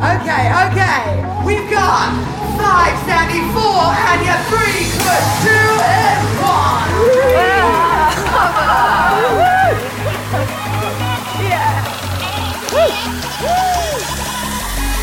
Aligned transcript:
Okay, 0.00 0.48
okay. 0.48 1.20
We've 1.44 1.68
got 1.68 2.08
five 2.56 2.96
Sandy, 3.04 3.44
four 3.52 3.84
Anya, 3.84 4.40
three 4.48 4.88
Chris, 4.96 5.26
two 5.44 5.76
and 5.84 6.24
one. 6.40 6.88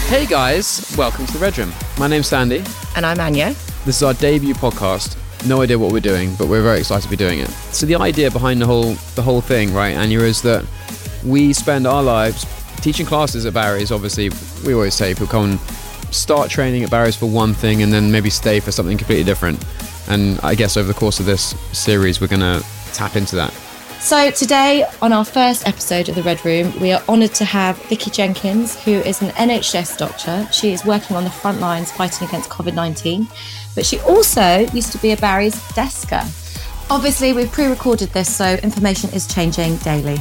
Hey 0.09 0.25
guys, 0.25 0.95
welcome 0.97 1.27
to 1.27 1.33
the 1.33 1.39
Red 1.39 1.55
Room. 1.59 1.71
My 1.99 2.07
name's 2.07 2.25
Sandy. 2.25 2.63
And 2.95 3.05
I'm 3.05 3.19
Anya. 3.19 3.49
This 3.85 3.97
is 3.97 4.03
our 4.03 4.15
debut 4.15 4.55
podcast. 4.55 5.15
No 5.47 5.61
idea 5.61 5.77
what 5.77 5.91
we're 5.91 5.99
doing, 5.99 6.33
but 6.39 6.47
we're 6.47 6.63
very 6.63 6.79
excited 6.79 7.03
to 7.03 7.09
be 7.09 7.15
doing 7.15 7.37
it. 7.37 7.49
So 7.71 7.85
the 7.85 7.97
idea 7.97 8.31
behind 8.31 8.59
the 8.59 8.65
whole 8.65 8.95
the 9.13 9.21
whole 9.21 9.41
thing, 9.41 9.75
right, 9.75 9.95
Anya, 9.95 10.21
is 10.21 10.41
that 10.41 10.65
we 11.23 11.53
spend 11.53 11.85
our 11.85 12.01
lives 12.01 12.45
teaching 12.81 13.05
classes 13.05 13.45
at 13.45 13.53
Barry's. 13.53 13.91
Obviously, 13.91 14.31
we 14.65 14.73
always 14.73 14.93
say 14.93 15.13
people 15.13 15.27
come 15.27 15.51
and 15.51 15.59
start 16.13 16.49
training 16.49 16.83
at 16.83 16.91
Barry's 16.91 17.15
for 17.15 17.25
one 17.25 17.53
thing 17.53 17.81
and 17.83 17.91
then 17.91 18.11
maybe 18.11 18.29
stay 18.29 18.59
for 18.59 18.71
something 18.71 18.97
completely 18.97 19.23
different. 19.23 19.63
And 20.07 20.39
I 20.41 20.55
guess 20.55 20.77
over 20.77 20.87
the 20.87 20.97
course 20.97 21.19
of 21.19 21.25
this 21.25 21.55
series, 21.77 22.21
we're 22.21 22.27
going 22.27 22.39
to 22.39 22.65
tap 22.93 23.15
into 23.15 23.35
that. 23.35 23.53
So, 23.99 24.29
today, 24.29 24.85
on 25.01 25.11
our 25.11 25.25
first 25.25 25.67
episode 25.67 26.07
of 26.07 26.15
The 26.15 26.21
Red 26.21 26.45
Room, 26.45 26.71
we 26.79 26.91
are 26.91 27.01
honoured 27.09 27.33
to 27.35 27.45
have 27.45 27.77
Vicki 27.85 28.11
Jenkins, 28.11 28.81
who 28.83 28.91
is 28.91 29.21
an 29.23 29.29
NHS 29.29 29.97
doctor. 29.97 30.47
She 30.51 30.71
is 30.71 30.85
working 30.85 31.15
on 31.15 31.23
the 31.23 31.31
front 31.31 31.59
lines 31.59 31.91
fighting 31.91 32.27
against 32.27 32.49
COVID 32.49 32.75
19, 32.75 33.27
but 33.73 33.85
she 33.85 33.99
also 34.01 34.59
used 34.71 34.91
to 34.91 34.99
be 34.99 35.11
a 35.11 35.17
Barry's 35.17 35.55
desker. 35.71 36.21
Obviously, 36.91 37.33
we've 37.33 37.51
pre 37.51 37.65
recorded 37.65 38.09
this, 38.09 38.33
so 38.33 38.53
information 38.61 39.09
is 39.13 39.27
changing 39.27 39.77
daily. 39.77 40.17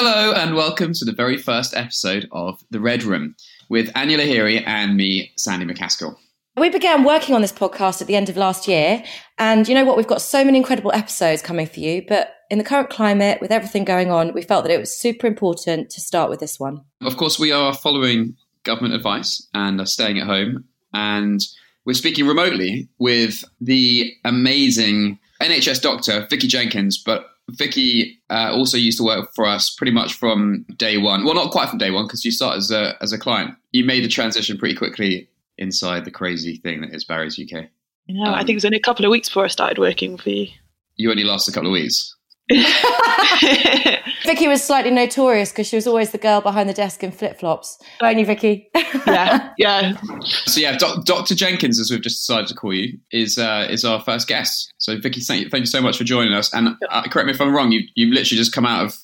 Hello 0.00 0.32
and 0.32 0.54
welcome 0.54 0.92
to 0.92 1.04
the 1.04 1.10
very 1.10 1.36
first 1.36 1.74
episode 1.74 2.28
of 2.30 2.62
The 2.70 2.78
Red 2.78 3.02
Room 3.02 3.34
with 3.68 3.90
Anya 3.96 4.18
Lahiri 4.18 4.62
and 4.64 4.96
me, 4.96 5.32
Sandy 5.36 5.66
MacAskill. 5.66 6.14
We 6.56 6.70
began 6.70 7.02
working 7.02 7.34
on 7.34 7.42
this 7.42 7.50
podcast 7.50 8.00
at 8.00 8.06
the 8.06 8.14
end 8.14 8.28
of 8.28 8.36
last 8.36 8.68
year. 8.68 9.02
And 9.38 9.66
you 9.66 9.74
know 9.74 9.84
what? 9.84 9.96
We've 9.96 10.06
got 10.06 10.22
so 10.22 10.44
many 10.44 10.56
incredible 10.56 10.92
episodes 10.92 11.42
coming 11.42 11.66
for 11.66 11.80
you. 11.80 12.04
But 12.06 12.32
in 12.48 12.58
the 12.58 12.64
current 12.64 12.90
climate, 12.90 13.40
with 13.40 13.50
everything 13.50 13.84
going 13.84 14.12
on, 14.12 14.32
we 14.34 14.42
felt 14.42 14.62
that 14.62 14.72
it 14.72 14.78
was 14.78 14.96
super 14.96 15.26
important 15.26 15.90
to 15.90 16.00
start 16.00 16.30
with 16.30 16.38
this 16.38 16.60
one. 16.60 16.84
Of 17.02 17.16
course, 17.16 17.36
we 17.36 17.50
are 17.50 17.74
following 17.74 18.36
government 18.62 18.94
advice 18.94 19.48
and 19.52 19.80
are 19.80 19.86
staying 19.86 20.20
at 20.20 20.28
home. 20.28 20.62
And 20.94 21.40
we're 21.84 21.94
speaking 21.94 22.28
remotely 22.28 22.88
with 23.00 23.42
the 23.60 24.12
amazing 24.24 25.18
NHS 25.42 25.82
doctor, 25.82 26.24
Vicki 26.30 26.46
Jenkins. 26.46 26.98
But 26.98 27.26
Vicki 27.50 28.20
uh, 28.30 28.50
also 28.52 28.76
used 28.76 28.98
to 28.98 29.04
work 29.04 29.30
for 29.34 29.46
us 29.46 29.70
pretty 29.70 29.92
much 29.92 30.14
from 30.14 30.66
day 30.76 30.98
one. 30.98 31.24
Well, 31.24 31.34
not 31.34 31.50
quite 31.50 31.68
from 31.68 31.78
day 31.78 31.90
one 31.90 32.06
because 32.06 32.24
you 32.24 32.30
started 32.30 32.58
as 32.58 32.70
a, 32.70 32.96
as 33.00 33.12
a 33.12 33.18
client. 33.18 33.54
You 33.72 33.84
made 33.84 34.04
the 34.04 34.08
transition 34.08 34.58
pretty 34.58 34.74
quickly 34.74 35.28
inside 35.56 36.04
the 36.04 36.10
crazy 36.10 36.56
thing 36.56 36.82
that 36.82 36.94
is 36.94 37.04
Barry's 37.04 37.38
UK. 37.38 37.66
You 38.06 38.24
know, 38.24 38.32
I 38.32 38.38
think 38.38 38.50
it 38.50 38.54
was 38.54 38.64
only 38.64 38.78
a 38.78 38.82
couple 38.82 39.04
of 39.04 39.10
weeks 39.10 39.28
before 39.28 39.44
I 39.44 39.48
started 39.48 39.78
working 39.78 40.16
for 40.16 40.30
you. 40.30 40.48
You 40.96 41.10
only 41.10 41.24
lasted 41.24 41.52
a 41.52 41.54
couple 41.54 41.68
of 41.68 41.72
weeks. 41.72 42.16
Vicki 44.24 44.48
was 44.48 44.62
slightly 44.64 44.90
notorious 44.90 45.50
because 45.50 45.66
she 45.66 45.76
was 45.76 45.86
always 45.86 46.12
the 46.12 46.18
girl 46.18 46.40
behind 46.40 46.68
the 46.68 46.74
desk 46.74 47.02
in 47.02 47.10
flip 47.10 47.38
flops. 47.38 47.78
Weren't 48.00 48.18
you, 48.18 48.26
Vicki? 48.26 48.70
yeah, 49.06 49.52
yeah. 49.58 50.00
So 50.46 50.60
yeah, 50.60 50.76
Doc- 50.76 51.04
Dr. 51.04 51.34
Jenkins, 51.34 51.78
as 51.78 51.90
we've 51.90 52.00
just 52.00 52.26
decided 52.26 52.48
to 52.48 52.54
call 52.54 52.72
you, 52.72 52.98
is 53.12 53.38
uh, 53.38 53.66
is 53.70 53.84
our 53.84 54.00
first 54.00 54.28
guest. 54.28 54.72
So 54.78 54.98
Vicky, 54.98 55.20
thank 55.20 55.44
you, 55.44 55.50
thank 55.50 55.62
you 55.62 55.66
so 55.66 55.82
much 55.82 55.98
for 55.98 56.04
joining 56.04 56.32
us. 56.32 56.52
And 56.54 56.76
uh, 56.90 57.02
correct 57.02 57.26
me 57.26 57.32
if 57.32 57.40
I'm 57.40 57.54
wrong, 57.54 57.70
you 57.70 57.82
you've 57.94 58.12
literally 58.12 58.38
just 58.38 58.52
come 58.52 58.66
out 58.66 58.84
of 58.84 58.96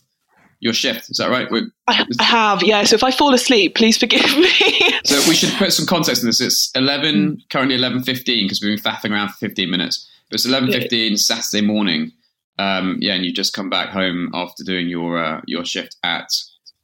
your 0.64 0.72
shift. 0.72 1.10
Is 1.10 1.18
that 1.18 1.28
right? 1.28 1.50
We're, 1.50 1.68
I, 1.86 2.06
I 2.18 2.24
have, 2.24 2.62
yeah. 2.62 2.84
So 2.84 2.94
if 2.94 3.04
I 3.04 3.10
fall 3.10 3.34
asleep, 3.34 3.74
please 3.74 3.98
forgive 3.98 4.36
me. 4.38 4.50
so 5.04 5.16
we 5.28 5.34
should 5.34 5.52
put 5.58 5.72
some 5.72 5.86
context 5.86 6.22
in 6.22 6.28
this. 6.28 6.40
It's 6.40 6.70
11, 6.74 7.42
currently 7.50 7.76
11.15 7.76 8.24
because 8.24 8.62
we've 8.62 8.82
been 8.82 8.92
faffing 8.92 9.12
around 9.12 9.28
for 9.28 9.36
15 9.36 9.70
minutes. 9.70 10.10
But 10.30 10.36
it's 10.36 10.46
11.15 10.46 11.18
Saturday 11.18 11.64
morning. 11.64 12.12
Um, 12.58 12.98
yeah, 13.00 13.14
and 13.14 13.24
you 13.24 13.32
just 13.32 13.52
come 13.52 13.68
back 13.70 13.88
home 13.90 14.30
after 14.32 14.62
doing 14.64 14.88
your 14.88 15.22
uh, 15.22 15.40
your 15.46 15.64
shift 15.64 15.96
at 16.04 16.28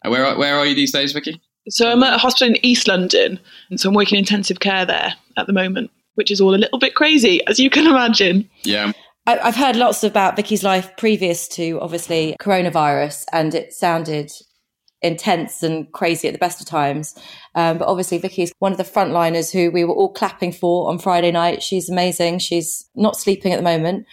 uh, 0.05 0.11
where 0.11 0.25
are, 0.27 0.37
where 0.39 0.57
are 0.57 0.67
you 0.67 0.75
these 0.75 0.93
days, 0.93 1.13
Vicki? 1.13 1.41
So 1.69 1.91
I'm 1.93 2.03
at 2.03 2.15
a 2.15 2.19
hospital 2.19 2.55
in 2.55 2.67
East 2.67 2.89
London, 2.89 3.39
and 3.69 3.79
so 3.79 3.89
I'm 3.89 3.95
working 3.95 4.19
intensive 4.19 4.61
care 4.61 4.85
there 4.85 5.15
at 5.37 5.47
the 5.47 5.53
moment, 5.53 5.91
which 6.15 6.31
is 6.31 6.41
all 6.41 6.55
a 6.55 6.57
little 6.57 6.79
bit 6.79 6.95
crazy, 6.95 7.41
as 7.47 7.61
you 7.61 7.71
can 7.71 7.87
imagine. 7.87 8.49
Yeah. 8.65 8.93
I- 9.27 9.39
I've 9.39 9.57
heard 9.57 9.77
lots 9.77 10.03
about 10.03 10.35
Vicki's 10.37 10.65
life 10.65 10.91
previous 10.97 11.47
to 11.49 11.79
obviously 11.81 12.35
coronavirus, 12.41 13.27
and 13.33 13.55
it 13.55 13.73
sounded 13.73 14.33
intense 15.03 15.63
and 15.63 15.91
crazy 15.93 16.29
at 16.29 16.33
the 16.35 16.39
best 16.39 16.61
of 16.61 16.67
times. 16.67 17.15
Um, 17.55 17.79
but 17.79 17.89
obviously, 17.89 18.19
Vicki 18.19 18.43
is 18.43 18.53
one 18.59 18.73
of 18.73 18.79
the 18.79 18.85
frontliners 18.85 19.53
who 19.53 19.71
we 19.71 19.85
were 19.85 19.95
all 19.95 20.13
clapping 20.13 20.53
for 20.53 20.91
on 20.91 20.99
Friday 20.99 21.31
night. 21.31 21.63
She's 21.63 21.89
amazing. 21.89 22.39
She's 22.41 22.89
not 22.95 23.17
sleeping 23.17 23.53
at 23.53 23.57
the 23.57 23.63
moment. 23.63 24.07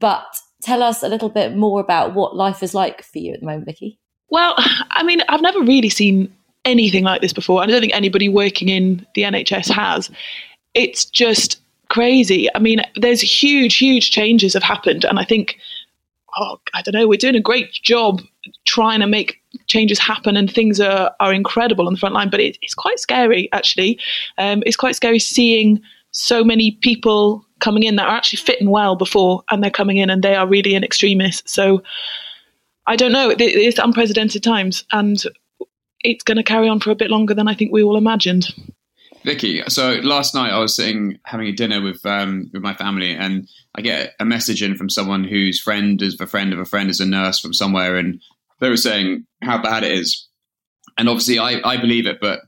But 0.00 0.24
tell 0.62 0.82
us 0.82 1.02
a 1.02 1.08
little 1.08 1.28
bit 1.28 1.56
more 1.56 1.80
about 1.80 2.14
what 2.14 2.36
life 2.36 2.62
is 2.62 2.74
like 2.74 3.02
for 3.02 3.18
you 3.18 3.32
at 3.32 3.40
the 3.40 3.46
moment, 3.46 3.66
Vicki. 3.66 3.98
Well, 4.30 4.54
I 4.90 5.02
mean, 5.02 5.22
I've 5.28 5.42
never 5.42 5.60
really 5.60 5.88
seen 5.88 6.32
anything 6.64 7.04
like 7.04 7.20
this 7.20 7.32
before. 7.32 7.62
I 7.62 7.66
don't 7.66 7.80
think 7.80 7.94
anybody 7.94 8.28
working 8.28 8.68
in 8.68 9.06
the 9.14 9.22
NHS 9.22 9.72
has. 9.72 10.10
It's 10.74 11.04
just 11.04 11.60
crazy. 11.88 12.48
I 12.54 12.58
mean, 12.58 12.80
there's 12.96 13.20
huge, 13.20 13.76
huge 13.76 14.10
changes 14.10 14.54
have 14.54 14.62
happened, 14.62 15.04
and 15.04 15.18
I 15.18 15.24
think, 15.24 15.58
oh, 16.38 16.60
I 16.74 16.82
don't 16.82 16.94
know, 16.94 17.08
we're 17.08 17.16
doing 17.16 17.36
a 17.36 17.40
great 17.40 17.72
job 17.72 18.20
trying 18.64 19.00
to 19.00 19.06
make 19.06 19.40
changes 19.68 19.98
happen, 19.98 20.36
and 20.36 20.52
things 20.52 20.80
are 20.80 21.14
are 21.20 21.32
incredible 21.32 21.86
on 21.86 21.94
the 21.94 21.98
front 21.98 22.14
line. 22.14 22.30
But 22.30 22.40
it, 22.40 22.58
it's 22.62 22.74
quite 22.74 22.98
scary, 22.98 23.48
actually. 23.52 23.98
Um, 24.38 24.62
it's 24.66 24.76
quite 24.76 24.96
scary 24.96 25.18
seeing 25.18 25.80
so 26.16 26.42
many 26.42 26.72
people 26.72 27.44
coming 27.60 27.82
in 27.82 27.96
that 27.96 28.06
are 28.06 28.16
actually 28.16 28.38
fitting 28.38 28.70
well 28.70 28.96
before, 28.96 29.42
and 29.50 29.62
they're 29.62 29.70
coming 29.70 29.98
in 29.98 30.10
and 30.10 30.22
they 30.22 30.34
are 30.34 30.46
really 30.46 30.74
in 30.74 30.84
extremis. 30.84 31.42
So. 31.46 31.82
I 32.88 32.94
don't 32.94 33.10
know. 33.10 33.30
It, 33.30 33.40
it's 33.40 33.80
unprecedented 33.80 34.44
times, 34.44 34.84
and 34.92 35.20
it's 36.04 36.22
going 36.22 36.36
to 36.36 36.44
carry 36.44 36.68
on 36.68 36.78
for 36.78 36.92
a 36.92 36.94
bit 36.94 37.10
longer 37.10 37.34
than 37.34 37.48
I 37.48 37.54
think 37.54 37.72
we 37.72 37.82
all 37.82 37.96
imagined. 37.96 38.54
Vicki, 39.24 39.60
so 39.66 39.94
last 40.04 40.36
night 40.36 40.52
I 40.52 40.60
was 40.60 40.76
sitting 40.76 41.18
having 41.24 41.48
a 41.48 41.52
dinner 41.52 41.82
with 41.82 42.06
um, 42.06 42.48
with 42.52 42.62
my 42.62 42.74
family, 42.74 43.12
and 43.12 43.48
I 43.74 43.80
get 43.80 44.14
a 44.20 44.24
message 44.24 44.62
in 44.62 44.76
from 44.76 44.88
someone 44.88 45.24
whose 45.24 45.60
friend 45.60 46.00
is 46.00 46.20
a 46.20 46.28
friend 46.28 46.52
of 46.52 46.60
a 46.60 46.64
friend 46.64 46.90
is 46.90 47.00
a 47.00 47.06
nurse 47.06 47.40
from 47.40 47.52
somewhere, 47.52 47.96
and 47.96 48.20
they 48.60 48.68
were 48.68 48.76
saying 48.76 49.26
how 49.42 49.60
bad 49.60 49.82
it 49.82 49.90
is. 49.90 50.28
And 50.96 51.08
obviously, 51.08 51.40
I, 51.40 51.60
I 51.68 51.76
believe 51.76 52.06
it, 52.06 52.18
but 52.20 52.38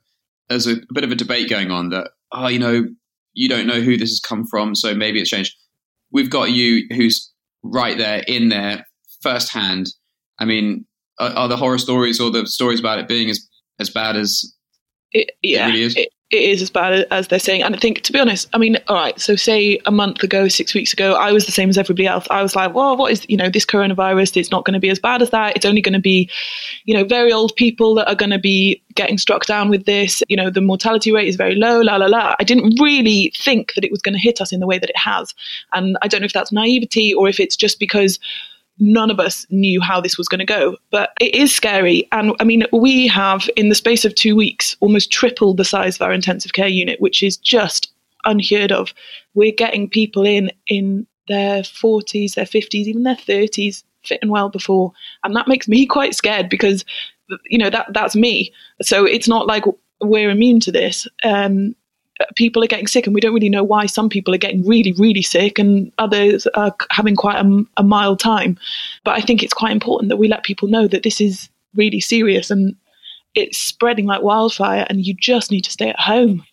there's 0.49 0.69
a, 0.69 0.75
a 0.75 0.95
bit 0.95 1.03
of 1.03 1.11
a 1.11 1.17
debate 1.17 1.51
going 1.51 1.73
on 1.73 1.89
that 1.89 2.13
oh, 2.31 2.47
you 2.47 2.61
know, 2.61 2.85
you 3.35 3.49
don't 3.49 3.67
know 3.67 3.81
who 3.81 3.97
this 3.97 4.11
has 4.11 4.21
come 4.21 4.45
from, 4.51 4.75
so 4.75 4.95
maybe 4.95 5.21
it's 5.21 5.31
changed. 5.31 5.55
We've 6.11 6.31
got 6.31 6.51
you, 6.51 6.87
who's 6.95 7.33
right 7.63 7.97
there 7.99 8.23
in 8.27 8.49
there 8.49 8.87
firsthand. 9.23 9.89
I 10.39 10.45
mean, 10.45 10.87
are, 11.19 11.31
are 11.31 11.49
the 11.49 11.57
horror 11.57 11.79
stories 11.79 12.21
or 12.21 12.31
the 12.31 12.47
stories 12.47 12.81
about 12.81 12.99
it 12.99 13.09
being 13.09 13.31
as 13.31 13.47
as 13.81 13.91
bad 13.91 14.17
as 14.17 14.53
It, 15.13 15.31
yeah, 15.43 15.67
really 15.67 15.83
is. 15.83 15.97
it- 15.97 16.11
it 16.31 16.43
is 16.43 16.61
as 16.61 16.69
bad 16.69 17.07
as 17.11 17.29
they're 17.29 17.39
saying. 17.39 17.63
And 17.63 17.75
I 17.75 17.79
think, 17.79 18.03
to 18.03 18.13
be 18.13 18.19
honest, 18.19 18.49
I 18.53 18.59
mean, 18.59 18.77
all 18.87 18.97
right. 18.97 19.19
So, 19.19 19.35
say 19.35 19.79
a 19.87 19.91
month 19.91 20.23
ago, 20.23 20.47
six 20.49 20.75
weeks 20.75 20.93
ago, 20.93 21.15
I 21.15 21.33
was 21.33 21.47
the 21.47 21.53
same 21.53 21.71
as 21.71 21.79
everybody 21.79 22.07
else. 22.07 22.27
I 22.31 22.43
was 22.43 22.55
like, 22.55 22.75
well, 22.75 22.99
what 22.99 23.11
is, 23.11 23.25
you 23.31 23.37
know, 23.37 23.49
this 23.49 23.65
coronavirus? 23.65 24.37
It's 24.37 24.51
not 24.51 24.67
going 24.67 24.75
to 24.75 24.81
be 24.81 24.91
as 24.91 24.99
bad 24.99 25.23
as 25.23 25.31
that. 25.31 25.57
It's 25.57 25.65
only 25.65 25.81
going 25.81 25.95
to 25.95 26.01
be, 26.01 26.29
you 26.85 26.95
know, 26.95 27.05
very 27.05 27.33
old 27.33 27.57
people 27.57 27.95
that 27.95 28.09
are 28.09 28.15
going 28.15 28.31
to 28.31 28.39
be 28.39 28.83
getting 28.95 29.17
struck 29.17 29.47
down 29.47 29.71
with 29.71 29.87
this. 29.87 30.23
You 30.29 30.37
know, 30.37 30.51
the 30.51 30.61
mortality 30.61 31.13
rate 31.13 31.29
is 31.29 31.37
very 31.37 31.55
low, 31.55 31.81
la, 31.81 31.97
la, 31.97 32.07
la. 32.07 32.35
I 32.39 32.45
didn't 32.45 32.79
really 32.79 33.33
think 33.35 33.73
that 33.75 33.85
it 33.85 33.91
was 33.91 34.03
going 34.03 34.15
to 34.15 34.21
hit 34.21 34.43
us 34.43 34.53
in 34.53 34.61
the 34.61 34.67
way 34.67 34.79
that 34.79 34.91
it 34.91 34.99
has. 34.99 35.35
And 35.73 35.97
I 36.03 36.09
don't 36.09 36.21
know 36.21 36.27
if 36.27 36.35
that's 36.35 36.53
naivety 36.53 37.15
or 37.15 37.29
if 37.29 37.41
it's 37.41 37.57
just 37.57 37.81
because 37.81 38.19
none 38.79 39.11
of 39.11 39.21
us 39.21 39.47
knew 39.51 39.81
how 39.81 40.01
this 40.01 40.17
was 40.17 40.29
going 40.29 40.39
to 40.39 40.45
go. 40.45 40.77
But 40.91 41.11
it 41.21 41.35
is 41.35 41.55
scary. 41.55 42.09
And 42.13 42.33
I 42.41 42.45
mean, 42.45 42.65
we 42.73 43.07
have, 43.09 43.49
in 43.57 43.69
the 43.69 43.75
space 43.75 44.05
of 44.05 44.15
two 44.15 44.37
weeks, 44.37 44.77
almost 44.81 45.11
tripled 45.11 45.57
the 45.57 45.65
size 45.65 45.97
of 45.97 46.03
our 46.03 46.13
intensive 46.13 46.53
care 46.53 46.69
unit, 46.69 47.01
which 47.01 47.23
is 47.23 47.37
just 47.37 47.93
unheard 48.25 48.73
of. 48.73 48.93
We're 49.35 49.53
getting 49.53 49.89
people 49.89 50.25
in 50.25 50.51
in 50.67 51.07
their 51.29 51.63
40s, 51.63 52.35
their 52.35 52.45
50s, 52.45 52.87
even 52.87 53.03
their 53.03 53.15
30s, 53.15 53.83
fitting 54.05 54.31
well 54.31 54.49
before. 54.49 54.93
And 55.25 55.37
that 55.37 55.49
makes 55.49 55.69
me 55.69 55.87
quite 55.99 56.15
scared 56.15 56.49
because, 56.49 56.85
you 57.47 57.59
know, 57.59 57.71
that 57.71 57.93
that's 57.93 58.17
me. 58.17 58.53
So 58.83 59.05
it's 59.05 59.29
not 59.29 59.47
like 59.47 59.65
we're 60.01 60.31
immune 60.31 60.61
to 60.61 60.73
this. 60.73 61.07
Um, 61.25 61.75
people 62.35 62.63
are 62.63 62.69
getting 62.69 62.87
sick 62.87 63.07
and 63.07 63.15
we 63.15 63.21
don't 63.21 63.35
really 63.35 63.49
know 63.49 63.65
why 63.65 63.87
some 63.87 64.09
people 64.09 64.35
are 64.35 64.39
getting 64.39 64.67
really 64.67 64.93
really 64.93 65.23
sick 65.23 65.59
and 65.59 65.93
others 65.99 66.47
are 66.55 66.75
having 66.91 67.17
quite 67.17 67.37
a, 67.37 67.65
a 67.77 67.83
mild 67.83 68.19
time 68.19 68.59
but 69.05 69.17
i 69.17 69.21
think 69.21 69.43
it's 69.43 69.55
quite 69.55 69.73
important 69.73 70.09
that 70.09 70.17
we 70.17 70.29
let 70.29 70.45
people 70.45 70.69
know 70.69 70.89
that 70.89 71.03
this 71.03 71.21
is 71.21 71.49
really 71.75 72.01
serious 72.01 72.51
and 72.51 72.75
it's 73.35 73.59
spreading 73.59 74.07
like 74.07 74.23
wildfire 74.23 74.87
and 74.89 75.07
you 75.07 75.15
just 75.15 75.51
need 75.51 75.63
to 75.63 75.71
stay 75.71 75.91
at 75.91 76.01
home 76.01 76.45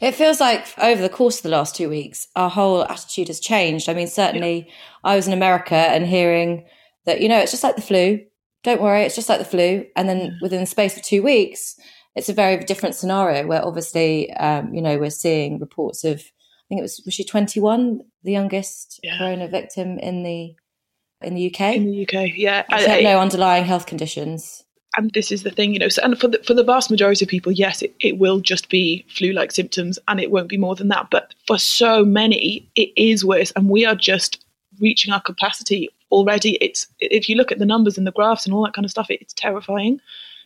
It 0.00 0.14
feels 0.14 0.40
like 0.40 0.66
over 0.78 1.00
the 1.00 1.08
course 1.08 1.38
of 1.38 1.42
the 1.42 1.48
last 1.50 1.76
two 1.76 1.88
weeks, 1.88 2.26
our 2.34 2.50
whole 2.50 2.84
attitude 2.84 3.28
has 3.28 3.38
changed. 3.40 3.88
I 3.88 3.94
mean, 3.94 4.08
certainly 4.08 4.68
I 5.04 5.14
was 5.14 5.26
in 5.26 5.32
America 5.32 5.74
and 5.74 6.06
hearing 6.06 6.64
that, 7.04 7.20
you 7.20 7.28
know, 7.28 7.38
it's 7.38 7.52
just 7.52 7.62
like 7.62 7.76
the 7.76 7.82
flu. 7.82 8.20
don't 8.62 8.80
worry, 8.80 9.02
it's 9.02 9.14
just 9.14 9.28
like 9.28 9.38
the 9.38 9.44
flu. 9.44 9.86
And 9.96 10.08
then 10.08 10.38
within 10.40 10.60
the 10.60 10.66
space 10.66 10.96
of 10.96 11.02
two 11.02 11.22
weeks, 11.22 11.76
it's 12.16 12.28
a 12.28 12.34
very 12.34 12.58
different 12.64 12.94
scenario 12.94 13.46
where 13.46 13.64
obviously, 13.64 14.32
um, 14.34 14.74
you 14.74 14.82
know, 14.82 14.98
we're 14.98 15.10
seeing 15.10 15.58
reports 15.58 16.04
of, 16.04 16.18
I 16.18 16.64
think 16.68 16.78
it 16.80 16.82
was, 16.82 17.00
was 17.04 17.14
she 17.14 17.24
21, 17.24 18.00
the 18.24 18.32
youngest 18.32 19.00
Yeah. 19.02 19.18
corona 19.18 19.48
victim 19.48 19.98
in 19.98 20.22
the, 20.22 20.54
in 21.22 21.34
the 21.34 21.46
UK? 21.54 21.76
in 21.76 21.86
the 21.86 22.02
UK. 22.02 22.32
Yeah, 22.36 22.64
had 22.68 23.02
no 23.04 23.20
underlying 23.20 23.64
health 23.64 23.86
conditions. 23.86 24.64
and 24.96 25.12
this 25.12 25.30
is 25.30 25.44
the 25.44 25.50
thing, 25.52 25.72
you 25.72 25.78
know. 25.78 25.88
So, 25.88 26.02
and 26.02 26.18
for 26.18 26.26
the 26.28 26.38
for 26.44 26.52
the 26.54 26.64
vast 26.64 26.90
majority 26.90 27.24
of 27.24 27.28
people, 27.28 27.52
yes, 27.52 27.80
it, 27.82 27.94
it 28.00 28.18
will 28.18 28.40
just 28.40 28.68
be 28.70 29.04
flu-like 29.08 29.52
symptoms, 29.52 29.98
and 30.08 30.18
it 30.18 30.32
won't 30.32 30.48
be 30.48 30.56
more 30.56 30.74
than 30.74 30.88
that. 30.88 31.06
But 31.10 31.32
for 31.46 31.58
so 31.58 32.04
many, 32.04 32.68
it 32.74 32.90
is 32.96 33.24
worse, 33.24 33.52
and 33.54 33.68
we 33.70 33.84
are 33.84 33.94
just 33.94 34.44
reaching 34.80 35.12
our 35.12 35.20
capacity 35.20 35.88
already. 36.10 36.52
It's 36.60 36.88
if 36.98 37.28
you 37.28 37.36
look 37.36 37.52
at 37.52 37.60
the 37.60 37.66
numbers 37.66 37.98
and 37.98 38.06
the 38.06 38.10
graphs 38.12 38.46
and 38.46 38.52
all 38.54 38.64
that 38.64 38.72
kind 38.74 38.84
of 38.84 38.90
stuff, 38.90 39.06
it's 39.10 39.32
terrifying. 39.34 40.00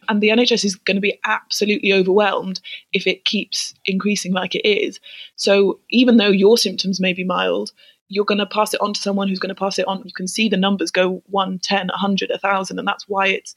And 0.08 0.20
the 0.20 0.28
NHS 0.28 0.64
is 0.64 0.76
going 0.76 0.96
to 0.96 1.00
be 1.00 1.18
absolutely 1.24 1.92
overwhelmed 1.92 2.60
if 2.92 3.06
it 3.06 3.24
keeps 3.24 3.74
increasing 3.84 4.32
like 4.32 4.54
it 4.54 4.66
is. 4.68 5.00
So 5.36 5.80
even 5.90 6.16
though 6.16 6.28
your 6.28 6.58
symptoms 6.58 7.00
may 7.00 7.12
be 7.12 7.24
mild, 7.24 7.72
you're 8.08 8.24
going 8.24 8.38
to 8.38 8.46
pass 8.46 8.74
it 8.74 8.80
on 8.80 8.92
to 8.92 9.00
someone 9.00 9.28
who's 9.28 9.38
going 9.38 9.54
to 9.54 9.58
pass 9.58 9.78
it 9.78 9.86
on. 9.86 10.02
You 10.04 10.12
can 10.12 10.28
see 10.28 10.48
the 10.48 10.56
numbers 10.56 10.90
go 10.90 11.22
1, 11.26 11.58
10, 11.58 11.88
100, 11.88 12.30
1,000, 12.30 12.78
and 12.78 12.86
that's 12.86 13.08
why 13.08 13.28
it's 13.28 13.54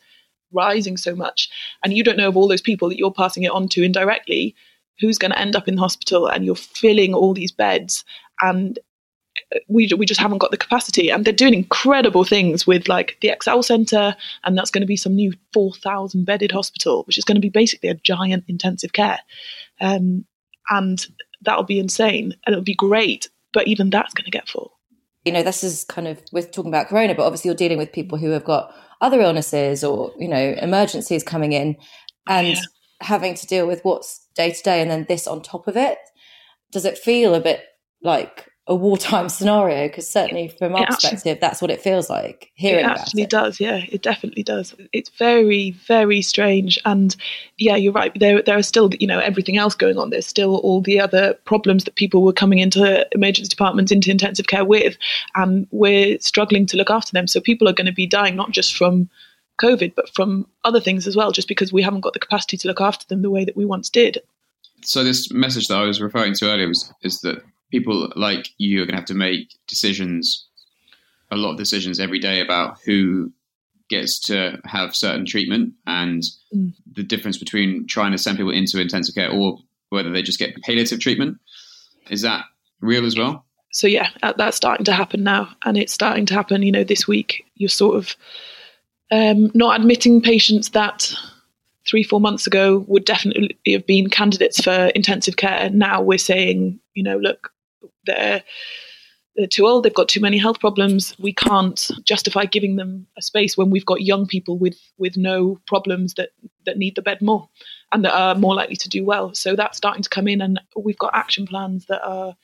rising 0.52 0.98
so 0.98 1.16
much. 1.16 1.50
And 1.84 1.94
you 1.94 2.04
don't 2.04 2.18
know 2.18 2.30
of 2.30 2.38
all 2.38 2.48
those 2.48 2.62
people 2.62 2.90
that 2.90 2.98
you're 2.98 3.12
passing 3.12 3.44
it 3.44 3.52
on 3.52 3.68
to 3.70 3.84
indirectly 3.84 4.56
who's 5.00 5.18
going 5.18 5.32
to 5.32 5.40
end 5.40 5.56
up 5.56 5.68
in 5.68 5.76
the 5.76 5.82
hospital 5.82 6.28
and 6.28 6.46
you're 6.46 6.56
filling 6.56 7.14
all 7.14 7.34
these 7.34 7.52
beds 7.52 8.04
and 8.42 8.80
we, 9.68 9.90
we 9.98 10.06
just 10.06 10.20
haven't 10.20 10.40
got 10.40 10.52
the 10.52 10.58
capacity 10.58 11.10
and 11.10 11.26
they're 11.26 11.34
doing 11.34 11.54
incredible 11.54 12.24
things 12.24 12.66
with 12.66 12.88
like 12.88 13.18
the 13.22 13.30
ExCeL 13.30 13.64
center 13.64 14.16
and 14.44 14.58
that's 14.58 14.72
going 14.72 14.82
to 14.82 14.88
be 14.88 14.98
some 14.98 15.16
new 15.16 15.34
4000 15.54 16.26
bedded 16.26 16.52
hospital 16.52 17.04
which 17.06 17.18
is 17.18 17.24
going 17.24 17.36
to 17.36 17.42
be 17.42 17.50
basically 17.50 17.90
a 17.90 17.96
giant 17.96 18.44
intensive 18.48 18.94
care 18.94 19.20
um, 19.82 20.26
and 20.70 21.08
that'll 21.42 21.64
be 21.64 21.80
insane 21.80 22.34
and 22.46 22.54
it'll 22.54 22.64
be 22.64 22.76
great 22.76 23.30
but 23.54 23.68
even 23.68 23.90
that's 23.90 24.14
going 24.14 24.26
to 24.26 24.32
get 24.32 24.50
full 24.50 24.78
you 25.28 25.34
know, 25.34 25.44
this 25.44 25.62
is 25.62 25.84
kind 25.84 26.08
of 26.08 26.22
we're 26.32 26.42
talking 26.44 26.72
about 26.72 26.88
corona, 26.88 27.14
but 27.14 27.26
obviously 27.26 27.50
you're 27.50 27.56
dealing 27.56 27.78
with 27.78 27.92
people 27.92 28.18
who 28.18 28.30
have 28.30 28.46
got 28.46 28.74
other 29.02 29.20
illnesses 29.20 29.84
or 29.84 30.14
you 30.18 30.28
know 30.30 30.56
emergencies 30.62 31.22
coming 31.22 31.52
in, 31.52 31.76
and 32.28 32.48
Yeah. 32.48 32.62
having 33.02 33.36
to 33.36 33.46
deal 33.46 33.68
with 33.68 33.84
what's 33.84 34.26
day 34.36 34.52
to 34.52 34.64
day, 34.64 34.82
and 34.82 34.90
then 34.90 35.06
this 35.10 35.28
on 35.28 35.42
top 35.42 35.68
of 35.68 35.76
it. 35.76 35.98
Does 36.72 36.86
it 36.86 36.98
feel 36.98 37.36
a 37.36 37.42
bit 37.42 37.62
like 38.02 38.48
a 38.68 38.76
wartime 38.76 39.30
scenario? 39.38 39.88
Because 39.88 40.08
certainly 40.10 40.48
from 40.50 40.76
our 40.76 40.82
It 40.84 40.90
actually- 40.92 41.10
perspective, 41.12 41.38
that's 41.42 41.62
what 41.62 41.72
it 41.72 41.82
feels 41.82 42.10
like 42.10 42.52
hearing 42.56 42.86
it 42.86 42.88
actually 42.88 43.22
it. 43.24 43.30
does 43.30 43.60
yeah 43.60 43.84
it 43.90 44.02
definitely 44.02 44.42
does 44.42 44.74
it's 44.94 45.10
very 45.12 45.72
very 45.88 46.22
strange 46.24 46.80
and 46.86 47.16
yeah 47.58 47.76
you're 47.76 47.94
right 47.94 48.12
there 48.20 48.42
there 48.42 48.58
are 48.58 48.64
still 48.64 48.90
you 49.00 49.06
know 49.06 49.20
everything 49.20 49.58
else 49.58 49.76
going 49.76 49.98
on 49.98 50.10
there's 50.10 50.26
still 50.26 50.58
all 50.58 50.82
the 50.82 51.00
other 51.00 51.36
problems 51.46 51.84
that 51.84 51.94
people 51.96 52.24
were 52.24 52.34
coming 52.34 52.58
into 52.60 53.06
emergency 53.14 53.48
departments 53.48 53.92
into 53.92 54.10
intensive 54.10 54.48
care 54.48 54.66
with 54.66 54.98
and 55.36 55.68
we're 55.72 56.18
struggling 56.20 56.66
to 56.66 56.78
look 56.78 56.90
after 56.90 57.12
them 57.14 57.28
so 57.28 57.40
people 57.40 57.68
are 57.70 57.74
going 57.74 57.86
to 57.86 57.94
be 57.94 58.08
dying 58.08 58.36
not 58.36 58.50
just 58.52 58.76
from 58.76 59.08
covid 59.62 59.94
but 59.96 60.10
from 60.16 60.48
other 60.64 60.80
things 60.80 61.06
as 61.06 61.16
well 61.16 61.32
just 61.32 61.48
because 61.48 61.72
we 61.72 61.84
haven't 61.84 62.02
got 62.02 62.14
the 62.14 62.20
capacity 62.20 62.58
to 62.58 62.68
look 62.68 62.82
after 62.82 63.06
them 63.08 63.22
the 63.22 63.30
way 63.30 63.46
that 63.46 63.56
we 63.56 63.66
once 63.66 63.88
did 63.90 64.18
So 64.84 65.04
this 65.04 65.32
message 65.32 65.68
that 65.68 65.78
I 65.78 65.84
was 65.86 66.02
referring 66.02 66.34
to 66.36 66.50
earlier 66.52 66.68
was 66.68 66.92
is 67.04 67.22
that 67.22 67.44
people 67.72 68.12
like 68.16 68.50
you 68.58 68.82
are 68.82 68.86
going 68.86 68.94
to 68.94 69.00
have 69.02 69.06
to 69.06 69.14
make 69.14 69.54
decisions, 69.68 70.48
a 71.32 71.36
lot 71.38 71.52
of 71.52 71.58
decisions 71.58 72.00
every 72.00 72.20
day 72.20 72.40
about 72.42 72.78
who 72.86 73.32
gets 73.90 74.20
to 74.20 74.60
have 74.66 74.96
certain 74.96 75.26
treatment 75.26 75.74
and 75.86 76.24
Mm. 76.54 76.74
the 76.96 77.04
difference 77.04 77.38
between 77.38 77.86
trying 77.88 78.14
to 78.14 78.18
send 78.18 78.38
people 78.38 78.52
into 78.54 78.80
intensive 78.80 79.14
care 79.16 79.30
or 79.30 79.58
whether 79.90 80.10
they 80.12 80.22
just 80.22 80.40
get 80.40 80.56
palliative 80.64 81.00
treatment. 81.00 81.38
Is 82.10 82.22
that 82.22 82.46
real 82.80 83.06
as 83.06 83.18
well? 83.18 83.44
so 83.74 83.86
yeah 83.86 84.08
that's 84.38 84.56
starting 84.56 84.86
to 84.86 84.94
happen 84.94 85.24
now 85.24 85.50
and 85.66 85.78
it's 85.78 85.92
starting 85.92 86.26
to 86.26 86.34
happen 86.34 86.64
you 86.64 86.72
know 86.72 86.86
this 86.86 87.06
week 87.06 87.44
you're 87.56 87.68
sort 87.70 87.98
of 87.98 88.16
um, 89.12 89.52
not 89.54 89.78
admitting 89.80 90.22
patients 90.22 90.70
that 90.70 91.14
three 91.86 92.02
four 92.02 92.22
months 92.22 92.48
ago 92.48 92.86
would 92.88 93.04
definitely 93.04 93.58
have 93.68 93.86
been 93.86 94.10
candidates 94.10 94.64
for 94.64 94.88
intensive 94.96 95.36
care 95.36 95.70
now 95.70 96.02
we're 96.02 96.18
saying 96.18 96.80
you 96.94 97.04
know 97.04 97.18
look 97.18 97.52
they're 98.06 98.44
they're 99.36 99.48
too 99.48 99.68
old 99.68 99.84
they've 99.84 99.94
got 99.94 100.10
too 100.10 100.20
many 100.20 100.38
health 100.38 100.60
problems. 100.60 101.16
We 101.20 101.32
can't 101.32 101.90
justify 102.04 102.46
giving 102.46 102.76
them 102.76 103.06
a 103.18 103.22
space 103.22 103.56
when 103.56 103.70
we've 103.70 103.86
got 103.86 104.02
young 104.02 104.26
people 104.26 104.58
with 104.58 104.80
with 104.98 105.16
no 105.16 105.60
problems 105.68 106.16
that 106.16 106.30
that 106.66 106.78
need 106.78 106.96
the 106.96 107.02
bed 107.02 107.22
more 107.22 107.48
and 107.92 108.04
that 108.04 108.14
are 108.14 108.36
more 108.36 108.56
likely 108.56 108.76
to 108.76 108.90
do 108.90 109.06
well. 109.06 109.34
So 109.34 109.56
that's 109.56 109.78
starting 109.78 110.04
to 110.04 110.10
come 110.10 110.28
in 110.28 110.42
and 110.42 110.60
we've 110.76 110.98
got 110.98 111.16
action 111.16 111.46
plans 111.46 111.86
that 111.86 112.04
are 112.04 112.36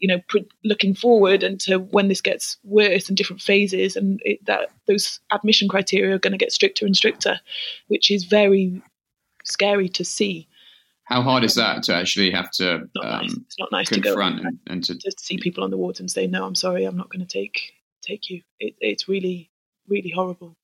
you 0.00 0.08
know 0.08 0.40
looking 0.64 0.94
forward 0.94 1.42
and 1.42 1.60
to 1.60 1.78
when 1.78 2.08
this 2.08 2.20
gets 2.20 2.56
worse 2.64 3.08
and 3.08 3.16
different 3.16 3.42
phases 3.42 3.96
and 3.96 4.20
it, 4.24 4.44
that 4.46 4.70
those 4.86 5.20
admission 5.30 5.68
criteria 5.68 6.14
are 6.14 6.18
going 6.18 6.32
to 6.32 6.38
get 6.38 6.52
stricter 6.52 6.84
and 6.84 6.96
stricter 6.96 7.38
which 7.88 8.10
is 8.10 8.24
very 8.24 8.82
scary 9.44 9.88
to 9.88 10.04
see 10.04 10.48
How 11.10 11.22
hard 11.22 11.42
is 11.44 11.54
that 11.56 11.82
to 11.84 11.94
actually 11.94 12.30
have 12.30 12.50
to 12.52 12.88
not 12.94 13.04
nice 13.22 13.32
um, 13.34 13.44
it's 13.46 13.58
not 13.58 13.72
nice 13.72 13.88
to 13.88 14.00
go 14.00 14.10
confront 14.10 14.40
and, 14.46 14.58
and 14.68 14.84
to 14.84 14.94
to 14.96 15.12
see 15.18 15.36
people 15.38 15.64
on 15.64 15.70
the 15.70 15.76
wards 15.76 15.98
and 16.00 16.10
say 16.10 16.26
no 16.26 16.44
i'm 16.46 16.54
sorry 16.54 16.84
i'm 16.84 16.96
not 16.96 17.08
going 17.10 17.20
to 17.26 17.26
take 17.26 17.72
take 18.00 18.30
you 18.30 18.40
it, 18.60 18.74
it's 18.80 19.08
really 19.08 19.50
really 19.88 20.10
horrible 20.10 20.56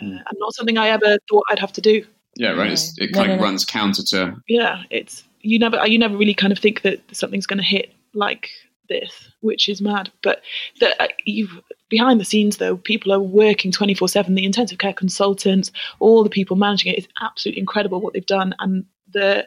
uh, 0.00 0.04
Mm. 0.04 0.10
and 0.16 0.38
not 0.38 0.52
something 0.54 0.76
i 0.76 0.88
ever 0.88 1.16
thought 1.30 1.44
i'd 1.50 1.58
have 1.60 1.72
to 1.72 1.80
do 1.80 2.04
yeah 2.36 2.50
right? 2.50 2.66
No. 2.66 2.72
It's, 2.72 2.98
it 2.98 3.10
No, 3.12 3.18
kind 3.18 3.28
no, 3.28 3.34
of 3.34 3.40
no. 3.40 3.44
runs 3.44 3.64
counter 3.64 4.02
to 4.10 4.36
yeah 4.48 4.82
it's 4.90 5.22
you 5.40 5.58
never 5.58 5.86
you 5.86 5.98
never 5.98 6.16
really 6.16 6.34
kind 6.34 6.52
of 6.52 6.58
think 6.58 6.82
that 6.82 7.00
something's 7.12 7.46
going 7.46 7.58
to 7.58 7.64
hit 7.64 7.92
like 8.12 8.50
this 8.90 9.30
which 9.40 9.68
is 9.68 9.80
mad 9.80 10.10
but 10.22 10.42
the, 10.80 11.00
uh, 11.02 11.08
you 11.24 11.48
behind 11.88 12.20
the 12.20 12.24
scenes 12.24 12.56
though 12.58 12.76
people 12.76 13.12
are 13.12 13.20
working 13.20 13.70
24 13.72 14.08
7 14.08 14.34
the 14.34 14.44
intensive 14.44 14.78
care 14.78 14.92
consultants 14.92 15.70
all 16.00 16.22
the 16.24 16.28
people 16.30 16.56
managing 16.56 16.92
it, 16.92 16.98
it 16.98 17.02
is 17.02 17.08
absolutely 17.22 17.60
incredible 17.60 18.00
what 18.00 18.12
they've 18.12 18.26
done 18.26 18.54
and 18.58 18.84
the 19.12 19.46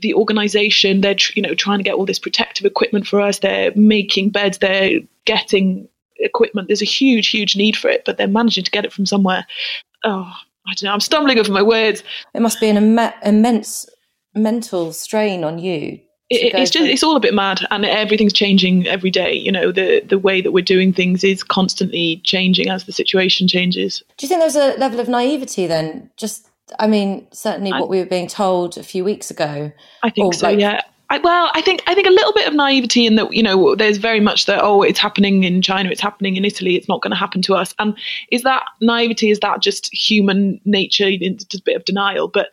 the 0.00 0.14
organization 0.14 1.00
they're 1.00 1.14
tr- 1.14 1.32
you 1.36 1.42
know 1.42 1.54
trying 1.54 1.78
to 1.78 1.84
get 1.84 1.94
all 1.94 2.06
this 2.06 2.18
protective 2.18 2.66
equipment 2.66 3.06
for 3.06 3.20
us. 3.20 3.38
They're 3.38 3.72
making 3.74 4.30
beds. 4.30 4.58
They're 4.58 5.00
getting 5.24 5.88
equipment. 6.18 6.68
There's 6.68 6.82
a 6.82 6.86
huge 6.86 7.28
huge 7.28 7.56
need 7.56 7.76
for 7.76 7.88
it 7.88 8.04
but 8.04 8.16
they're 8.16 8.26
managing 8.28 8.64
to 8.64 8.70
get 8.70 8.84
it 8.84 8.92
from 8.92 9.06
somewhere. 9.06 9.46
Oh 10.04 10.32
i 10.68 10.74
don't 10.74 10.84
know. 10.84 10.92
I'm 10.92 11.00
stumbling 11.00 11.38
over 11.38 11.52
my 11.52 11.62
words. 11.62 12.02
It 12.34 12.40
must 12.40 12.60
be 12.60 12.68
an 12.68 12.76
imme- 12.76 13.14
immense 13.24 13.86
mental 14.34 14.92
strain 14.92 15.44
on 15.44 15.58
you. 15.58 16.00
it, 16.28 16.54
it's 16.54 16.70
just 16.70 16.86
it's 16.86 17.02
all 17.02 17.16
a 17.16 17.20
bit 17.20 17.34
mad 17.34 17.60
and 17.70 17.84
everything's 17.84 18.32
changing 18.32 18.86
every 18.86 19.10
day. 19.10 19.32
You 19.32 19.52
know 19.52 19.70
the 19.72 20.00
the 20.00 20.18
way 20.18 20.40
that 20.40 20.52
we're 20.52 20.64
doing 20.64 20.92
things 20.92 21.22
is 21.22 21.42
constantly 21.42 22.20
changing 22.24 22.68
as 22.68 22.84
the 22.84 22.92
situation 22.92 23.46
changes. 23.48 24.02
Do 24.16 24.26
you 24.26 24.28
think 24.28 24.40
there's 24.40 24.56
a 24.56 24.76
level 24.78 25.00
of 25.00 25.08
naivety 25.08 25.66
then? 25.66 26.10
Just, 26.16 26.50
I 26.78 26.86
mean, 26.86 27.26
certainly 27.32 27.70
what 27.70 27.88
we 27.88 27.98
were 27.98 28.06
being 28.06 28.26
told 28.26 28.76
a 28.76 28.82
few 28.82 29.04
weeks 29.04 29.30
ago. 29.30 29.70
i 30.02 30.10
think 30.10 30.34
so 30.34 30.48
like- 30.48 30.58
yeah 30.58 30.80
I, 31.08 31.18
well, 31.18 31.52
I 31.54 31.62
think 31.62 31.84
I 31.86 31.94
think 31.94 32.08
a 32.08 32.10
little 32.10 32.32
bit 32.32 32.48
of 32.48 32.54
naivety 32.54 33.06
in 33.06 33.14
that 33.14 33.32
you 33.32 33.42
know 33.42 33.76
there's 33.76 33.96
very 33.96 34.18
much 34.18 34.46
that 34.46 34.58
oh 34.60 34.82
it's 34.82 34.98
happening 34.98 35.44
in 35.44 35.62
China, 35.62 35.88
it's 35.88 36.00
happening 36.00 36.34
in 36.34 36.44
Italy, 36.44 36.74
it's 36.74 36.88
not 36.88 37.00
going 37.00 37.12
to 37.12 37.16
happen 37.16 37.42
to 37.42 37.54
us. 37.54 37.72
And 37.78 37.96
is 38.32 38.42
that 38.42 38.64
naivety? 38.80 39.30
Is 39.30 39.38
that 39.38 39.62
just 39.62 39.92
human 39.94 40.60
nature? 40.64 41.08
Just 41.12 41.54
a 41.54 41.62
bit 41.64 41.76
of 41.76 41.84
denial. 41.84 42.26
But 42.26 42.48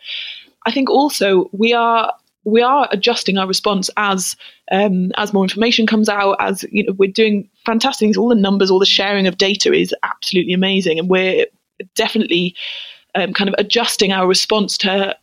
I 0.68 0.72
think 0.72 0.90
also 0.90 1.50
we 1.52 1.74
are 1.74 2.14
we 2.46 2.62
are 2.62 2.88
adjusting 2.92 3.38
our 3.38 3.48
response 3.48 3.90
as 3.98 4.36
um, 4.72 5.12
as 5.18 5.34
more 5.34 5.44
information 5.44 5.88
comes 5.88 6.10
out. 6.10 6.36
As 6.40 6.64
you 6.72 6.84
know, 6.84 6.94
we're 6.94 7.12
doing 7.12 7.50
fantastic 7.66 8.06
things. 8.06 8.18
All 8.18 8.30
the 8.30 8.36
numbers, 8.36 8.70
all 8.70 8.80
the 8.80 8.86
sharing 8.86 9.28
of 9.28 9.38
data 9.38 9.74
is 9.74 9.96
absolutely 10.04 10.54
amazing, 10.54 11.00
and 11.00 11.10
we're 11.10 11.48
definitely 11.96 12.56
um, 13.16 13.34
kind 13.34 13.50
of 13.50 13.56
adjusting 13.58 14.12
our 14.12 14.28
response 14.28 14.78
to 14.80 15.16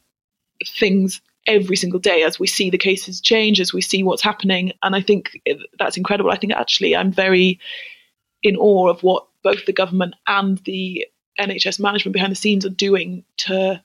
things 0.78 1.20
every 1.47 1.76
single 1.76 2.00
day 2.00 2.23
as 2.23 2.38
we 2.38 2.47
see 2.47 2.70
the 2.70 2.78
cases 2.78 3.20
change, 3.20 3.61
as 3.61 3.73
we 3.73 3.80
see 3.80 4.02
what's 4.02 4.23
happening. 4.23 4.73
And 4.82 4.94
I 4.94 5.00
think 5.00 5.40
that's 5.78 5.97
incredible. 5.97 6.30
I 6.30 6.37
think 6.37 6.52
actually 6.52 6.94
I'm 6.94 7.12
very 7.12 7.59
in 8.42 8.56
awe 8.56 8.88
of 8.88 9.02
what 9.02 9.26
both 9.42 9.66
the 9.66 9.73
government 9.73 10.14
and 10.26 10.59
the 10.59 11.06
NHS 11.38 11.80
management 11.80 12.12
behind 12.12 12.32
the 12.32 12.37
scenes 12.37 12.66
are 12.66 12.70
doing 12.70 13.25
to 13.38 13.82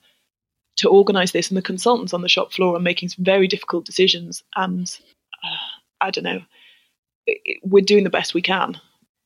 to 0.76 0.90
organise 0.90 1.32
this, 1.32 1.48
and 1.48 1.56
the 1.56 1.62
consultants 1.62 2.12
on 2.12 2.20
the 2.20 2.28
shop 2.28 2.52
floor 2.52 2.76
are 2.76 2.80
making 2.80 3.08
some 3.08 3.24
very 3.24 3.48
difficult 3.48 3.86
decisions. 3.86 4.42
And 4.56 4.94
uh, 5.42 5.56
I 6.02 6.10
don't 6.10 6.24
know, 6.24 6.42
we're 7.62 7.82
doing 7.82 8.04
the 8.04 8.10
best 8.10 8.34
we 8.34 8.42
can. 8.42 8.78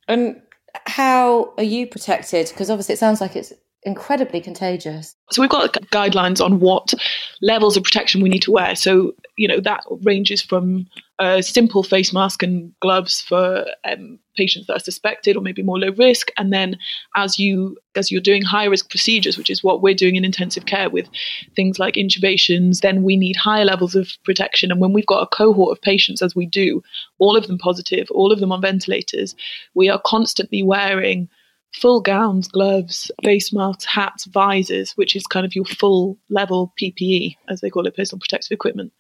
And 0.06 0.40
how 0.86 1.52
are 1.56 1.64
you 1.64 1.88
protected? 1.88 2.48
Because 2.48 2.70
obviously 2.70 2.92
it 2.92 2.98
sounds 2.98 3.20
like 3.20 3.34
it's 3.34 3.52
incredibly 3.82 4.40
contagious. 4.40 5.16
So 5.30 5.40
we've 5.40 5.50
got 5.50 5.72
guidelines 5.90 6.44
on 6.44 6.60
what 6.60 6.92
levels 7.40 7.76
of 7.76 7.82
protection 7.82 8.20
we 8.20 8.28
need 8.28 8.42
to 8.42 8.50
wear. 8.50 8.74
So 8.76 9.14
you 9.36 9.48
know 9.48 9.60
that 9.60 9.82
ranges 10.02 10.42
from 10.42 10.86
a 11.18 11.42
simple 11.42 11.82
face 11.82 12.12
mask 12.12 12.42
and 12.42 12.72
gloves 12.80 13.20
for 13.20 13.66
um, 13.84 14.18
patients 14.36 14.66
that 14.66 14.76
are 14.76 14.80
suspected 14.80 15.36
or 15.36 15.42
maybe 15.42 15.62
more 15.62 15.78
low 15.78 15.92
risk. 15.92 16.30
And 16.36 16.52
then 16.52 16.78
as 17.14 17.38
you 17.38 17.76
as 17.94 18.10
you're 18.10 18.20
doing 18.20 18.42
high 18.42 18.64
risk 18.64 18.90
procedures, 18.90 19.38
which 19.38 19.50
is 19.50 19.64
what 19.64 19.82
we're 19.82 19.94
doing 19.94 20.16
in 20.16 20.24
intensive 20.24 20.66
care 20.66 20.90
with 20.90 21.08
things 21.56 21.78
like 21.78 21.94
intubations, 21.94 22.80
then 22.80 23.02
we 23.02 23.16
need 23.16 23.36
higher 23.36 23.64
levels 23.64 23.94
of 23.94 24.10
protection. 24.24 24.70
And 24.70 24.80
when 24.80 24.92
we've 24.92 25.06
got 25.06 25.22
a 25.22 25.26
cohort 25.26 25.76
of 25.76 25.82
patients, 25.82 26.22
as 26.22 26.36
we 26.36 26.46
do, 26.46 26.82
all 27.18 27.36
of 27.36 27.46
them 27.46 27.58
positive, 27.58 28.08
all 28.10 28.32
of 28.32 28.40
them 28.40 28.52
on 28.52 28.60
ventilators, 28.60 29.34
we 29.74 29.88
are 29.88 30.00
constantly 30.04 30.62
wearing 30.62 31.28
full 31.72 32.00
gowns, 32.00 32.48
gloves, 32.48 33.10
face 33.24 33.52
masks, 33.52 33.84
hats, 33.84 34.24
visors, 34.26 34.92
which 34.92 35.14
is 35.14 35.26
kind 35.26 35.46
of 35.46 35.54
your 35.54 35.64
full 35.64 36.18
level 36.28 36.72
PPE, 36.80 37.36
as 37.48 37.60
they 37.60 37.70
call 37.70 37.86
it, 37.86 37.96
personal 37.96 38.20
protective 38.20 38.52
equipment. 38.54 38.92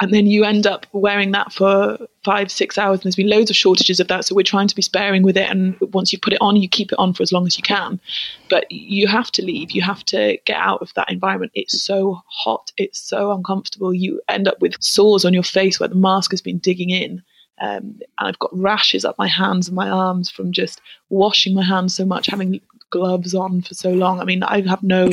And 0.00 0.14
then 0.14 0.26
you 0.26 0.44
end 0.44 0.64
up 0.64 0.86
wearing 0.92 1.32
that 1.32 1.52
for 1.52 1.98
five 2.24 2.52
six 2.52 2.78
hours 2.78 2.98
and 2.98 3.04
there's 3.04 3.16
been 3.16 3.28
loads 3.28 3.50
of 3.50 3.56
shortages 3.56 3.98
of 3.98 4.06
that 4.08 4.24
so 4.24 4.34
we're 4.34 4.42
trying 4.42 4.68
to 4.68 4.76
be 4.76 4.82
sparing 4.82 5.22
with 5.22 5.36
it 5.36 5.50
and 5.50 5.76
once 5.92 6.12
you 6.12 6.18
put 6.20 6.32
it 6.32 6.38
on 6.40 6.56
you 6.56 6.68
keep 6.68 6.92
it 6.92 6.98
on 6.98 7.12
for 7.12 7.22
as 7.22 7.32
long 7.32 7.46
as 7.46 7.56
you 7.56 7.62
can. 7.64 8.00
But 8.48 8.70
you 8.70 9.08
have 9.08 9.32
to 9.32 9.44
leave. 9.44 9.72
You 9.72 9.82
have 9.82 10.04
to 10.06 10.38
get 10.44 10.56
out 10.56 10.82
of 10.82 10.94
that 10.94 11.10
environment. 11.10 11.52
It's 11.54 11.82
so 11.82 12.20
hot. 12.26 12.70
It's 12.76 13.00
so 13.00 13.32
uncomfortable. 13.32 13.92
You 13.92 14.20
end 14.28 14.46
up 14.46 14.60
with 14.60 14.80
sores 14.80 15.24
on 15.24 15.34
your 15.34 15.42
face 15.42 15.80
where 15.80 15.88
the 15.88 15.96
mask 15.96 16.30
has 16.30 16.40
been 16.40 16.58
digging 16.58 16.90
in 16.90 17.22
um, 17.60 18.00
and 18.18 18.28
I've 18.28 18.38
got 18.38 18.56
rashes 18.56 19.04
up 19.04 19.18
my 19.18 19.28
hands 19.28 19.68
and 19.68 19.76
my 19.76 19.88
arms 19.88 20.30
from 20.30 20.52
just 20.52 20.80
washing 21.08 21.54
my 21.54 21.64
hands 21.64 21.94
so 21.94 22.04
much, 22.04 22.26
having 22.26 22.60
gloves 22.90 23.34
on 23.34 23.62
for 23.62 23.74
so 23.74 23.90
long. 23.90 24.20
I 24.20 24.24
mean, 24.24 24.42
I 24.42 24.62
have 24.62 24.82
no 24.82 25.10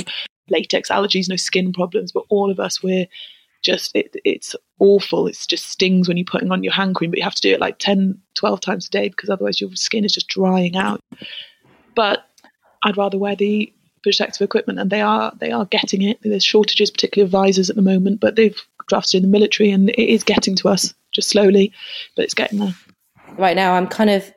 latex 0.50 0.90
allergies, 0.90 1.30
no 1.30 1.36
skin 1.36 1.74
problems, 1.74 2.12
but 2.12 2.24
all 2.30 2.52
of 2.52 2.60
us, 2.60 2.84
we're 2.84 3.08
just 3.66 3.96
it, 3.96 4.16
it's 4.24 4.56
awful. 4.80 5.28
It 5.28 5.44
just 5.48 5.68
stings 5.68 6.08
when 6.08 6.18
you're 6.18 6.26
putting 6.26 6.52
on 6.52 6.64
your 6.64 6.74
hand 6.74 6.96
cream 6.96 7.10
but 7.10 7.18
you 7.18 7.24
have 7.24 7.36
to 7.36 7.42
do 7.42 7.54
it 7.54 7.60
like 7.60 7.80
10 7.80 8.18
12 8.36 8.62
times 8.62 8.88
a 8.88 8.92
day 8.92 9.10
because 9.10 9.30
otherwise 9.30 9.60
your 9.60 9.72
skin 9.76 10.06
is 10.06 10.14
just 10.14 10.30
drying 10.30 10.78
out. 10.78 11.02
But 11.96 12.26
i'd 12.84 12.98
rather 12.98 13.18
wear 13.18 13.36
the 13.36 13.74
protective 14.04 14.42
equipment 14.42 14.78
and 14.78 14.92
they 14.92 15.02
are 15.02 15.34
they 15.40 15.52
are 15.52 15.66
getting 15.66 16.04
it. 16.04 16.20
There's 16.22 16.46
shortages 16.46 16.92
particularly 16.92 17.26
of 17.26 17.32
visors 17.32 17.70
at 17.70 17.76
the 17.76 17.82
moment 17.82 18.20
but 18.20 18.36
they've 18.36 18.62
drafted 18.88 19.24
in 19.24 19.32
the 19.32 19.36
military 19.36 19.72
and 19.72 19.90
it 19.90 20.14
is 20.14 20.24
getting 20.24 20.56
to 20.58 20.70
us 20.70 20.94
just 21.16 21.30
slowly 21.30 21.72
but 22.16 22.24
it's 22.24 22.34
getting 22.34 22.60
there 22.60 22.76
right 23.38 23.56
now 23.56 23.74
i'm 23.74 23.88
kind 23.88 24.10
of 24.10 24.32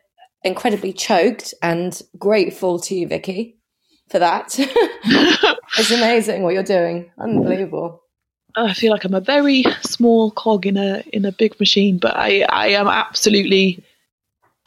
incredibly 0.45 0.93
choked 0.93 1.53
and 1.63 2.01
grateful 2.19 2.79
to 2.79 2.95
you 2.95 3.09
Vicki 3.09 3.59
for 4.09 4.19
that 4.21 4.55
it's 4.59 5.91
amazing 5.91 6.43
what 6.43 6.55
you're 6.55 6.63
doing 6.63 7.11
unbelievable 7.19 8.03
I 8.57 8.73
feel 8.73 8.91
like 8.91 9.05
I'm 9.05 9.15
a 9.15 9.21
very 9.21 9.63
small 9.83 10.31
cog 10.33 10.67
in 10.67 10.77
a 10.77 11.05
in 11.13 11.25
a 11.25 11.31
big 11.31 11.61
machine, 11.61 11.99
but 11.99 12.17
I, 12.17 12.41
I 12.49 12.69
am 12.69 12.89
absolutely 12.89 13.85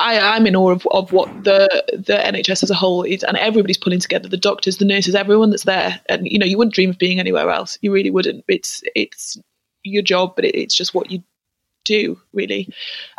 I, 0.02 0.20
I'm 0.20 0.48
in 0.48 0.56
awe 0.56 0.72
of, 0.72 0.88
of 0.92 1.12
what 1.12 1.44
the 1.44 1.84
the 1.94 2.18
NHS 2.18 2.64
as 2.64 2.72
a 2.72 2.76
whole 2.76 3.04
is, 3.04 3.24
and 3.24 3.38
everybody's 3.38 3.78
pulling 3.78 4.00
together. 4.00 4.28
The 4.28 4.38
doctors, 4.38 4.78
the 4.78 4.86
nurses, 4.86 5.14
everyone 5.14 5.52
that's 5.52 5.66
there, 5.66 6.00
and 6.10 6.28
you 6.28 6.40
know, 6.40 6.46
you 6.46 6.58
wouldn't 6.58 6.74
dream 6.74 6.90
of 6.90 6.98
being 6.98 7.20
anywhere 7.20 7.50
else. 7.50 7.78
You 7.82 7.92
really 7.92 8.10
wouldn't. 8.10 8.44
It's 8.48 8.82
it's 8.96 9.38
your 9.84 10.02
job, 10.02 10.36
but 10.36 10.46
it, 10.46 10.56
it's 10.56 10.76
just 10.76 10.94
what 10.94 11.12
you 11.12 11.22
do, 11.84 12.20
really. 12.34 12.68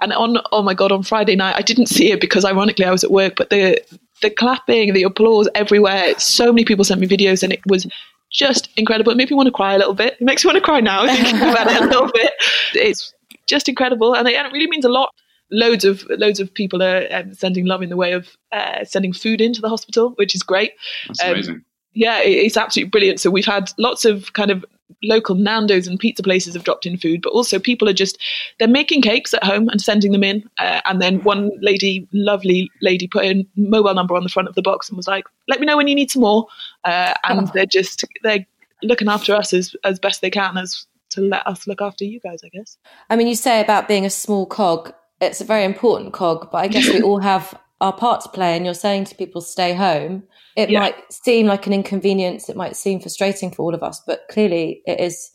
And 0.01 0.13
on 0.13 0.39
oh 0.53 0.63
my 0.63 0.75
god, 0.75 0.93
on 0.93 1.03
Friday 1.03 1.37
night, 1.37 1.57
I 1.57 1.63
didn't 1.63 1.87
see 1.87 2.13
it 2.13 2.21
because 2.21 2.45
ironically 2.45 2.85
I 2.85 2.91
was 2.91 3.05
at 3.05 3.11
work, 3.11 3.35
but 3.37 3.51
the 3.51 3.81
the 4.23 4.31
clapping, 4.31 4.93
the 4.93 5.03
applause 5.03 5.49
everywhere. 5.55 6.19
So 6.19 6.53
many 6.53 6.65
people 6.65 6.85
sent 6.85 7.01
me 7.01 7.07
videos, 7.07 7.43
and 7.43 7.53
it 7.53 7.61
was 7.67 7.87
just 8.31 8.69
incredible. 8.77 9.13
It 9.13 9.17
made 9.17 9.31
me 9.31 9.37
want 9.37 9.49
to 9.49 9.53
cry 9.53 9.75
a 9.75 9.79
little 9.79 9.95
bit. 9.95 10.15
It 10.15 10.23
makes 10.23 10.45
me 10.45 10.49
want 10.49 10.57
to 10.57 10.65
cry 10.65 10.81
now 10.81 11.07
thinking 11.15 11.37
about 11.37 11.71
it 11.71 11.83
a 11.83 11.85
little 11.85 12.11
bit. 12.13 12.33
It's 12.75 13.13
just 13.47 13.69
incredible, 13.69 14.15
and 14.15 14.27
it, 14.27 14.53
really 14.53 14.69
means 14.69 14.85
a 14.85 14.91
lot. 14.91 15.11
Loads 15.51 15.85
of 15.85 16.05
loads 16.09 16.41
of 16.41 16.53
people 16.55 16.83
are 16.83 17.07
um, 17.11 17.35
sending 17.35 17.67
love 17.67 17.83
in 17.83 17.91
the 17.91 17.97
way 17.97 18.13
of 18.13 18.29
uh, 18.53 18.85
sending 18.85 19.13
food 19.13 19.41
into 19.41 19.61
the 19.61 19.69
hospital, 19.69 20.11
which 20.17 20.35
is 20.35 20.43
great. 20.43 20.73
That's 21.09 21.23
um, 21.23 21.33
amazing. 21.33 21.65
Yeah, 21.93 22.23
it, 22.23 22.31
it's 22.31 22.57
absolutely 22.57 22.89
brilliant. 22.89 23.21
So 23.21 23.31
we've 23.31 23.45
had 23.45 23.71
lots 23.77 24.07
of 24.07 24.33
kind 24.33 24.51
of 24.51 24.65
local 25.03 25.35
Nando's 25.35 25.87
and 25.87 25.99
pizza 25.99 26.23
places 26.23 26.55
have 26.55 26.65
dropped 26.65 26.87
in 26.87 26.97
food, 26.97 27.23
but 27.23 27.31
also 27.31 27.59
people 27.59 27.89
are 27.89 27.95
just 27.95 28.19
they're 28.59 28.69
making 28.69 29.03
cakes 29.03 29.35
at 29.35 29.45
home 29.45 29.69
and 29.69 29.81
sending 29.81 30.13
them 30.13 30.25
in. 30.25 30.49
Uh, 30.59 30.81
and 30.87 31.01
then 31.01 31.23
one 31.23 31.51
lady, 31.61 32.07
lovely 32.13 32.71
lady, 32.81 33.07
put 33.07 33.25
a 33.25 33.47
mobile 33.57 33.95
number 33.95 34.15
on 34.15 34.23
the 34.23 34.29
front 34.29 34.49
of 34.49 34.55
the 34.55 34.63
box 34.63 34.89
and 34.89 34.97
was 34.97 35.09
like, 35.09 35.25
"Let 35.49 35.61
me 35.61 35.67
know 35.67 35.77
when 35.77 35.89
you 35.89 35.95
need 35.95 36.11
some 36.11 36.23
more." 36.23 36.47
Uh, 36.85 37.15
and 37.25 37.49
oh. 37.49 37.51
they're 37.55 37.67
just 37.67 38.05
they're 38.23 38.47
looking 38.83 39.09
after 39.09 39.35
us 39.35 39.53
as 39.53 39.75
as 39.85 39.99
best 39.99 40.21
they 40.21 40.31
can 40.31 40.57
as 40.57 40.87
to 41.11 41.21
let 41.21 41.47
us 41.47 41.67
look 41.67 41.83
after 41.83 42.05
you 42.05 42.21
guys, 42.21 42.41
I 42.45 42.49
guess. 42.49 42.79
I 43.11 43.17
mean, 43.17 43.29
you 43.29 43.35
say 43.35 43.61
about 43.61 43.89
being 43.89 44.07
a 44.07 44.11
small 44.11 44.47
cog. 44.47 44.93
It's 45.21 45.41
a 45.41 45.45
very 45.45 45.65
important 45.65 46.13
cog, 46.13 46.51
but 46.51 46.59
I 46.59 46.69
guess 46.69 46.89
we 46.89 47.03
all 47.09 47.21
have 47.21 47.59
our 47.81 47.93
part 47.93 48.23
to 48.23 48.29
play. 48.29 48.57
And 48.57 48.65
you're 48.65 48.75
saying 48.75 49.05
to 49.07 49.15
people, 49.15 49.41
stay 49.41 49.75
home 49.75 50.25
it 50.57 50.71
yeah. 50.71 50.81
might 50.81 51.13
seem 51.13 51.47
like 51.47 51.67
an 51.67 51.73
inconvenience 51.73 52.49
it 52.49 52.57
might 52.57 52.77
seem 52.77 53.01
frustrating 53.01 53.51
for 53.51 53.63
all 53.63 53.75
of 53.75 53.83
us 53.83 54.01
but 54.07 54.23
clearly 54.31 54.83
it 54.87 55.01
is 55.01 55.33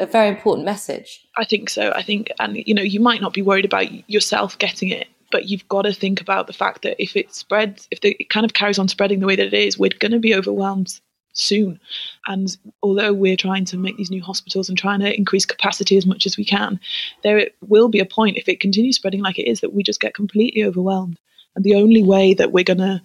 a 0.00 0.06
very 0.06 0.28
important 0.28 0.64
message. 0.64 1.24
I 1.36 1.44
think 1.44 1.70
so. 1.70 1.92
I 1.94 2.02
think 2.02 2.30
and 2.38 2.56
you 2.56 2.74
know 2.74 2.82
you 2.82 3.00
might 3.00 3.20
not 3.20 3.32
be 3.32 3.42
worried 3.42 3.64
about 3.64 3.86
yourself 4.10 4.58
getting 4.58 4.88
it 4.88 5.08
but 5.30 5.48
you've 5.48 5.66
got 5.68 5.82
to 5.82 5.92
think 5.92 6.20
about 6.20 6.46
the 6.46 6.52
fact 6.52 6.82
that 6.82 7.02
if 7.02 7.16
it 7.16 7.34
spreads 7.34 7.88
if 7.90 8.00
the, 8.00 8.16
it 8.18 8.28
kind 8.28 8.44
of 8.44 8.54
carries 8.54 8.78
on 8.78 8.88
spreading 8.88 9.20
the 9.20 9.26
way 9.26 9.36
that 9.36 9.46
it 9.46 9.54
is 9.54 9.78
we're 9.78 9.90
going 9.98 10.12
to 10.12 10.18
be 10.18 10.34
overwhelmed 10.34 11.00
soon. 11.34 11.80
And 12.26 12.54
although 12.82 13.14
we're 13.14 13.38
trying 13.38 13.64
to 13.66 13.78
make 13.78 13.96
these 13.96 14.10
new 14.10 14.22
hospitals 14.22 14.68
and 14.68 14.76
trying 14.76 15.00
to 15.00 15.16
increase 15.16 15.46
capacity 15.46 15.96
as 15.96 16.04
much 16.04 16.26
as 16.26 16.36
we 16.36 16.44
can 16.44 16.78
there 17.22 17.48
will 17.62 17.88
be 17.88 18.00
a 18.00 18.04
point 18.04 18.36
if 18.36 18.48
it 18.48 18.60
continues 18.60 18.96
spreading 18.96 19.22
like 19.22 19.38
it 19.38 19.48
is 19.48 19.60
that 19.60 19.72
we 19.72 19.82
just 19.82 20.00
get 20.00 20.14
completely 20.14 20.64
overwhelmed. 20.64 21.18
And 21.54 21.64
the 21.64 21.74
only 21.74 22.02
way 22.02 22.34
that 22.34 22.52
we're 22.52 22.64
going 22.64 22.78
to 22.78 23.02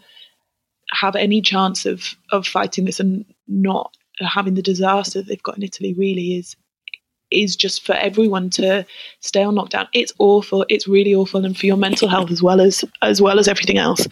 have 0.92 1.16
any 1.16 1.42
chance 1.42 1.86
of 1.86 2.16
of 2.32 2.48
fighting 2.48 2.86
this 2.86 3.00
and 3.00 3.26
not 3.48 3.96
having 4.20 4.56
the 4.56 4.62
disaster 4.62 5.22
they've 5.22 5.44
got 5.44 5.58
in 5.58 5.64
Italy 5.64 5.94
really 5.94 6.36
is 6.36 6.56
is 7.30 7.56
just 7.56 7.86
for 7.86 7.94
everyone 7.94 8.50
to 8.50 8.86
stay 9.20 9.44
on 9.44 9.56
lockdown. 9.56 9.88
It's 9.94 10.14
awful. 10.20 10.66
It's 10.70 10.88
really 10.88 11.14
awful, 11.14 11.44
and 11.46 11.58
for 11.58 11.66
your 11.66 11.78
mental 11.78 12.08
health 12.08 12.32
as 12.32 12.42
well 12.42 12.62
as 12.62 12.86
as 13.02 13.22
well 13.22 13.40
as 13.40 13.48
everything 13.48 13.78
else. 13.78 14.08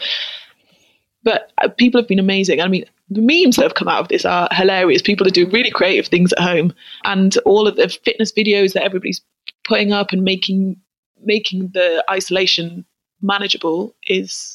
But 1.24 1.52
uh, 1.64 1.70
people 1.70 2.00
have 2.00 2.08
been 2.08 2.20
amazing. 2.20 2.62
I 2.62 2.68
mean, 2.68 2.86
the 3.10 3.22
memes 3.22 3.56
that 3.56 3.64
have 3.64 3.74
come 3.74 3.88
out 3.88 4.02
of 4.02 4.08
this 4.10 4.26
are 4.26 4.48
hilarious. 4.52 5.02
People 5.02 5.26
are 5.26 5.32
doing 5.32 5.50
really 5.50 5.72
creative 5.72 6.08
things 6.08 6.34
at 6.34 6.40
home, 6.40 6.74
and 7.04 7.38
all 7.46 7.68
of 7.68 7.78
the 7.78 7.90
fitness 7.90 8.32
videos 8.32 8.74
that 8.74 8.84
everybody's 8.84 9.22
putting 9.64 9.92
up 9.92 10.12
and 10.12 10.24
making 10.24 10.78
making 11.24 11.70
the 11.74 12.04
isolation 12.10 12.86
manageable 13.22 13.96
is 14.08 14.55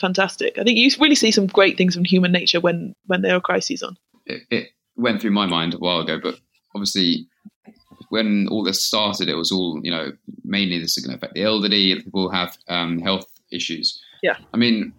fantastic. 0.00 0.58
I 0.58 0.64
think 0.64 0.78
you 0.78 0.90
really 1.00 1.14
see 1.14 1.30
some 1.30 1.46
great 1.46 1.76
things 1.76 1.94
from 1.94 2.04
human 2.04 2.32
nature 2.32 2.60
when 2.60 2.94
when 3.06 3.22
there 3.22 3.36
are 3.36 3.40
crises 3.40 3.82
on. 3.82 3.96
It, 4.26 4.42
it 4.50 4.68
went 4.96 5.20
through 5.20 5.32
my 5.32 5.46
mind 5.46 5.74
a 5.74 5.78
while 5.78 6.00
ago, 6.00 6.18
but 6.22 6.38
obviously 6.74 7.28
when 8.08 8.48
all 8.48 8.62
this 8.62 8.84
started, 8.84 9.28
it 9.28 9.34
was 9.34 9.52
all 9.52 9.80
you 9.82 9.90
know 9.90 10.12
mainly 10.44 10.78
this 10.78 10.96
is 10.96 11.04
going 11.04 11.18
to 11.18 11.18
affect 11.18 11.34
the 11.34 11.42
elderly. 11.42 11.96
People 11.96 12.30
have 12.30 12.56
um, 12.68 13.00
health 13.00 13.26
issues. 13.50 14.00
Yeah, 14.22 14.36
I 14.52 14.56
mean, 14.56 14.92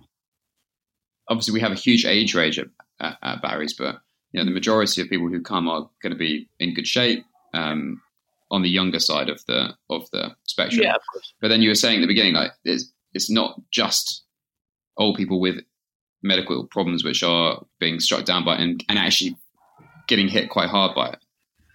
obviously 1.30 1.54
we 1.54 1.62
have 1.62 1.72
a 1.72 1.75
huge 1.75 2.06
age 2.06 2.36
range 2.36 2.60
at, 2.60 2.68
at, 3.00 3.18
at 3.22 3.42
Barry's, 3.42 3.74
but 3.74 4.00
you 4.32 4.40
know 4.40 4.46
the 4.46 4.52
majority 4.52 5.02
of 5.02 5.10
people 5.10 5.30
who 5.30 5.42
come 5.42 5.68
are 5.68 5.90
going 6.02 6.12
to 6.12 6.20
be 6.20 6.50
in 6.60 6.74
good 6.74 6.88
shape. 6.88 7.25
Um, 7.54 8.02
on 8.52 8.62
the 8.62 8.70
younger 8.70 9.00
side 9.00 9.30
of 9.30 9.44
the 9.48 9.75
of 9.90 10.10
the 10.12 10.36
spectrum, 10.44 10.84
yeah, 10.84 10.96
of 10.96 11.02
course. 11.12 11.34
But 11.42 11.48
then 11.48 11.62
you 11.62 11.70
were 11.70 11.75
saying 11.75 11.98
at 11.98 12.02
the 12.02 12.08
beginning, 12.08 12.34
like 12.34 12.52
it's 12.64 12.92
it's 13.14 13.30
not 13.30 13.60
just 13.72 14.25
old 14.98 15.18
people 15.18 15.40
with 15.40 15.58
medical 16.24 16.66
problems 16.66 17.04
which 17.04 17.24
are 17.24 17.64
being 17.80 18.00
struck 18.00 18.25
down 18.25 18.44
by 18.44 18.56
and, 18.56 18.84
and 18.90 18.98
actually 18.98 19.38
getting 20.08 20.28
hit 20.28 20.50
quite 20.50 20.70
hard 20.70 20.96
by 20.96 21.10
it. 21.10 21.20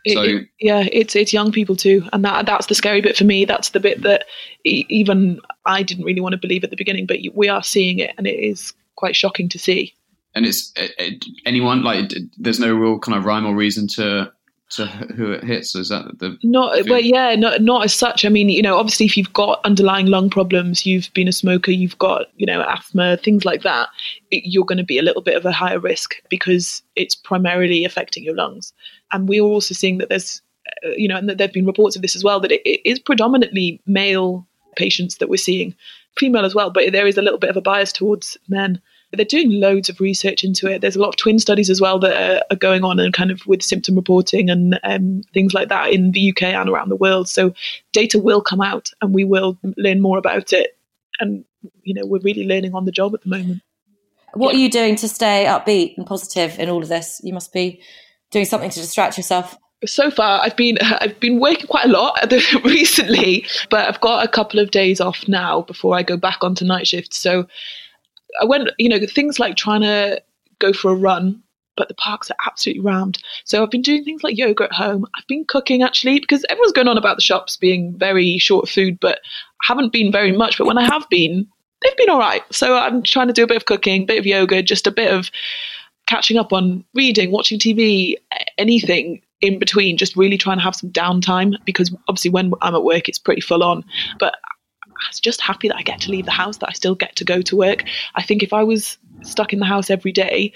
So 0.08 0.22
it, 0.22 0.48
yeah, 0.58 0.88
it's 0.90 1.14
it's 1.14 1.32
young 1.32 1.52
people 1.52 1.76
too, 1.76 2.08
and 2.14 2.24
that 2.24 2.46
that's 2.46 2.66
the 2.66 2.74
scary 2.74 3.02
bit 3.02 3.18
for 3.18 3.24
me. 3.24 3.44
That's 3.44 3.70
the 3.70 3.80
bit 3.80 4.02
that 4.02 4.24
even 4.64 5.40
I 5.66 5.82
didn't 5.82 6.04
really 6.04 6.22
want 6.22 6.32
to 6.32 6.38
believe 6.38 6.64
at 6.64 6.70
the 6.70 6.76
beginning, 6.76 7.04
but 7.04 7.18
we 7.34 7.48
are 7.48 7.62
seeing 7.62 7.98
it, 7.98 8.14
and 8.16 8.26
it 8.26 8.38
is 8.38 8.72
quite 8.96 9.14
shocking 9.14 9.50
to 9.50 9.58
see. 9.58 9.94
And 10.34 10.46
it's 10.46 10.72
it, 10.76 10.92
it, 10.98 11.24
anyone 11.44 11.82
like 11.82 12.12
there's 12.38 12.60
no 12.60 12.74
real 12.74 12.98
kind 12.98 13.18
of 13.18 13.26
rhyme 13.26 13.44
or 13.44 13.54
reason 13.54 13.88
to 13.96 14.32
to 14.70 14.86
who 15.16 15.32
it 15.32 15.44
hits? 15.44 15.74
Is 15.74 15.88
that 15.88 16.18
the 16.18 16.38
not? 16.42 16.88
Well, 16.88 17.00
yeah, 17.00 17.34
not 17.34 17.62
not 17.62 17.84
as 17.84 17.94
such. 17.94 18.24
I 18.24 18.28
mean, 18.28 18.48
you 18.48 18.62
know, 18.62 18.76
obviously, 18.76 19.06
if 19.06 19.16
you've 19.16 19.32
got 19.32 19.60
underlying 19.64 20.06
lung 20.06 20.30
problems, 20.30 20.86
you've 20.86 21.12
been 21.14 21.28
a 21.28 21.32
smoker, 21.32 21.70
you've 21.70 21.98
got 21.98 22.26
you 22.36 22.46
know 22.46 22.62
asthma, 22.62 23.16
things 23.18 23.44
like 23.44 23.62
that, 23.62 23.88
it, 24.30 24.42
you're 24.46 24.64
going 24.64 24.78
to 24.78 24.84
be 24.84 24.98
a 24.98 25.02
little 25.02 25.22
bit 25.22 25.36
of 25.36 25.44
a 25.44 25.52
higher 25.52 25.78
risk 25.78 26.14
because 26.28 26.82
it's 26.96 27.14
primarily 27.14 27.84
affecting 27.84 28.24
your 28.24 28.34
lungs. 28.34 28.72
And 29.12 29.28
we're 29.28 29.42
also 29.42 29.74
seeing 29.74 29.98
that 29.98 30.08
there's, 30.08 30.42
uh, 30.84 30.90
you 30.90 31.08
know, 31.08 31.16
and 31.16 31.28
that 31.28 31.38
there've 31.38 31.52
been 31.52 31.66
reports 31.66 31.96
of 31.96 32.02
this 32.02 32.16
as 32.16 32.24
well 32.24 32.40
that 32.40 32.52
it, 32.52 32.62
it 32.64 32.80
is 32.88 32.98
predominantly 32.98 33.80
male 33.86 34.46
patients 34.76 35.16
that 35.16 35.28
we're 35.28 35.36
seeing, 35.36 35.74
female 36.16 36.44
as 36.44 36.54
well, 36.54 36.70
but 36.70 36.92
there 36.92 37.06
is 37.06 37.18
a 37.18 37.22
little 37.22 37.38
bit 37.38 37.50
of 37.50 37.56
a 37.56 37.60
bias 37.60 37.92
towards 37.92 38.36
men. 38.48 38.80
They're 39.12 39.24
doing 39.24 39.50
loads 39.50 39.88
of 39.88 40.00
research 40.00 40.44
into 40.44 40.68
it. 40.68 40.80
There's 40.80 40.96
a 40.96 41.00
lot 41.00 41.08
of 41.08 41.16
twin 41.16 41.38
studies 41.38 41.68
as 41.68 41.80
well 41.80 41.98
that 41.98 42.16
are, 42.16 42.44
are 42.50 42.56
going 42.56 42.84
on 42.84 43.00
and 43.00 43.12
kind 43.12 43.30
of 43.30 43.44
with 43.46 43.62
symptom 43.62 43.96
reporting 43.96 44.48
and 44.48 44.78
um, 44.84 45.22
things 45.34 45.52
like 45.52 45.68
that 45.68 45.92
in 45.92 46.12
the 46.12 46.30
UK 46.30 46.44
and 46.44 46.68
around 46.68 46.90
the 46.90 46.96
world. 46.96 47.28
So 47.28 47.52
data 47.92 48.18
will 48.18 48.40
come 48.40 48.60
out 48.60 48.90
and 49.02 49.12
we 49.12 49.24
will 49.24 49.58
learn 49.76 50.00
more 50.00 50.18
about 50.18 50.52
it. 50.52 50.76
And, 51.18 51.44
you 51.82 51.94
know, 51.94 52.06
we're 52.06 52.20
really 52.20 52.46
learning 52.46 52.74
on 52.74 52.84
the 52.84 52.92
job 52.92 53.14
at 53.14 53.22
the 53.22 53.28
moment. 53.28 53.62
What 54.34 54.54
are 54.54 54.58
you 54.58 54.70
doing 54.70 54.94
to 54.96 55.08
stay 55.08 55.44
upbeat 55.48 55.96
and 55.96 56.06
positive 56.06 56.58
in 56.58 56.68
all 56.68 56.82
of 56.82 56.88
this? 56.88 57.20
You 57.24 57.34
must 57.34 57.52
be 57.52 57.82
doing 58.30 58.44
something 58.44 58.70
to 58.70 58.80
distract 58.80 59.16
yourself 59.16 59.58
so 59.86 60.10
far 60.10 60.40
I've 60.42 60.56
been 60.56 60.78
I've 60.82 61.18
been 61.20 61.40
working 61.40 61.66
quite 61.66 61.86
a 61.86 61.88
lot 61.88 62.32
recently, 62.64 63.46
but 63.70 63.88
I've 63.88 64.00
got 64.00 64.24
a 64.24 64.28
couple 64.28 64.60
of 64.60 64.70
days 64.70 65.00
off 65.00 65.26
now 65.26 65.62
before 65.62 65.96
I 65.96 66.02
go 66.02 66.16
back 66.16 66.44
onto 66.44 66.64
night 66.64 66.86
shift. 66.86 67.14
So 67.14 67.46
I 68.40 68.44
went, 68.44 68.70
you 68.78 68.88
know, 68.88 68.98
things 69.06 69.38
like 69.38 69.56
trying 69.56 69.82
to 69.82 70.22
go 70.58 70.72
for 70.72 70.92
a 70.92 70.94
run, 70.94 71.42
but 71.76 71.88
the 71.88 71.94
parks 71.94 72.30
are 72.30 72.36
absolutely 72.46 72.82
rammed. 72.82 73.18
So 73.44 73.62
I've 73.62 73.70
been 73.70 73.82
doing 73.82 74.04
things 74.04 74.22
like 74.22 74.36
yoga 74.36 74.64
at 74.64 74.72
home. 74.72 75.06
I've 75.16 75.26
been 75.26 75.44
cooking 75.46 75.82
actually 75.82 76.20
because 76.20 76.44
everyone's 76.48 76.72
going 76.72 76.88
on 76.88 76.98
about 76.98 77.16
the 77.16 77.22
shops 77.22 77.56
being 77.56 77.96
very 77.96 78.38
short 78.38 78.64
of 78.64 78.70
food, 78.70 78.98
but 79.00 79.20
I 79.62 79.66
haven't 79.68 79.92
been 79.92 80.12
very 80.12 80.32
much. 80.32 80.58
But 80.58 80.66
when 80.66 80.78
I 80.78 80.84
have 80.84 81.08
been, 81.08 81.46
they've 81.82 81.96
been 81.96 82.10
all 82.10 82.18
right. 82.18 82.42
So 82.52 82.76
I'm 82.76 83.02
trying 83.02 83.28
to 83.28 83.32
do 83.32 83.44
a 83.44 83.46
bit 83.46 83.56
of 83.56 83.64
cooking, 83.64 84.02
a 84.02 84.06
bit 84.06 84.18
of 84.18 84.26
yoga, 84.26 84.62
just 84.62 84.86
a 84.86 84.90
bit 84.92 85.12
of 85.12 85.30
catching 86.06 86.36
up 86.36 86.52
on 86.52 86.84
reading, 86.94 87.30
watching 87.30 87.58
TV, 87.58 88.16
anything 88.58 89.22
in 89.40 89.58
between, 89.58 89.96
just 89.96 90.16
really 90.16 90.36
trying 90.36 90.58
to 90.58 90.62
have 90.62 90.74
some 90.74 90.90
downtime 90.90 91.54
because 91.64 91.94
obviously 92.08 92.30
when 92.30 92.52
I'm 92.60 92.74
at 92.74 92.84
work, 92.84 93.08
it's 93.08 93.18
pretty 93.18 93.40
full 93.40 93.62
on. 93.62 93.84
But 94.18 94.34
just 95.20 95.40
happy 95.40 95.68
that 95.68 95.76
I 95.76 95.82
get 95.82 96.00
to 96.02 96.10
leave 96.10 96.26
the 96.26 96.30
house, 96.30 96.58
that 96.58 96.68
I 96.68 96.72
still 96.72 96.94
get 96.94 97.16
to 97.16 97.24
go 97.24 97.40
to 97.42 97.56
work. 97.56 97.84
I 98.14 98.22
think 98.22 98.42
if 98.42 98.52
I 98.52 98.62
was 98.62 98.98
stuck 99.22 99.52
in 99.52 99.58
the 99.58 99.66
house 99.66 99.90
every 99.90 100.12
day, 100.12 100.52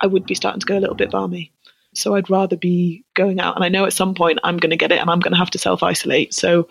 I 0.00 0.06
would 0.06 0.26
be 0.26 0.34
starting 0.34 0.60
to 0.60 0.66
go 0.66 0.78
a 0.78 0.80
little 0.80 0.94
bit 0.94 1.10
balmy. 1.10 1.52
So 1.94 2.14
I'd 2.14 2.28
rather 2.28 2.56
be 2.56 3.04
going 3.14 3.40
out. 3.40 3.56
And 3.56 3.64
I 3.64 3.68
know 3.68 3.86
at 3.86 3.92
some 3.92 4.14
point 4.14 4.38
I'm 4.44 4.58
going 4.58 4.70
to 4.70 4.76
get 4.76 4.92
it 4.92 5.00
and 5.00 5.08
I'm 5.08 5.20
going 5.20 5.32
to 5.32 5.38
have 5.38 5.50
to 5.50 5.58
self 5.58 5.82
isolate. 5.82 6.34
So 6.34 6.68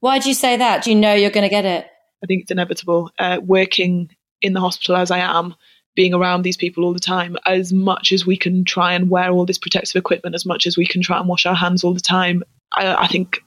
why 0.00 0.20
do 0.20 0.28
you 0.28 0.34
say 0.34 0.56
that? 0.56 0.84
Do 0.84 0.90
you 0.90 0.96
know 0.96 1.14
you're 1.14 1.30
going 1.30 1.42
to 1.42 1.48
get 1.48 1.64
it? 1.64 1.86
I 2.22 2.26
think 2.26 2.42
it's 2.42 2.50
inevitable. 2.50 3.10
Uh, 3.18 3.40
working 3.42 4.10
in 4.40 4.52
the 4.52 4.60
hospital 4.60 4.96
as 4.96 5.10
I 5.10 5.18
am, 5.18 5.54
being 5.96 6.14
around 6.14 6.42
these 6.42 6.56
people 6.56 6.84
all 6.84 6.92
the 6.92 7.00
time, 7.00 7.36
as 7.44 7.72
much 7.72 8.12
as 8.12 8.24
we 8.24 8.36
can 8.36 8.64
try 8.64 8.92
and 8.92 9.10
wear 9.10 9.30
all 9.30 9.46
this 9.46 9.58
protective 9.58 9.96
equipment, 9.96 10.36
as 10.36 10.46
much 10.46 10.66
as 10.66 10.76
we 10.76 10.86
can 10.86 11.02
try 11.02 11.18
and 11.18 11.28
wash 11.28 11.44
our 11.44 11.56
hands 11.56 11.82
all 11.82 11.94
the 11.94 12.00
time, 12.00 12.44
I, 12.76 12.94
I 12.94 13.06
think 13.08 13.42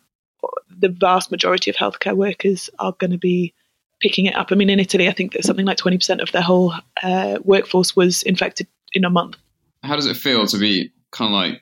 the 0.82 0.90
vast 0.90 1.32
majority 1.32 1.70
of 1.70 1.78
healthcare 1.78 2.16
workers 2.16 2.70
are 2.80 2.94
going 3.00 3.12
to 3.12 3.18
be 3.18 3.54
picking 4.02 4.26
it 4.26 4.36
up. 4.36 4.48
I 4.52 4.56
mean, 4.56 4.70
in 4.70 4.80
Italy, 4.80 5.08
I 5.08 5.12
think 5.12 5.34
that 5.34 5.46
something 5.46 5.66
like 5.66 5.78
20% 5.78 6.22
of 6.22 6.32
their 6.32 6.42
whole 6.42 6.74
uh, 7.04 7.40
workforce 7.44 7.96
was 7.96 8.24
infected 8.24 8.68
in 8.94 9.06
a 9.06 9.10
month. 9.10 9.38
How 9.84 9.96
does 9.96 10.08
it 10.08 10.18
feel 10.18 10.46
to 10.48 10.58
be 10.58 10.92
kind 11.12 11.34
of 11.34 11.34
like. 11.34 11.62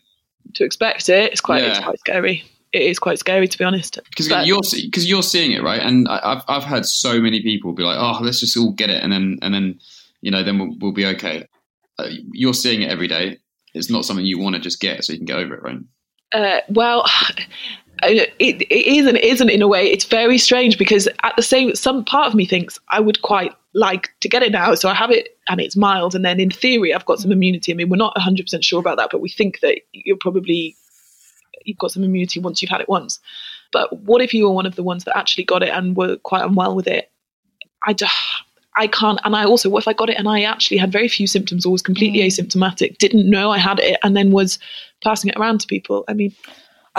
To 0.55 0.63
expect 0.63 1.09
it, 1.09 1.31
it's 1.31 1.41
quite, 1.41 1.63
yeah. 1.63 1.69
it's 1.69 1.79
quite 1.79 1.99
scary. 1.99 2.43
It 2.71 2.83
is 2.83 2.97
quite 2.99 3.19
scary, 3.19 3.47
to 3.47 3.57
be 3.57 3.63
honest. 3.63 3.99
Because 4.09 4.47
you're 4.47 4.61
because 4.73 5.09
you're 5.09 5.23
seeing 5.23 5.51
it, 5.51 5.63
right? 5.63 5.81
And 5.81 6.07
I've 6.07 6.43
I've 6.47 6.63
heard 6.63 6.85
so 6.85 7.19
many 7.19 7.41
people 7.41 7.73
be 7.73 7.83
like, 7.83 7.97
"Oh, 7.99 8.19
let's 8.21 8.39
just 8.39 8.55
all 8.57 8.71
get 8.71 8.89
it," 8.89 9.03
and 9.03 9.11
then 9.11 9.39
and 9.41 9.53
then 9.53 9.79
you 10.21 10.31
know, 10.31 10.43
then 10.43 10.59
we'll, 10.59 10.75
we'll 10.79 10.91
be 10.91 11.05
okay. 11.07 11.47
Uh, 11.97 12.09
you're 12.31 12.53
seeing 12.53 12.81
it 12.81 12.91
every 12.91 13.07
day. 13.07 13.39
It's 13.73 13.89
not 13.89 14.05
something 14.05 14.25
you 14.25 14.39
want 14.39 14.55
to 14.55 14.61
just 14.61 14.79
get 14.79 15.03
so 15.03 15.13
you 15.13 15.19
can 15.19 15.25
get 15.25 15.37
over 15.37 15.55
it, 15.55 15.63
right? 15.63 15.79
Uh, 16.31 16.61
well, 16.69 17.05
it, 18.03 18.33
it 18.39 18.71
is 18.71 19.05
and 19.05 19.17
it 19.17 19.23
isn't 19.23 19.49
in 19.49 19.61
a 19.61 19.67
way. 19.67 19.85
It's 19.85 20.05
very 20.05 20.37
strange 20.37 20.77
because 20.77 21.07
at 21.23 21.35
the 21.35 21.41
same, 21.41 21.75
some 21.75 22.05
part 22.05 22.27
of 22.27 22.35
me 22.35 22.45
thinks 22.45 22.79
I 22.89 22.99
would 22.99 23.21
quite 23.21 23.53
like 23.73 24.09
to 24.21 24.29
get 24.29 24.43
it 24.43 24.51
now, 24.51 24.73
so 24.75 24.89
I 24.89 24.93
have 24.93 25.11
it 25.11 25.37
and 25.47 25.59
it's 25.59 25.75
mild, 25.75 26.15
and 26.15 26.25
then 26.25 26.39
in 26.39 26.49
theory 26.49 26.93
I've 26.93 27.05
got 27.05 27.19
some 27.19 27.31
immunity. 27.31 27.71
I 27.71 27.75
mean, 27.75 27.89
we're 27.89 27.97
not 27.97 28.15
100 28.15 28.43
percent 28.43 28.63
sure 28.63 28.79
about 28.79 28.97
that, 28.97 29.09
but 29.11 29.21
we 29.21 29.29
think 29.29 29.59
that 29.61 29.81
you're 29.91 30.17
probably 30.19 30.75
you've 31.65 31.77
got 31.77 31.91
some 31.91 32.03
immunity 32.03 32.39
once 32.39 32.61
you've 32.61 32.71
had 32.71 32.81
it 32.81 32.89
once. 32.89 33.19
But 33.71 34.01
what 34.01 34.21
if 34.21 34.33
you 34.33 34.45
were 34.45 34.53
one 34.53 34.65
of 34.65 34.75
the 34.75 34.83
ones 34.83 35.03
that 35.03 35.17
actually 35.17 35.43
got 35.43 35.63
it 35.63 35.69
and 35.69 35.95
were 35.95 36.17
quite 36.17 36.43
unwell 36.43 36.75
with 36.75 36.87
it? 36.87 37.11
I 37.85 37.93
just, 37.93 38.13
I 38.75 38.87
can't. 38.87 39.19
And 39.23 39.35
I 39.35 39.45
also, 39.45 39.69
what 39.69 39.83
if 39.83 39.87
I 39.87 39.93
got 39.93 40.09
it 40.09 40.17
and 40.17 40.27
I 40.27 40.41
actually 40.41 40.77
had 40.77 40.91
very 40.91 41.07
few 41.07 41.27
symptoms 41.27 41.65
or 41.65 41.71
was 41.71 41.81
completely 41.81 42.19
mm. 42.19 42.27
asymptomatic, 42.27 42.97
didn't 42.97 43.29
know 43.29 43.51
I 43.51 43.57
had 43.57 43.79
it, 43.79 43.99
and 44.03 44.17
then 44.17 44.31
was 44.31 44.59
passing 45.03 45.29
it 45.29 45.37
around 45.37 45.61
to 45.61 45.67
people? 45.67 46.03
I 46.07 46.13
mean, 46.13 46.33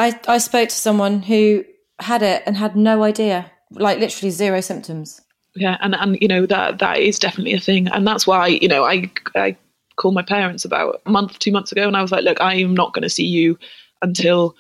I, 0.01 0.19
I 0.27 0.39
spoke 0.39 0.71
to 0.71 0.75
someone 0.75 1.21
who 1.21 1.65
had 1.99 2.23
it 2.23 2.43
and 2.47 2.57
had 2.57 2.75
no 2.75 3.03
idea, 3.03 3.51
like 3.71 3.99
literally 3.99 4.31
zero 4.31 4.63
symptoms. 4.63 5.21
Yeah, 5.55 5.77
and, 5.81 5.95
and 5.95 6.17
you 6.21 6.29
know 6.29 6.47
that 6.47 6.79
that 6.79 6.99
is 6.99 7.19
definitely 7.19 7.53
a 7.53 7.61
thing, 7.61 7.89
and 7.89 8.07
that's 8.07 8.27
why 8.27 8.47
you 8.47 8.69
know 8.69 8.85
I 8.85 9.11
I 9.35 9.57
called 9.97 10.15
my 10.15 10.23
parents 10.23 10.65
about 10.65 11.03
a 11.05 11.11
month, 11.11 11.39
two 11.39 11.53
months 11.53 11.71
ago, 11.71 11.87
and 11.87 11.97
I 11.97 12.03
was 12.03 12.13
like, 12.13 12.25
look, 12.25 12.41
I 12.41 12.55
am 12.55 12.73
not 12.73 12.95
going 12.95 13.03
to 13.03 13.11
see 13.11 13.27
you 13.27 13.59
until 14.01 14.57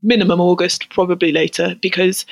minimum 0.00 0.40
August, 0.40 0.90
probably 0.90 1.32
later, 1.32 1.74
because 1.82 2.24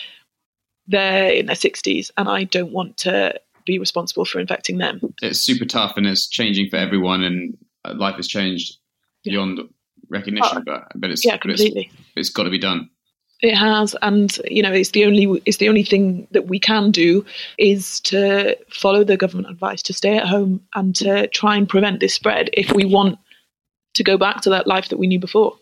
they're 0.87 1.33
in 1.33 1.47
their 1.47 1.57
sixties, 1.57 2.13
and 2.17 2.29
I 2.29 2.45
don't 2.45 2.73
want 2.73 2.97
to 2.99 3.41
be 3.67 3.81
responsible 3.81 4.25
for 4.25 4.39
infecting 4.39 4.79
them. 4.79 5.01
It's 5.21 5.41
super 5.41 5.65
tough, 5.65 5.95
and 5.97 6.07
it's 6.07 6.29
changing 6.29 6.71
for 6.71 6.77
everyone, 6.77 7.25
and 7.25 7.59
uh, 7.85 7.95
life 7.97 8.15
has 8.17 8.29
changed 8.29 8.77
beyond 9.25 9.59
recognition, 10.09 10.59
oh, 10.59 10.63
but 10.65 10.93
but 10.95 11.11
it's 11.11 11.25
yeah, 11.25 11.37
completely. 11.37 11.91
it's, 11.93 12.13
it's 12.17 12.31
got 12.31 12.45
to 12.45 12.51
be 12.51 12.59
done. 12.59 12.91
It 13.43 13.55
has, 13.55 13.95
and 14.01 14.37
you 14.47 14.63
know, 14.63 14.73
it's 14.73 14.91
the 14.91 15.05
only 15.05 15.43
it's 15.45 15.59
the 15.59 15.69
only 15.69 15.85
thing 15.85 16.27
that 16.31 16.47
we 16.47 16.59
can 16.59 16.91
do 16.91 17.25
is 17.59 18.01
to 18.01 18.57
follow 18.71 19.05
the 19.05 19.17
government 19.17 19.51
advice 19.51 19.83
to 19.83 19.93
stay 19.93 20.17
at 20.17 20.27
home 20.27 20.63
and 20.75 20.97
to 20.97 21.27
try 21.29 21.57
and 21.57 21.69
prevent 21.69 22.01
this 22.01 22.15
spread 22.15 22.49
if 22.55 22.73
we 22.73 22.85
want 22.85 23.19
to 23.95 24.05
go 24.05 24.17
back 24.17 24.41
to 24.43 24.51
that 24.51 24.67
life 24.67 24.89
that 24.89 24.99
we 24.99 25.07
knew 25.07 25.21
before. 25.21 25.57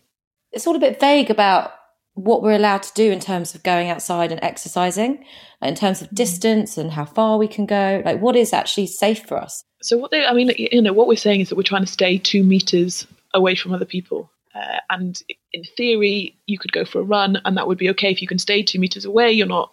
It's 0.53 0.67
all 0.67 0.77
a 0.77 0.81
bit 0.81 1.01
vague 1.01 1.31
about 1.31 1.73
what 2.15 2.43
we're 2.43 2.53
allowed 2.53 2.83
to 2.85 2.93
do 2.95 3.11
in 3.11 3.19
terms 3.19 3.55
of 3.55 3.63
going 3.63 3.91
outside 3.91 4.31
and 4.31 4.43
exercising, 4.43 5.25
in 5.61 5.75
terms 5.75 6.01
of 6.01 6.09
mm. 6.09 6.15
distance 6.15 6.79
and 6.79 6.93
how 6.93 7.05
far 7.05 7.39
we 7.39 7.49
can 7.49 7.67
go. 7.67 8.03
Like, 8.05 8.21
what 8.21 8.37
is 8.37 8.53
actually 8.53 8.87
safe 8.87 9.27
for 9.27 9.37
us? 9.37 9.65
So, 9.83 9.97
what 9.97 10.11
they, 10.11 10.25
I 10.25 10.33
mean, 10.33 10.53
you 10.57 10.81
know, 10.81 10.93
what 10.93 11.09
we're 11.09 11.17
saying 11.17 11.41
is 11.41 11.49
that 11.49 11.57
we're 11.57 11.63
trying 11.63 11.85
to 11.85 11.91
stay 11.91 12.19
two 12.19 12.45
meters 12.45 13.07
away 13.35 13.55
from 13.57 13.75
other 13.75 13.85
people. 13.85 14.31
Uh, 14.55 14.79
and 14.91 15.23
in 15.53 15.65
theory, 15.77 16.39
you 16.47 16.59
could 16.59 16.73
go 16.73 16.85
for 16.85 17.01
a 17.01 17.05
run, 17.05 17.41
and 17.45 17.57
that 17.57 17.67
would 17.67 17.79
be 17.79 17.91
okay 17.91 18.11
if 18.11 18.23
you 18.23 18.29
can 18.29 18.39
stay 18.39 18.63
two 18.63 18.79
meters 18.79 19.05
away. 19.05 19.31
You're 19.33 19.47
not 19.47 19.73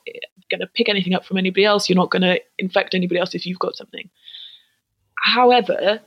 going 0.50 0.62
to 0.62 0.68
pick 0.68 0.90
anything 0.90 1.14
up 1.14 1.26
from 1.26 1.38
anybody 1.38 1.66
else. 1.66 1.88
You're 1.88 1.98
not 1.98 2.12
going 2.12 2.24
to 2.24 2.40
infect 2.58 2.94
anybody 2.94 3.20
else 3.20 3.36
if 3.36 3.46
you've 3.46 3.60
got 3.60 3.76
something. 3.76 4.10
However, 5.18 6.02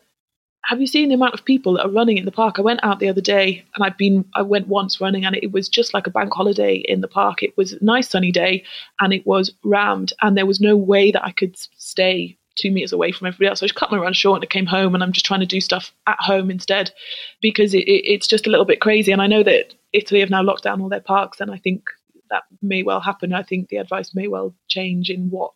have 0.64 0.80
you 0.80 0.87
seen 0.87 1.08
the 1.08 1.14
amount 1.14 1.34
of 1.34 1.44
people 1.44 1.74
that 1.74 1.84
are 1.84 1.90
running 1.90 2.18
in 2.18 2.24
the 2.24 2.32
park? 2.32 2.58
I 2.58 2.62
went 2.62 2.80
out 2.82 2.98
the 2.98 3.08
other 3.08 3.20
day, 3.20 3.64
and 3.74 3.84
I've 3.84 3.98
been 3.98 4.24
I 4.34 4.42
went 4.42 4.68
once 4.68 5.00
running, 5.00 5.24
and 5.24 5.37
it 5.37 5.52
was 5.52 5.68
just 5.68 5.94
like 5.94 6.06
a 6.06 6.10
bank 6.10 6.32
holiday 6.32 6.76
in 6.76 7.00
the 7.00 7.08
park. 7.08 7.42
It 7.42 7.56
was 7.56 7.74
a 7.74 7.84
nice 7.84 8.08
sunny 8.08 8.32
day, 8.32 8.64
and 9.00 9.12
it 9.12 9.26
was 9.26 9.52
rammed, 9.62 10.12
and 10.22 10.37
there 10.37 10.46
was 10.46 10.60
no 10.60 10.76
way 10.76 11.10
that 11.10 11.24
I 11.24 11.32
could 11.32 11.56
stay 11.76 12.38
two 12.56 12.70
meters 12.70 12.92
away 12.92 13.12
from 13.12 13.26
everybody 13.26 13.48
else. 13.48 13.60
So 13.60 13.66
I 13.66 13.68
just 13.68 13.78
cut 13.78 13.90
my 13.90 13.98
run 13.98 14.12
short 14.12 14.36
and 14.36 14.44
I 14.44 14.46
came 14.46 14.66
home 14.66 14.94
and 14.94 15.02
I'm 15.02 15.12
just 15.12 15.26
trying 15.26 15.40
to 15.40 15.46
do 15.46 15.60
stuff 15.60 15.92
at 16.06 16.20
home 16.20 16.50
instead 16.50 16.92
because 17.40 17.74
it, 17.74 17.86
it, 17.88 18.12
it's 18.12 18.26
just 18.26 18.46
a 18.46 18.50
little 18.50 18.64
bit 18.64 18.80
crazy. 18.80 19.12
And 19.12 19.22
I 19.22 19.26
know 19.26 19.42
that 19.42 19.74
Italy 19.92 20.20
have 20.20 20.30
now 20.30 20.42
locked 20.42 20.64
down 20.64 20.80
all 20.80 20.88
their 20.88 21.00
parks 21.00 21.40
and 21.40 21.50
I 21.50 21.58
think 21.58 21.84
that 22.30 22.44
may 22.62 22.82
well 22.82 23.00
happen. 23.00 23.32
I 23.32 23.42
think 23.42 23.68
the 23.68 23.76
advice 23.76 24.14
may 24.14 24.28
well 24.28 24.54
change 24.68 25.10
in 25.10 25.30
what 25.30 25.52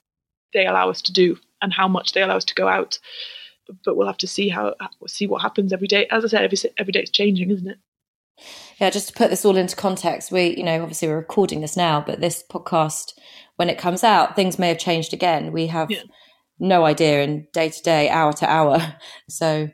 they 0.52 0.66
allow 0.66 0.90
us 0.90 1.02
to 1.02 1.12
do 1.12 1.36
and 1.62 1.72
how 1.72 1.88
much 1.88 2.12
they 2.12 2.22
allow 2.22 2.36
us 2.36 2.44
to 2.46 2.54
go 2.54 2.68
out. 2.68 2.98
But 3.84 3.96
we'll 3.96 4.06
have 4.06 4.18
to 4.18 4.26
see 4.26 4.48
how 4.48 4.74
see 5.06 5.26
what 5.26 5.42
happens 5.42 5.72
every 5.74 5.88
day. 5.88 6.06
As 6.10 6.24
I 6.24 6.28
said, 6.28 6.42
every 6.42 6.56
every 6.78 6.92
day 6.92 7.00
it's 7.00 7.10
changing, 7.10 7.50
isn't 7.50 7.68
it? 7.68 7.78
Yeah, 8.80 8.88
just 8.88 9.08
to 9.08 9.12
put 9.12 9.28
this 9.28 9.44
all 9.44 9.56
into 9.56 9.76
context, 9.76 10.30
we, 10.30 10.56
you 10.56 10.62
know, 10.62 10.80
obviously 10.80 11.08
we're 11.08 11.16
recording 11.16 11.60
this 11.60 11.76
now, 11.76 12.00
but 12.00 12.20
this 12.20 12.42
podcast, 12.48 13.12
when 13.56 13.68
it 13.68 13.76
comes 13.76 14.04
out, 14.04 14.36
things 14.36 14.58
may 14.58 14.68
have 14.68 14.78
changed 14.78 15.12
again. 15.12 15.52
We 15.52 15.66
have 15.66 15.90
yeah 15.90 16.02
no 16.58 16.84
idea 16.84 17.22
in 17.22 17.46
day 17.52 17.68
to 17.68 17.82
day, 17.82 18.08
hour 18.08 18.32
to 18.34 18.50
hour. 18.50 18.94
So 19.28 19.68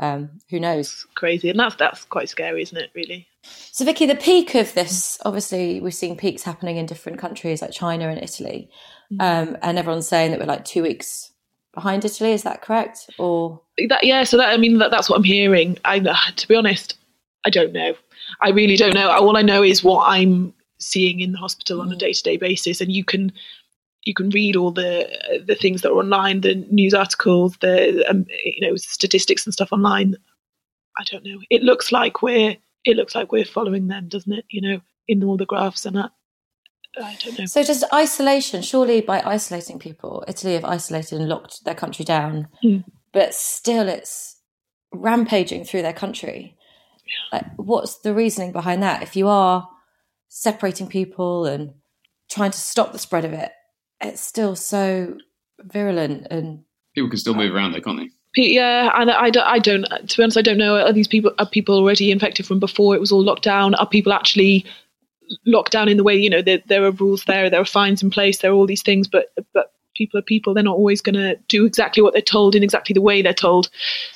um, 0.00 0.40
who 0.50 0.58
knows? 0.58 0.86
It's 0.86 1.06
crazy, 1.14 1.50
and 1.50 1.58
that's 1.58 1.76
that's 1.76 2.04
quite 2.04 2.28
scary, 2.28 2.62
isn't 2.62 2.76
it? 2.76 2.90
Really. 2.94 3.28
So 3.42 3.84
Vicki, 3.84 4.06
the 4.06 4.16
peak 4.16 4.54
of 4.54 4.72
this, 4.74 5.18
obviously, 5.24 5.80
we've 5.80 5.94
seen 5.94 6.16
peaks 6.16 6.42
happening 6.42 6.78
in 6.78 6.86
different 6.86 7.18
countries 7.18 7.62
like 7.62 7.70
China 7.70 8.08
and 8.08 8.20
Italy, 8.20 8.70
mm-hmm. 9.12 9.20
um, 9.20 9.56
and 9.62 9.78
everyone's 9.78 10.08
saying 10.08 10.30
that 10.30 10.40
we're 10.40 10.46
like 10.46 10.64
two 10.64 10.82
weeks 10.82 11.30
behind 11.74 12.04
Italy. 12.04 12.32
Is 12.32 12.42
that 12.42 12.62
correct? 12.62 13.08
Or 13.18 13.60
that, 13.88 14.04
yeah, 14.04 14.24
so 14.24 14.36
that 14.36 14.48
I 14.48 14.56
mean 14.56 14.78
that, 14.78 14.90
that's 14.90 15.08
what 15.08 15.16
I'm 15.16 15.24
hearing. 15.24 15.78
I, 15.84 16.00
to 16.00 16.48
be 16.48 16.56
honest, 16.56 16.96
I 17.46 17.50
don't 17.50 17.72
know. 17.72 17.94
I 18.40 18.50
really 18.50 18.76
don't 18.76 18.94
know. 18.94 19.10
All 19.10 19.36
I 19.36 19.42
know 19.42 19.62
is 19.62 19.84
what 19.84 20.06
I'm 20.08 20.52
seeing 20.78 21.20
in 21.20 21.32
the 21.32 21.38
hospital 21.38 21.80
on 21.80 21.92
a 21.92 21.96
day 21.96 22.12
to 22.12 22.22
day 22.22 22.36
basis, 22.36 22.80
and 22.80 22.90
you 22.90 23.04
can 23.04 23.32
you 24.04 24.14
can 24.14 24.30
read 24.30 24.56
all 24.56 24.70
the 24.70 25.08
the 25.46 25.54
things 25.54 25.82
that 25.82 25.90
are 25.90 25.98
online, 25.98 26.42
the 26.42 26.54
news 26.70 26.94
articles, 26.94 27.56
the 27.60 28.04
um, 28.08 28.26
you 28.44 28.66
know 28.66 28.76
statistics 28.76 29.46
and 29.46 29.52
stuff 29.52 29.72
online. 29.72 30.16
I 30.98 31.04
don't 31.04 31.24
know. 31.24 31.40
It 31.50 31.62
looks 31.62 31.90
like 31.90 32.22
we're 32.22 32.56
it 32.84 32.96
looks 32.96 33.14
like 33.14 33.32
we're 33.32 33.44
following 33.44 33.88
them, 33.88 34.08
doesn't 34.08 34.32
it? 34.32 34.44
You 34.50 34.60
know, 34.60 34.80
in 35.08 35.24
all 35.24 35.36
the 35.36 35.46
graphs 35.46 35.86
and 35.86 35.96
that. 35.96 36.10
I 36.96 37.16
don't 37.24 37.38
know. 37.38 37.46
So 37.46 37.62
just 37.64 37.84
isolation. 37.92 38.62
Surely 38.62 39.00
by 39.00 39.20
isolating 39.22 39.78
people, 39.78 40.24
Italy 40.28 40.54
have 40.54 40.64
isolated 40.64 41.18
and 41.18 41.28
locked 41.28 41.64
their 41.64 41.74
country 41.74 42.04
down. 42.04 42.48
Hmm. 42.62 42.78
but 43.12 43.34
still 43.34 43.88
it's 43.88 44.36
rampaging 44.92 45.64
through 45.64 45.82
their 45.82 45.92
country. 45.92 46.56
Like, 47.32 47.46
what's 47.56 47.98
the 47.98 48.14
reasoning 48.14 48.52
behind 48.52 48.82
that? 48.82 49.02
If 49.02 49.16
you 49.16 49.28
are 49.28 49.68
separating 50.28 50.88
people 50.88 51.46
and 51.46 51.74
trying 52.30 52.50
to 52.50 52.58
stop 52.58 52.92
the 52.92 52.98
spread 52.98 53.24
of 53.24 53.32
it, 53.32 53.52
it's 54.04 54.20
still 54.20 54.54
so 54.56 55.16
virulent 55.62 56.26
and 56.30 56.64
People 56.94 57.10
can 57.10 57.18
still 57.18 57.34
move 57.34 57.52
around 57.54 57.72
there, 57.72 57.80
can't 57.80 57.98
they? 57.98 58.08
Yeah, 58.36 58.90
and 59.00 59.10
I, 59.10 59.30
don't- 59.30 59.46
I 59.46 59.58
don't. 59.58 59.84
To 59.84 60.16
be 60.16 60.22
honest, 60.22 60.36
I 60.36 60.42
don't 60.42 60.58
know. 60.58 60.76
Are 60.76 60.92
these 60.92 61.08
people 61.08 61.32
are 61.38 61.46
people 61.46 61.76
already 61.76 62.10
infected 62.12 62.46
from 62.46 62.58
before 62.60 62.94
it 62.94 63.00
was 63.00 63.10
all 63.12 63.22
locked 63.22 63.42
down? 63.44 63.74
Are 63.76 63.88
people 63.88 64.12
actually 64.12 64.64
locked 65.46 65.72
down 65.72 65.88
in 65.88 65.96
the 65.96 66.04
way 66.04 66.14
you 66.16 66.28
know 66.30 66.42
there, 66.42 66.60
there 66.66 66.84
are 66.84 66.90
rules 66.92 67.24
there, 67.24 67.48
there 67.50 67.60
are 67.60 67.64
fines 67.64 68.02
in 68.02 68.10
place, 68.10 68.38
there 68.38 68.50
are 68.50 68.54
all 68.54 68.66
these 68.66 68.82
things, 68.82 69.08
but 69.08 69.32
but 69.52 69.72
people 69.96 70.18
are 70.18 70.22
people. 70.22 70.54
They're 70.54 70.62
not 70.64 70.76
always 70.76 71.00
going 71.00 71.14
to 71.14 71.36
do 71.48 71.64
exactly 71.64 72.02
what 72.02 72.12
they're 72.12 72.22
told 72.22 72.54
in 72.54 72.62
exactly 72.62 72.94
the 72.94 73.00
way 73.00 73.22
they're 73.22 73.32
told. 73.34 73.70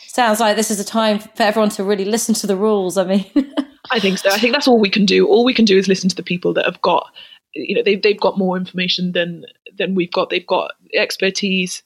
sounds 0.07 0.38
like 0.40 0.57
this 0.57 0.70
is 0.70 0.79
a 0.81 0.85
time 0.85 1.18
for 1.20 1.42
everyone 1.42 1.70
to 1.70 1.85
really 1.85 2.05
listen 2.05 2.35
to 2.37 2.46
the 2.46 2.57
rules. 2.57 2.96
I 2.98 3.05
mean, 3.05 3.24
I 3.90 3.98
think 4.01 4.18
so. 4.18 4.31
I 4.31 4.38
think 4.38 4.53
that's 4.53 4.68
all 4.68 4.79
we 4.81 4.90
can 4.90 5.07
do. 5.07 5.27
All 5.29 5.44
we 5.44 5.55
can 5.55 5.64
do 5.64 5.79
is 5.79 5.88
listen 5.88 6.09
to 6.11 6.16
the 6.16 6.22
people 6.24 6.53
that 6.55 6.64
have 6.64 6.81
got, 6.83 7.09
you 7.54 7.74
know, 7.74 7.82
they've 7.82 8.00
they've 8.00 8.20
got 8.20 8.38
more 8.38 8.56
information 8.56 9.12
than 9.12 9.44
than 9.76 9.94
we've 9.94 10.12
got. 10.12 10.30
They've 10.30 10.46
got 10.46 10.72
expertise 10.94 11.82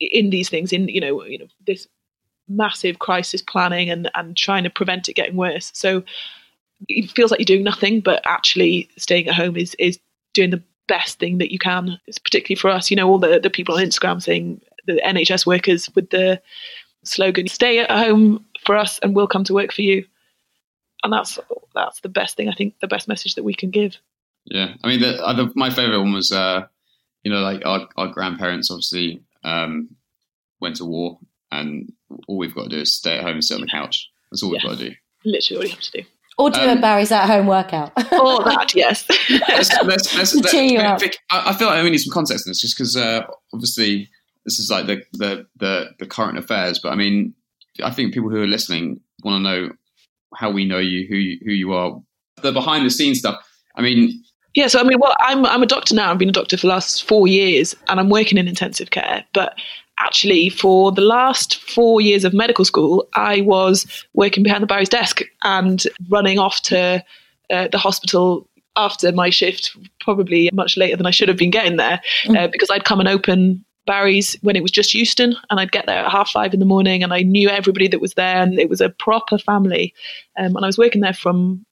in 0.00 0.30
these 0.30 0.48
things, 0.48 0.72
in 0.72 0.88
you 0.88 1.00
know, 1.00 1.24
you 1.24 1.38
know, 1.38 1.46
this 1.66 1.86
massive 2.48 2.98
crisis 2.98 3.42
planning 3.42 3.90
and 3.90 4.10
and 4.14 4.36
trying 4.36 4.64
to 4.64 4.70
prevent 4.70 5.08
it 5.08 5.14
getting 5.14 5.36
worse. 5.36 5.70
So 5.74 6.02
it 6.88 7.10
feels 7.10 7.30
like 7.30 7.40
you're 7.40 7.56
doing 7.56 7.64
nothing, 7.64 8.00
but 8.00 8.22
actually 8.24 8.88
staying 8.96 9.28
at 9.28 9.34
home 9.34 9.56
is 9.56 9.74
is 9.78 9.98
doing 10.34 10.50
the 10.50 10.62
best 10.88 11.18
thing 11.18 11.38
that 11.38 11.52
you 11.52 11.58
can. 11.58 11.98
It's 12.06 12.18
particularly 12.18 12.58
for 12.58 12.70
us, 12.70 12.90
you 12.90 12.96
know, 12.96 13.08
all 13.08 13.18
the 13.18 13.40
the 13.40 13.50
people 13.50 13.76
on 13.76 13.84
Instagram 13.84 14.22
saying 14.22 14.60
the 14.86 15.00
NHS 15.04 15.46
workers 15.46 15.88
with 15.94 16.10
the 16.10 16.40
slogan 17.04 17.48
"Stay 17.48 17.78
at 17.78 17.90
home 17.90 18.44
for 18.64 18.76
us, 18.76 18.98
and 19.00 19.14
we'll 19.14 19.26
come 19.26 19.44
to 19.44 19.54
work 19.54 19.72
for 19.72 19.82
you." 19.82 20.04
and 21.06 21.12
that's 21.12 21.38
that's 21.74 22.00
the 22.00 22.08
best 22.08 22.36
thing 22.36 22.48
I 22.48 22.54
think 22.54 22.74
the 22.80 22.88
best 22.88 23.08
message 23.08 23.36
that 23.36 23.44
we 23.44 23.54
can 23.54 23.70
give. 23.70 23.96
Yeah, 24.46 24.74
I 24.84 24.88
mean, 24.88 25.00
the, 25.00 25.22
uh, 25.24 25.32
the, 25.32 25.52
my 25.54 25.70
favorite 25.70 25.98
one 26.00 26.12
was, 26.12 26.30
uh, 26.32 26.66
you 27.24 27.32
know, 27.32 27.40
like 27.40 27.62
our, 27.66 27.88
our 27.96 28.08
grandparents 28.08 28.70
obviously 28.70 29.22
um, 29.44 29.90
went 30.60 30.76
to 30.76 30.84
war, 30.84 31.18
and 31.50 31.92
all 32.28 32.38
we've 32.38 32.54
got 32.54 32.64
to 32.64 32.68
do 32.70 32.78
is 32.80 32.94
stay 32.94 33.16
at 33.18 33.22
home 33.24 33.32
and 33.34 33.44
sit 33.44 33.54
on 33.56 33.60
the 33.62 33.66
couch. 33.66 34.08
That's 34.30 34.42
all 34.42 34.50
we've 34.50 34.60
Yeah. 34.62 34.70
got 34.70 34.78
to 34.78 34.90
do. 34.90 34.94
Literally, 35.24 35.56
all 35.58 35.64
you 35.64 35.70
have 35.70 35.80
to 35.80 36.02
do. 36.02 36.08
or 36.38 36.50
do 36.50 36.60
Um, 36.60 36.78
a 36.78 36.80
Barry's 36.80 37.10
at 37.10 37.26
home 37.26 37.46
workout. 37.46 37.92
All 38.12 38.44
that, 38.44 38.72
yes. 38.74 39.04
let's, 39.48 39.70
let's, 39.82 40.14
let's, 40.16 40.30
To 40.32 40.38
let- 40.40 40.50
cheer 40.52 40.62
you 40.62 40.78
up. 40.78 41.00
Vic, 41.00 41.18
I, 41.30 41.50
I 41.50 41.54
feel 41.54 41.66
like 41.66 41.82
we 41.82 41.90
need 41.90 41.98
some 41.98 42.12
context 42.12 42.46
in 42.46 42.50
this, 42.50 42.60
just 42.60 42.76
because 42.76 42.96
uh, 42.96 43.22
obviously 43.52 44.08
this 44.44 44.58
is 44.60 44.70
like 44.70 44.86
the, 44.86 45.02
the 45.14 45.46
the 45.56 45.86
the 45.98 46.06
current 46.06 46.38
affairs. 46.38 46.78
But 46.80 46.90
I 46.92 46.94
mean, 46.94 47.34
I 47.82 47.90
think 47.90 48.14
people 48.14 48.30
who 48.30 48.40
are 48.42 48.46
listening 48.46 49.00
want 49.24 49.42
to 49.44 49.50
know 49.50 49.70
how 50.36 50.50
we 50.50 50.64
know 50.66 50.78
you, 50.78 51.06
who 51.08 51.16
you, 51.16 51.38
who 51.44 51.50
you 51.52 51.72
are, 51.72 52.00
the 52.42 52.52
behind 52.52 52.84
the 52.86 52.90
scenes 52.90 53.18
stuff. 53.18 53.42
I 53.74 53.82
mean, 53.82 54.22
Yeah, 54.56 54.68
so 54.68 54.80
I 54.80 54.84
mean, 54.84 54.98
well, 54.98 55.14
I'm 55.20 55.44
I'm 55.44 55.62
a 55.62 55.66
doctor 55.66 55.94
now. 55.94 56.10
I've 56.10 56.18
been 56.18 56.30
a 56.30 56.32
doctor 56.32 56.56
for 56.56 56.62
the 56.62 56.72
last 56.72 57.04
four 57.04 57.28
years, 57.28 57.76
and 57.88 58.00
I'm 58.00 58.08
working 58.08 58.38
in 58.38 58.48
intensive 58.48 58.90
care. 58.90 59.22
But 59.34 59.54
actually, 59.98 60.48
for 60.48 60.90
the 60.90 61.02
last 61.02 61.60
four 61.60 62.00
years 62.00 62.24
of 62.24 62.32
medical 62.32 62.64
school, 62.64 63.06
I 63.14 63.42
was 63.42 63.86
working 64.14 64.42
behind 64.42 64.62
the 64.62 64.66
Barry's 64.66 64.88
desk 64.88 65.20
and 65.44 65.84
running 66.08 66.38
off 66.38 66.62
to 66.62 67.04
uh, 67.50 67.68
the 67.70 67.76
hospital 67.76 68.48
after 68.76 69.12
my 69.12 69.28
shift, 69.28 69.76
probably 70.00 70.48
much 70.54 70.78
later 70.78 70.96
than 70.96 71.06
I 71.06 71.10
should 71.10 71.28
have 71.28 71.38
been 71.38 71.50
getting 71.50 71.76
there, 71.76 72.00
uh, 72.30 72.48
because 72.48 72.70
I'd 72.70 72.84
come 72.84 73.00
and 73.00 73.08
open 73.08 73.62
Barry's 73.86 74.36
when 74.40 74.56
it 74.56 74.62
was 74.62 74.70
just 74.70 74.94
Euston, 74.94 75.36
and 75.50 75.60
I'd 75.60 75.72
get 75.72 75.84
there 75.84 76.02
at 76.02 76.10
half 76.10 76.30
five 76.30 76.54
in 76.54 76.60
the 76.60 76.66
morning, 76.66 77.02
and 77.02 77.12
I 77.12 77.20
knew 77.20 77.50
everybody 77.50 77.88
that 77.88 78.00
was 78.00 78.14
there, 78.14 78.40
and 78.40 78.58
it 78.58 78.70
was 78.70 78.80
a 78.80 78.88
proper 78.88 79.36
family. 79.36 79.92
Um, 80.38 80.56
and 80.56 80.64
I 80.64 80.66
was 80.66 80.78
working 80.78 81.02
there 81.02 81.12
from 81.12 81.66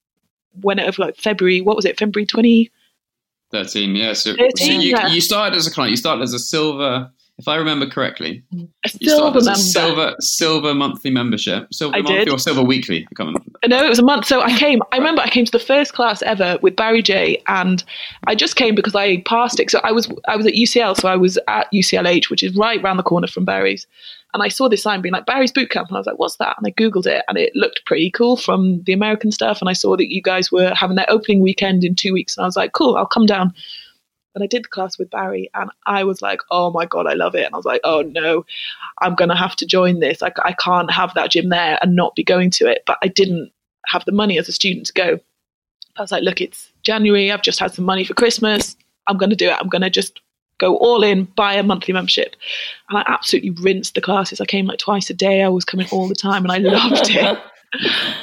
whenever, 0.61 1.03
like 1.03 1.17
February, 1.17 1.61
what 1.61 1.77
was 1.77 1.85
it, 1.85 1.99
February 1.99 2.27
20? 2.27 2.71
13, 3.53 3.95
yeah. 3.95 4.13
So, 4.13 4.35
13, 4.35 4.51
so 4.57 4.65
you, 4.65 4.91
yeah. 4.91 5.07
you 5.09 5.21
started 5.21 5.57
as 5.57 5.67
a 5.67 5.71
client. 5.71 5.91
You 5.91 5.97
started 5.97 6.23
as 6.23 6.33
a 6.35 6.39
silver, 6.41 7.11
if 7.39 7.47
I 7.47 7.57
remember 7.57 7.87
correctly. 7.87 8.43
I 8.53 8.57
You 8.57 8.69
still 8.89 9.19
started 9.19 9.39
as 9.39 9.47
a 9.47 9.51
remember. 9.51 9.61
silver 9.61 10.17
silver 10.21 10.75
monthly 10.75 11.11
membership. 11.11 11.73
Silver 11.73 11.97
I 11.97 12.01
monthly 12.01 12.25
did. 12.25 12.29
or 12.31 12.39
silver 12.39 12.63
weekly? 12.63 13.07
I 13.11 13.15
can't 13.15 13.29
remember. 13.29 13.51
No, 13.67 13.85
it 13.85 13.89
was 13.89 13.99
a 13.99 14.05
month. 14.05 14.27
So 14.27 14.41
I 14.41 14.57
came. 14.59 14.81
I 14.93 14.99
remember 14.99 15.23
I 15.23 15.29
came 15.29 15.45
to 15.45 15.53
the 15.53 15.59
first 15.59 15.93
class 15.95 16.21
ever 16.23 16.59
with 16.63 16.77
Barry 16.77 17.03
Jay, 17.03 17.43
and 17.47 17.83
I 18.27 18.35
just 18.35 18.57
came 18.57 18.75
because 18.75 18.95
I 18.95 19.19
passed 19.23 19.61
it. 19.61 19.71
So 19.71 19.81
I 19.85 19.93
was 19.93 20.09
I 20.27 20.37
was 20.37 20.47
at 20.47 20.55
UCL, 20.55 20.97
so 21.01 21.09
I 21.09 21.17
was 21.17 21.39
at 21.49 21.71
UCLH, 21.73 22.31
which 22.31 22.43
is 22.43 22.57
right 22.57 22.83
round 22.83 22.99
the 22.99 23.05
corner 23.05 23.27
from 23.27 23.45
Barry's, 23.45 23.87
and 24.35 24.43
I 24.43 24.49
saw 24.49 24.69
this 24.69 24.83
sign 24.83 25.01
being 25.01 25.13
like 25.13 25.27
Barry's 25.27 25.53
Boot 25.53 25.71
Camp, 25.71 25.89
and 25.89 25.97
I 25.97 26.01
was 26.01 26.07
like, 26.07 26.19
"What's 26.19 26.37
that?" 26.37 26.57
And 26.59 26.67
I 26.67 26.73
googled 26.73 27.07
it, 27.07 27.25
and 27.29 27.39
it 27.39 27.55
looked 27.55 27.87
pretty 27.87 28.11
cool 28.11 28.37
from 28.37 28.83
the 28.83 28.93
American 28.93 29.31
stuff. 29.31 29.61
And 29.61 29.71
I 29.71 29.73
saw 29.73 29.97
that 29.97 30.13
you 30.13 30.21
guys 30.21 30.51
were 30.51 30.75
having 30.75 30.97
their 30.97 31.09
opening 31.09 31.41
weekend 31.41 31.85
in 31.85 31.95
two 31.95 32.13
weeks, 32.13 32.37
and 32.37 32.45
I 32.45 32.49
was 32.49 32.57
like, 32.57 32.73
"Cool, 32.73 32.97
I'll 32.97 33.07
come 33.07 33.27
down." 33.27 33.55
And 34.35 34.43
I 34.43 34.49
did 34.49 34.65
the 34.65 34.69
class 34.69 34.99
with 34.99 35.11
Barry, 35.11 35.49
and 35.55 35.71
I 35.87 36.03
was 36.03 36.21
like, 36.21 36.41
"Oh 36.51 36.73
my 36.73 36.85
god, 36.85 37.07
I 37.07 37.15
love 37.15 37.37
it!" 37.37 37.47
And 37.47 37.55
I 37.55 37.57
was 37.57 37.65
like, 37.65 37.81
"Oh 37.85 38.03
no, 38.03 38.45
I'm 39.01 39.15
gonna 39.15 39.37
have 39.37 39.55
to 39.57 39.67
join 39.67 40.01
this. 40.01 40.21
I, 40.21 40.33
I 40.45 40.53
can't 40.53 40.91
have 40.91 41.15
that 41.15 41.31
gym 41.31 41.49
there 41.49 41.79
and 41.81 41.95
not 41.95 42.17
be 42.17 42.25
going 42.25 42.51
to 42.53 42.67
it." 42.67 42.83
But 42.87 42.99
I 43.03 43.09
didn't 43.09 43.53
have 43.87 44.05
the 44.05 44.13
money 44.13 44.37
as 44.37 44.49
a 44.49 44.53
student 44.53 44.87
to 44.87 44.93
go. 44.95 45.21
I 45.97 46.03
was 46.03 46.11
like, 46.11 46.25
"Look, 46.25 46.41
it's 46.41 46.73
January. 46.83 47.31
I've 47.31 47.43
just 47.43 47.61
had 47.61 47.73
some 47.73 47.85
money 47.85 48.03
for 48.03 48.15
Christmas. 48.15 48.77
I'm 49.07 49.17
gonna 49.17 49.37
do 49.37 49.49
it. 49.49 49.57
I'm 49.61 49.69
gonna 49.69 49.91
just 49.91 50.21
go 50.59 50.77
all 50.77 51.03
in, 51.03 51.25
buy 51.37 51.55
a 51.55 51.63
monthly 51.63 51.95
membership." 51.95 52.37
And 52.89 52.99
I 52.99 53.05
absolutely 53.07 53.51
rinsed 53.51 53.95
the 53.95 54.01
classes. 54.01 54.41
I 54.41 54.47
came 54.47 54.67
like 54.67 54.79
twice 54.79 55.11
a 55.11 55.15
day. 55.15 55.43
I 55.43 55.49
was 55.49 55.65
coming 55.65 55.89
all 55.91 56.09
the 56.09 56.15
time, 56.15 56.45
and 56.45 56.53
I 56.53 56.59
loved 56.59 57.11
it. 57.11 57.39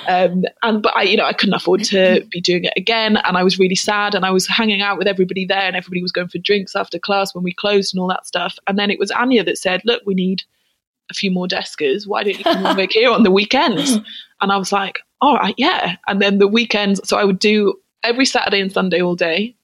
Um, 0.07 0.45
and 0.63 0.81
but 0.81 0.95
I, 0.95 1.03
you 1.03 1.17
know, 1.17 1.25
I 1.25 1.33
couldn't 1.33 1.53
afford 1.55 1.83
to 1.85 2.25
be 2.31 2.41
doing 2.41 2.65
it 2.65 2.73
again, 2.75 3.17
and 3.17 3.37
I 3.37 3.43
was 3.43 3.59
really 3.59 3.75
sad. 3.75 4.15
And 4.15 4.25
I 4.25 4.31
was 4.31 4.47
hanging 4.47 4.81
out 4.81 4.97
with 4.97 5.07
everybody 5.07 5.45
there, 5.45 5.61
and 5.61 5.75
everybody 5.75 6.01
was 6.01 6.11
going 6.11 6.29
for 6.29 6.37
drinks 6.37 6.75
after 6.75 6.99
class 6.99 7.35
when 7.35 7.43
we 7.43 7.53
closed 7.53 7.93
and 7.93 8.01
all 8.01 8.07
that 8.07 8.25
stuff. 8.25 8.57
And 8.67 8.77
then 8.77 8.89
it 8.89 8.99
was 8.99 9.11
Anya 9.11 9.43
that 9.43 9.57
said, 9.57 9.81
"Look, 9.85 10.01
we 10.05 10.13
need 10.13 10.43
a 11.09 11.13
few 11.13 11.31
more 11.31 11.47
deskers. 11.47 12.07
Why 12.07 12.23
don't 12.23 12.37
you 12.37 12.43
come 12.43 12.65
and 12.65 12.77
work 12.77 12.91
here 12.91 13.11
on 13.11 13.23
the 13.23 13.31
weekends?" 13.31 13.97
And 14.41 14.51
I 14.51 14.57
was 14.57 14.71
like, 14.71 14.99
"All 15.21 15.35
right, 15.35 15.53
yeah." 15.57 15.97
And 16.07 16.19
then 16.19 16.39
the 16.39 16.47
weekends, 16.47 16.99
so 17.07 17.17
I 17.17 17.23
would 17.23 17.37
do 17.37 17.75
every 18.03 18.25
Saturday 18.25 18.59
and 18.59 18.71
Sunday 18.71 18.99
all 18.99 19.15
day, 19.15 19.55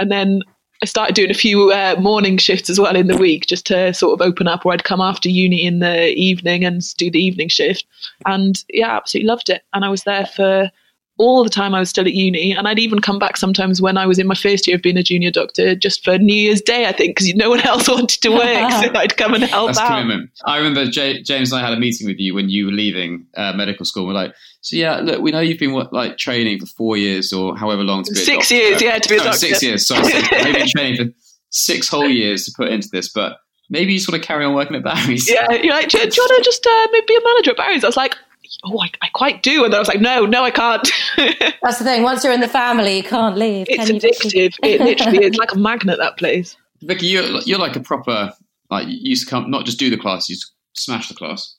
and 0.00 0.10
then 0.10 0.42
I 0.84 0.86
started 0.86 1.14
doing 1.14 1.30
a 1.30 1.34
few 1.34 1.72
uh, 1.72 1.96
morning 1.98 2.36
shifts 2.36 2.68
as 2.68 2.78
well 2.78 2.94
in 2.94 3.06
the 3.06 3.16
week 3.16 3.46
just 3.46 3.64
to 3.68 3.94
sort 3.94 4.20
of 4.20 4.26
open 4.26 4.46
up, 4.46 4.66
or 4.66 4.72
I'd 4.74 4.84
come 4.84 5.00
after 5.00 5.30
uni 5.30 5.64
in 5.64 5.78
the 5.78 6.08
evening 6.08 6.62
and 6.62 6.82
do 6.98 7.10
the 7.10 7.24
evening 7.24 7.48
shift. 7.48 7.86
And 8.26 8.62
yeah, 8.68 8.94
absolutely 8.94 9.28
loved 9.28 9.48
it. 9.48 9.62
And 9.72 9.82
I 9.82 9.88
was 9.88 10.04
there 10.04 10.26
for 10.26 10.70
all 11.16 11.44
the 11.44 11.50
time 11.50 11.74
I 11.74 11.78
was 11.80 11.88
still 11.90 12.04
at 12.06 12.12
uni. 12.12 12.52
And 12.52 12.66
I'd 12.66 12.78
even 12.80 12.98
come 13.00 13.18
back 13.20 13.36
sometimes 13.36 13.80
when 13.80 13.96
I 13.96 14.04
was 14.06 14.18
in 14.18 14.26
my 14.26 14.34
first 14.34 14.66
year 14.66 14.74
of 14.76 14.82
being 14.82 14.96
a 14.96 15.02
junior 15.02 15.30
doctor, 15.30 15.74
just 15.76 16.02
for 16.04 16.18
New 16.18 16.34
Year's 16.34 16.60
Day, 16.60 16.86
I 16.86 16.92
think, 16.92 17.16
because 17.16 17.32
no 17.34 17.50
one 17.50 17.60
else 17.60 17.88
wanted 17.88 18.20
to 18.22 18.30
work. 18.30 18.72
so 18.72 18.90
I'd 18.94 19.16
come 19.16 19.34
and 19.34 19.44
help 19.44 19.68
That's 19.68 19.78
out. 19.78 19.88
commitment. 20.00 20.30
I 20.44 20.56
remember 20.56 20.86
J- 20.90 21.22
James 21.22 21.52
and 21.52 21.60
I 21.62 21.64
had 21.64 21.76
a 21.76 21.80
meeting 21.80 22.06
with 22.08 22.18
you 22.18 22.34
when 22.34 22.48
you 22.48 22.66
were 22.66 22.72
leaving 22.72 23.26
uh, 23.36 23.52
medical 23.52 23.84
school. 23.84 24.06
We're 24.06 24.12
like, 24.14 24.34
so 24.60 24.76
yeah, 24.76 24.96
look, 24.96 25.20
we 25.20 25.30
know 25.30 25.40
you've 25.40 25.58
been 25.60 25.72
what, 25.72 25.92
like 25.92 26.16
training 26.18 26.58
for 26.58 26.66
four 26.66 26.96
years 26.96 27.32
or 27.32 27.56
however 27.56 27.84
long 27.84 28.02
to 28.04 28.12
be 28.12 28.18
a 28.20 28.22
Six 28.24 28.48
doctor. 28.48 28.54
years, 28.56 28.82
yeah, 28.82 28.98
to 28.98 29.08
be 29.08 29.16
a 29.16 29.20
Oh, 29.20 29.24
doctor. 29.24 29.38
Six 29.38 29.62
years. 29.62 29.86
Sorry, 29.86 30.04
six, 30.04 30.28
maybe 30.32 30.52
been 30.58 30.68
training 30.68 30.96
for 30.96 31.12
six 31.50 31.88
whole 31.88 32.08
years 32.08 32.44
to 32.46 32.52
put 32.56 32.68
into 32.72 32.88
this, 32.90 33.08
but 33.12 33.36
maybe 33.70 33.92
you 33.92 33.98
just 33.98 34.10
want 34.10 34.20
to 34.20 34.26
carry 34.26 34.44
on 34.44 34.54
working 34.54 34.74
at 34.74 34.82
Barry's. 34.82 35.30
Yeah, 35.30 35.52
you're 35.52 35.72
like, 35.74 35.88
do, 35.90 35.98
do 35.98 36.04
you 36.04 36.10
want 36.28 36.38
to 36.38 36.42
just 36.44 36.66
uh, 36.66 36.88
maybe 36.92 37.04
be 37.06 37.16
a 37.16 37.20
manager 37.24 37.50
at 37.52 37.56
Barry's? 37.56 37.84
I 37.84 37.86
was 37.86 37.96
like, 37.96 38.16
oh, 38.64 38.80
I, 38.80 38.90
I 39.02 39.08
quite 39.08 39.42
do. 39.42 39.64
And 39.64 39.72
then 39.72 39.78
I 39.78 39.80
was 39.80 39.88
like, 39.88 40.00
no, 40.00 40.26
no, 40.26 40.44
I 40.44 40.50
can't. 40.50 40.88
That's 41.62 41.78
the 41.78 41.84
thing. 41.84 42.02
Once 42.02 42.24
you're 42.24 42.32
in 42.32 42.40
the 42.40 42.48
family, 42.48 42.96
you 42.96 43.02
can't 43.02 43.36
leave. 43.36 43.66
it's 43.68 43.86
can 43.86 43.94
you, 43.94 44.00
addictive. 44.00 44.54
It 44.62 44.80
literally 44.80 45.24
is 45.24 45.34
like 45.38 45.52
a 45.52 45.58
magnet, 45.58 45.98
that 45.98 46.16
place. 46.16 46.56
Vicki, 46.82 47.06
you're 47.06 47.24
you're 47.42 47.58
like 47.58 47.76
a 47.76 47.80
proper 47.80 48.32
like 48.70 48.86
you 48.86 48.98
used 49.00 49.24
to 49.24 49.30
come 49.30 49.50
not 49.50 49.64
just 49.64 49.78
do 49.78 49.90
the 49.90 49.96
class, 49.96 50.28
you 50.28 50.34
used 50.34 50.46
to 50.46 50.80
smash 50.80 51.08
the 51.08 51.14
class. 51.14 51.56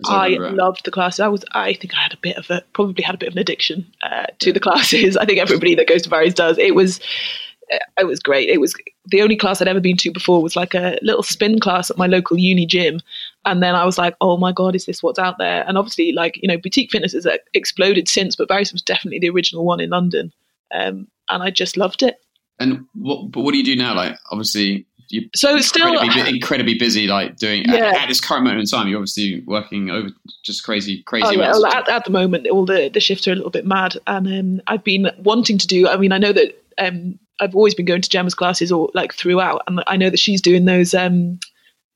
As 0.00 0.10
I 0.10 0.28
loved 0.28 0.84
the 0.84 0.90
classes. 0.90 1.20
I 1.20 1.28
was, 1.28 1.44
I 1.52 1.74
think 1.74 1.94
I 1.94 2.00
had 2.02 2.12
a 2.12 2.16
bit 2.16 2.36
of 2.36 2.50
a, 2.50 2.62
probably 2.72 3.04
had 3.04 3.14
a 3.14 3.18
bit 3.18 3.28
of 3.28 3.34
an 3.34 3.38
addiction 3.38 3.86
uh, 4.02 4.26
to 4.40 4.52
the 4.52 4.58
classes. 4.58 5.16
I 5.20 5.24
think 5.24 5.38
everybody 5.38 5.76
that 5.76 5.86
goes 5.86 6.02
to 6.02 6.10
Barry's 6.10 6.34
does. 6.34 6.58
It 6.58 6.74
was, 6.74 6.98
uh, 7.72 7.78
it 8.00 8.06
was 8.06 8.18
great. 8.18 8.48
It 8.48 8.60
was 8.60 8.74
the 9.06 9.22
only 9.22 9.36
class 9.36 9.62
I'd 9.62 9.68
ever 9.68 9.78
been 9.78 9.96
to 9.98 10.10
before 10.10 10.42
was 10.42 10.56
like 10.56 10.74
a 10.74 10.98
little 11.02 11.22
spin 11.22 11.60
class 11.60 11.90
at 11.90 11.96
my 11.96 12.08
local 12.08 12.36
uni 12.36 12.66
gym, 12.66 13.00
and 13.44 13.62
then 13.62 13.74
I 13.74 13.84
was 13.84 13.98
like, 13.98 14.14
oh 14.20 14.36
my 14.36 14.52
god, 14.52 14.74
is 14.74 14.86
this 14.86 15.02
what's 15.02 15.18
out 15.18 15.38
there? 15.38 15.64
And 15.68 15.76
obviously, 15.78 16.12
like 16.12 16.38
you 16.42 16.48
know, 16.48 16.56
boutique 16.58 16.90
fitness 16.90 17.12
has 17.12 17.26
uh, 17.26 17.36
exploded 17.54 18.08
since, 18.08 18.36
but 18.36 18.48
Barry's 18.48 18.72
was 18.72 18.82
definitely 18.82 19.18
the 19.18 19.30
original 19.30 19.64
one 19.64 19.80
in 19.80 19.90
London, 19.90 20.32
um, 20.72 21.06
and 21.28 21.42
I 21.42 21.50
just 21.50 21.76
loved 21.76 22.02
it. 22.02 22.16
And 22.60 22.84
what 22.94 23.30
but 23.32 23.42
what 23.42 23.52
do 23.52 23.58
you 23.58 23.64
do 23.64 23.76
now? 23.76 23.94
Like 23.94 24.16
obviously 24.30 24.86
you 25.08 25.28
So 25.34 25.54
it's 25.56 25.66
still- 25.66 25.88
incredibly, 25.92 26.22
bu- 26.22 26.28
incredibly 26.36 26.74
busy 26.78 27.06
like 27.06 27.36
doing 27.36 27.64
Yeah. 27.66 27.88
at, 27.88 27.96
at 28.04 28.08
this 28.08 28.20
current 28.20 28.44
moment 28.44 28.60
in 28.60 28.66
time, 28.66 28.88
you're 28.88 28.98
obviously 28.98 29.40
working 29.46 29.90
over 29.90 30.08
just 30.42 30.64
crazy 30.64 31.02
crazy 31.02 31.26
Oh, 31.26 31.30
yeah. 31.32 31.52
at, 31.78 31.88
at 31.88 32.04
the 32.04 32.10
moment, 32.10 32.46
all 32.46 32.64
the, 32.64 32.88
the 32.88 33.00
shifts 33.00 33.28
are 33.28 33.32
a 33.32 33.34
little 33.34 33.50
bit 33.50 33.66
mad, 33.66 33.96
and 34.06 34.26
um, 34.28 34.62
I've 34.66 34.84
been 34.84 35.10
wanting 35.18 35.58
to 35.58 35.66
do. 35.66 35.88
I 35.88 35.96
mean, 35.98 36.12
I 36.12 36.18
know 36.18 36.32
that 36.32 36.62
um, 36.78 37.18
I've 37.40 37.54
always 37.54 37.74
been 37.74 37.84
going 37.86 38.00
to 38.02 38.08
Gemma's 38.08 38.34
classes, 38.34 38.72
or 38.72 38.88
like 38.94 39.12
throughout, 39.12 39.62
and 39.66 39.82
I 39.86 39.96
know 39.98 40.08
that 40.08 40.18
she's 40.20 40.40
doing 40.40 40.64
those 40.64 40.94
um, 40.94 41.38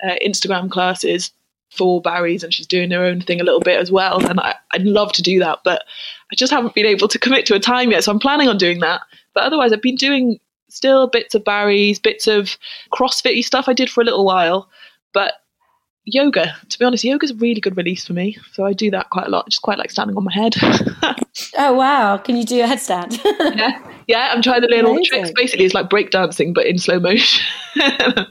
uh, 0.05 0.17
Instagram 0.27 0.71
classes 0.71 1.31
for 1.71 2.01
Barry's 2.01 2.43
and 2.43 2.53
she's 2.53 2.67
doing 2.67 2.91
her 2.91 3.05
own 3.05 3.21
thing 3.21 3.41
a 3.41 3.45
little 3.45 3.61
bit 3.61 3.79
as 3.79 3.91
well. 3.91 4.25
And 4.27 4.41
I, 4.41 4.55
I'd 4.73 4.85
love 4.85 5.13
to 5.13 5.23
do 5.23 5.39
that, 5.41 5.61
but 5.65 5.85
I 6.33 6.35
just 6.35 6.53
haven't 6.53 6.75
been 6.75 6.87
able 6.87 7.09
to 7.09 7.19
commit 7.19 7.47
to 7.47 7.55
a 7.55 7.61
time 7.61 7.91
yet. 7.91 8.05
So 8.05 8.13
I'm 8.13 8.19
planning 8.19 8.49
on 8.49 8.59
doing 8.59 8.81
that. 8.81 9.03
But 9.35 9.45
otherwise, 9.45 9.73
I've 9.73 9.83
been 9.83 9.95
doing 9.95 10.39
still 10.69 11.07
bits 11.07 11.35
of 11.35 11.45
Barry's, 11.45 11.99
bits 11.99 12.27
of 12.27 12.57
CrossFit 12.93 13.43
stuff 13.45 13.69
I 13.69 13.73
did 13.73 13.91
for 13.91 14.01
a 14.01 14.05
little 14.05 14.25
while. 14.25 14.69
But 15.13 15.35
yoga, 16.05 16.55
to 16.69 16.79
be 16.79 16.85
honest, 16.85 17.05
yoga 17.05 17.25
is 17.25 17.31
a 17.31 17.37
really 17.37 17.61
good 17.61 17.77
release 17.77 18.07
for 18.07 18.13
me. 18.13 18.37
So 18.53 18.65
I 18.65 18.73
do 18.73 18.91
that 18.91 19.11
quite 19.11 19.27
a 19.27 19.31
lot. 19.31 19.45
I 19.47 19.51
just 19.51 19.63
quite 19.63 19.79
like 19.79 19.91
standing 19.91 20.17
on 20.17 20.25
my 20.25 20.33
head. 20.33 20.57
oh 21.59 21.73
wow! 21.75 22.19
Can 22.19 22.37
you 22.37 22.45
do 22.45 22.63
a 22.63 22.67
headstand? 22.67 23.23
yeah, 23.57 23.81
yeah. 24.07 24.31
I'm 24.33 24.43
trying 24.43 24.63
to 24.63 24.69
learn 24.69 24.87
all 24.87 24.95
the 24.95 25.05
tricks. 25.05 25.31
Basically, 25.35 25.65
it's 25.65 25.75
like 25.75 25.89
breakdancing 25.89 26.55
but 26.55 26.67
in 26.67 26.79
slow 26.79 26.99
motion. 26.99 27.45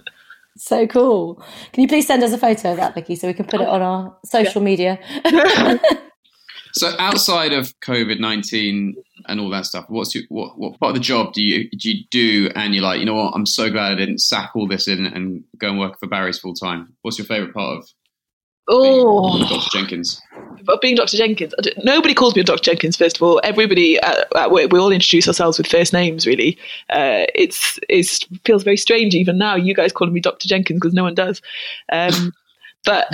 so 0.58 0.88
cool. 0.88 1.36
Can 1.74 1.82
you 1.82 1.88
please 1.88 2.08
send 2.08 2.24
us 2.24 2.34
a 2.34 2.38
photo 2.38 2.72
of 2.72 2.78
that, 2.78 2.96
Vicki, 2.96 3.16
so 3.16 3.28
we 3.28 3.34
can 3.34 3.46
put 3.46 3.62
it 3.62 3.68
on 3.68 3.82
our 3.82 4.18
social 4.26 4.62
yeah. 4.62 4.66
media? 4.66 5.00
so 6.74 6.94
outside 7.00 7.54
of 7.54 7.74
COVID 7.80 8.20
nineteen 8.20 8.96
and 9.26 9.40
all 9.40 9.50
that 9.50 9.66
stuff, 9.66 9.86
what's 9.90 10.14
your, 10.16 10.24
what 10.30 10.58
what 10.58 10.80
part 10.80 10.92
of 10.92 10.96
the 10.96 11.02
job 11.02 11.34
do 11.34 11.42
you 11.42 11.70
do 11.72 11.92
you 11.92 12.04
do? 12.12 12.50
And 12.56 12.74
you're 12.74 12.84
like, 12.84 13.00
you 13.00 13.06
know 13.06 13.16
what? 13.16 13.34
I'm 13.34 13.46
so 13.46 13.70
glad 13.70 13.92
I 13.92 13.96
didn't 13.96 14.20
sack 14.20 14.52
all 14.56 14.68
this 14.68 14.88
in 14.88 15.06
and 15.06 15.44
go 15.58 15.70
and 15.70 15.80
work 15.80 16.00
for 16.00 16.08
Barry's 16.08 16.40
full 16.40 16.54
time. 16.54 16.96
What's 17.02 17.18
your 17.18 17.28
favourite 17.28 17.54
part 17.54 17.78
of 17.78 17.90
Oh, 18.68 19.40
Dr. 19.48 19.70
Jenkins. 19.78 20.22
But 20.64 20.82
being 20.82 20.96
Dr. 20.96 21.16
Jenkins, 21.16 21.54
nobody 21.84 22.14
calls 22.14 22.36
me 22.36 22.44
Dr. 22.44 22.62
Jenkins. 22.62 22.98
First 22.98 23.18
of 23.18 23.24
all, 23.24 23.40
everybody 23.44 23.98
at, 24.00 24.28
at 24.36 24.52
work, 24.52 24.72
we 24.72 24.80
all 24.80 24.92
introduce 24.92 25.28
ourselves 25.28 25.58
with 25.58 25.68
first 25.68 25.94
names. 25.94 26.28
Really, 26.28 26.58
uh, 26.90 27.26
it's 27.34 27.80
it 27.88 28.26
feels 28.44 28.64
very 28.64 28.76
strange 28.76 29.16
even 29.16 29.38
now. 29.38 29.56
You 29.56 29.74
guys 29.74 29.94
calling 29.94 30.14
me 30.14 30.20
Dr. 30.20 30.48
Jenkins 30.48 30.80
because 30.80 30.94
no 30.94 31.04
one 31.04 31.16
does. 31.16 31.42
Um, 31.92 32.34
but 32.84 33.08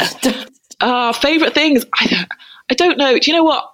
uh, 0.81 1.13
favorite 1.13 1.53
things, 1.53 1.85
I, 1.99 2.07
don't, 2.07 2.27
I 2.71 2.73
don't 2.73 2.97
know. 2.97 3.19
Do 3.19 3.29
you 3.29 3.37
know 3.37 3.43
what? 3.43 3.72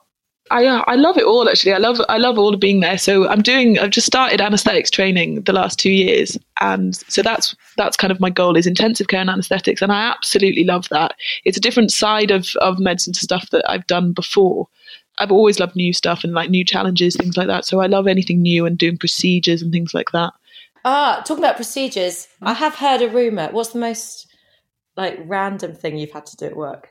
I 0.52 0.66
uh, 0.66 0.84
I 0.88 0.96
love 0.96 1.18
it 1.18 1.26
all 1.26 1.48
actually. 1.48 1.74
I 1.74 1.78
love 1.78 2.02
I 2.10 2.18
love 2.18 2.38
all 2.38 2.54
of 2.54 2.60
being 2.60 2.80
there. 2.80 2.98
So 2.98 3.28
I'm 3.28 3.42
doing 3.42 3.78
I've 3.78 3.92
just 3.92 4.08
started 4.08 4.42
anaesthetics 4.42 4.90
training 4.90 5.42
the 5.44 5.54
last 5.54 5.80
two 5.80 5.92
years, 5.92 6.38
and 6.60 6.96
so 6.96 7.22
that's 7.22 7.56
that's 7.78 7.98
kind 7.98 8.12
of 8.12 8.20
my 8.20 8.30
goal 8.30 8.58
is 8.58 8.66
intensive 8.66 9.08
care 9.08 9.22
and 9.22 9.30
anaesthetics, 9.30 9.82
and 9.82 9.92
I 9.92 10.10
absolutely 10.10 10.64
love 10.64 10.88
that. 10.90 11.16
It's 11.46 11.58
a 11.58 11.62
different 11.62 11.92
side 11.92 12.32
of 12.32 12.50
of 12.62 12.80
medicine 12.80 13.14
to 13.14 13.20
stuff 13.20 13.50
that 13.52 13.70
I've 13.70 13.88
done 13.88 14.12
before. 14.12 14.68
I've 15.20 15.32
always 15.32 15.60
loved 15.60 15.76
new 15.76 15.94
stuff 15.94 16.24
and 16.24 16.34
like 16.34 16.50
new 16.50 16.64
challenges, 16.64 17.16
things 17.16 17.38
like 17.38 17.48
that. 17.48 17.66
So 17.66 17.82
I 17.82 17.88
love 17.88 18.08
anything 18.08 18.42
new 18.42 18.66
and 18.66 18.78
doing 18.78 18.98
procedures 18.98 19.62
and 19.62 19.72
things 19.72 19.94
like 19.94 20.12
that. 20.12 20.34
Ah, 20.86 21.22
talking 21.26 21.44
about 21.44 21.58
procedures, 21.58 22.28
I 22.42 22.54
have 22.54 22.76
heard 22.76 23.02
a 23.02 23.10
rumor. 23.10 23.50
What's 23.52 23.70
the 23.70 23.80
most 23.80 24.28
like 24.96 25.20
random 25.26 25.74
thing 25.74 25.98
you've 25.98 26.12
had 26.12 26.26
to 26.28 26.38
do 26.38 26.46
at 26.46 26.56
work? 26.56 26.90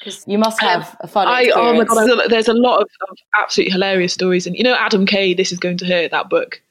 Because 0.00 0.24
you 0.26 0.38
must 0.38 0.60
have 0.62 0.96
a 1.00 1.06
fun 1.06 1.28
I, 1.28 1.50
Oh 1.54 1.74
my 1.74 1.84
god, 1.84 2.30
there's 2.30 2.48
a 2.48 2.54
lot 2.54 2.80
of, 2.80 2.88
of, 3.08 3.18
absolutely 3.38 3.72
hilarious 3.72 4.14
stories, 4.14 4.46
and 4.46 4.56
you 4.56 4.64
know 4.64 4.74
Adam 4.74 5.04
Kay. 5.04 5.34
This 5.34 5.52
is 5.52 5.58
going 5.58 5.76
to 5.78 5.86
hurt 5.86 6.10
that 6.10 6.30
book. 6.30 6.62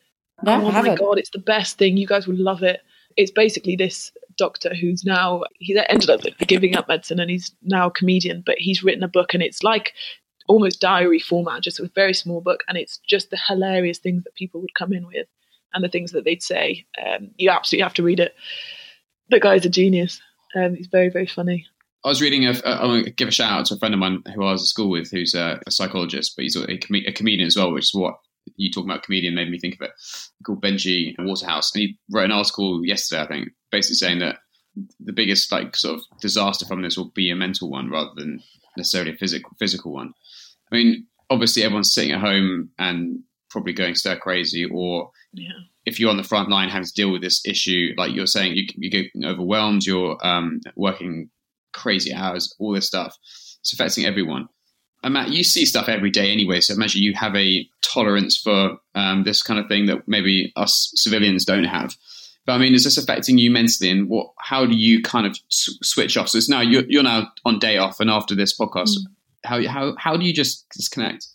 No, 0.41 0.53
oh 0.55 0.71
my 0.71 0.95
god, 0.95 1.19
it's 1.19 1.29
the 1.29 1.39
best 1.39 1.77
thing. 1.77 1.95
You 1.95 2.07
guys 2.07 2.27
will 2.27 2.39
love 2.39 2.63
it. 2.63 2.81
It's 3.17 3.31
basically 3.31 3.75
this 3.75 4.11
doctor 4.37 4.73
who's 4.73 5.03
now 5.03 5.43
he's 5.59 5.77
ended 5.89 6.09
up 6.09 6.21
giving 6.47 6.75
up 6.75 6.87
medicine 6.87 7.19
and 7.19 7.29
he's 7.29 7.51
now 7.61 7.87
a 7.87 7.91
comedian, 7.91 8.41
but 8.45 8.55
he's 8.57 8.83
written 8.83 9.03
a 9.03 9.07
book 9.07 9.33
and 9.33 9.43
it's 9.43 9.61
like 9.61 9.93
almost 10.47 10.81
diary 10.81 11.19
format, 11.19 11.61
just 11.61 11.79
a 11.79 11.91
very 11.93 12.13
small 12.13 12.41
book, 12.41 12.63
and 12.67 12.77
it's 12.77 12.97
just 12.97 13.29
the 13.29 13.39
hilarious 13.47 13.99
things 13.99 14.23
that 14.23 14.33
people 14.33 14.59
would 14.59 14.73
come 14.73 14.91
in 14.91 15.05
with 15.05 15.27
and 15.75 15.83
the 15.83 15.89
things 15.89 16.13
that 16.13 16.23
they'd 16.23 16.41
say. 16.41 16.85
Um, 17.05 17.29
you 17.37 17.51
absolutely 17.51 17.83
have 17.83 17.93
to 17.95 18.03
read 18.03 18.19
it. 18.19 18.33
The 19.29 19.39
guy's 19.39 19.65
a 19.65 19.69
genius. 19.69 20.19
Um, 20.55 20.73
he's 20.73 20.87
very 20.87 21.09
very 21.09 21.27
funny. 21.27 21.67
I 22.05 22.07
was 22.07 22.21
reading 22.21 22.45
a, 22.45 22.51
a, 22.51 22.69
I 22.69 22.85
want 22.85 23.05
to 23.05 23.11
give 23.11 23.27
a 23.27 23.31
shout 23.31 23.51
out 23.51 23.65
to 23.67 23.75
a 23.75 23.77
friend 23.77 23.93
of 23.93 23.99
mine 23.99 24.23
who 24.33 24.43
I 24.43 24.51
was 24.51 24.61
at 24.61 24.67
school 24.67 24.89
with, 24.89 25.11
who's 25.11 25.33
a, 25.33 25.59
a 25.67 25.71
psychologist, 25.71 26.33
but 26.35 26.43
he's 26.43 26.55
a, 26.55 26.63
a, 26.69 26.79
a, 27.07 27.11
comedian 27.11 27.47
as 27.47 27.57
well, 27.57 27.73
which 27.73 27.85
is 27.85 27.93
what 27.93 28.15
you 28.55 28.71
talking 28.71 28.89
about 28.89 29.03
comedian 29.03 29.35
made 29.35 29.49
me 29.49 29.59
think 29.59 29.75
of 29.75 29.81
it. 29.81 29.91
Called 30.45 30.61
Benji 30.61 31.13
and 31.17 31.27
Waterhouse, 31.27 31.73
and 31.73 31.81
he 31.81 31.99
wrote 32.11 32.25
an 32.25 32.31
article 32.31 32.85
yesterday, 32.85 33.21
I 33.21 33.27
think, 33.27 33.49
basically 33.71 33.95
saying 33.95 34.19
that 34.19 34.37
the 34.99 35.13
biggest 35.13 35.51
like 35.51 35.75
sort 35.75 35.99
of 35.99 36.19
disaster 36.21 36.65
from 36.65 36.81
this 36.81 36.97
will 36.97 37.09
be 37.09 37.29
a 37.31 37.35
mental 37.35 37.69
one 37.69 37.89
rather 37.89 38.11
than 38.15 38.41
necessarily 38.77 39.11
a 39.11 39.17
physical 39.17 39.51
physical 39.59 39.91
one. 39.91 40.13
I 40.71 40.75
mean, 40.75 41.07
obviously 41.29 41.63
everyone's 41.63 41.93
sitting 41.93 42.11
at 42.11 42.21
home 42.21 42.69
and 42.79 43.19
probably 43.49 43.73
going 43.73 43.95
stir 43.95 44.17
crazy, 44.17 44.65
or 44.65 45.11
yeah. 45.33 45.49
if 45.85 45.99
you're 45.99 46.11
on 46.11 46.17
the 46.17 46.23
front 46.23 46.49
line 46.49 46.69
having 46.69 46.85
to 46.85 46.93
deal 46.93 47.11
with 47.11 47.21
this 47.21 47.45
issue, 47.45 47.93
like 47.97 48.13
you're 48.13 48.27
saying, 48.27 48.55
you, 48.55 48.67
you 48.75 48.89
get 48.89 49.07
overwhelmed, 49.25 49.85
you're 49.85 50.17
um, 50.25 50.61
working 50.75 51.29
crazy 51.73 52.13
hours, 52.13 52.53
all 52.59 52.73
this 52.73 52.87
stuff. 52.87 53.15
It's 53.61 53.73
affecting 53.73 54.05
everyone. 54.05 54.47
And 55.03 55.13
Matt, 55.13 55.29
you 55.29 55.43
see 55.43 55.65
stuff 55.65 55.87
every 55.87 56.09
day 56.09 56.31
anyway, 56.31 56.59
so 56.59 56.73
imagine 56.73 57.01
you 57.01 57.13
have 57.13 57.35
a 57.35 57.67
tolerance 57.81 58.37
for 58.37 58.77
um, 58.95 59.23
this 59.23 59.41
kind 59.41 59.59
of 59.59 59.67
thing 59.67 59.85
that 59.85 60.07
maybe 60.07 60.51
us 60.55 60.91
civilians 60.95 61.45
don't 61.45 61.63
have. 61.63 61.95
But 62.45 62.53
I 62.53 62.57
mean, 62.57 62.73
is 62.73 62.83
this 62.83 62.97
affecting 62.97 63.37
you 63.37 63.51
mentally, 63.51 63.91
and 63.91 64.09
what? 64.09 64.31
How 64.39 64.65
do 64.65 64.75
you 64.75 65.01
kind 65.01 65.25
of 65.25 65.37
s- 65.51 65.77
switch 65.83 66.17
off? 66.17 66.29
So 66.29 66.37
it's 66.37 66.49
now 66.49 66.61
you're, 66.61 66.83
you're, 66.87 67.03
now 67.03 67.31
on 67.45 67.59
day 67.59 67.77
off, 67.77 67.99
and 67.99 68.09
after 68.09 68.35
this 68.35 68.57
podcast, 68.57 68.89
mm. 68.89 69.05
how 69.45 69.65
how 69.67 69.95
how 69.97 70.17
do 70.17 70.25
you 70.25 70.33
just 70.33 70.67
disconnect? 70.69 71.27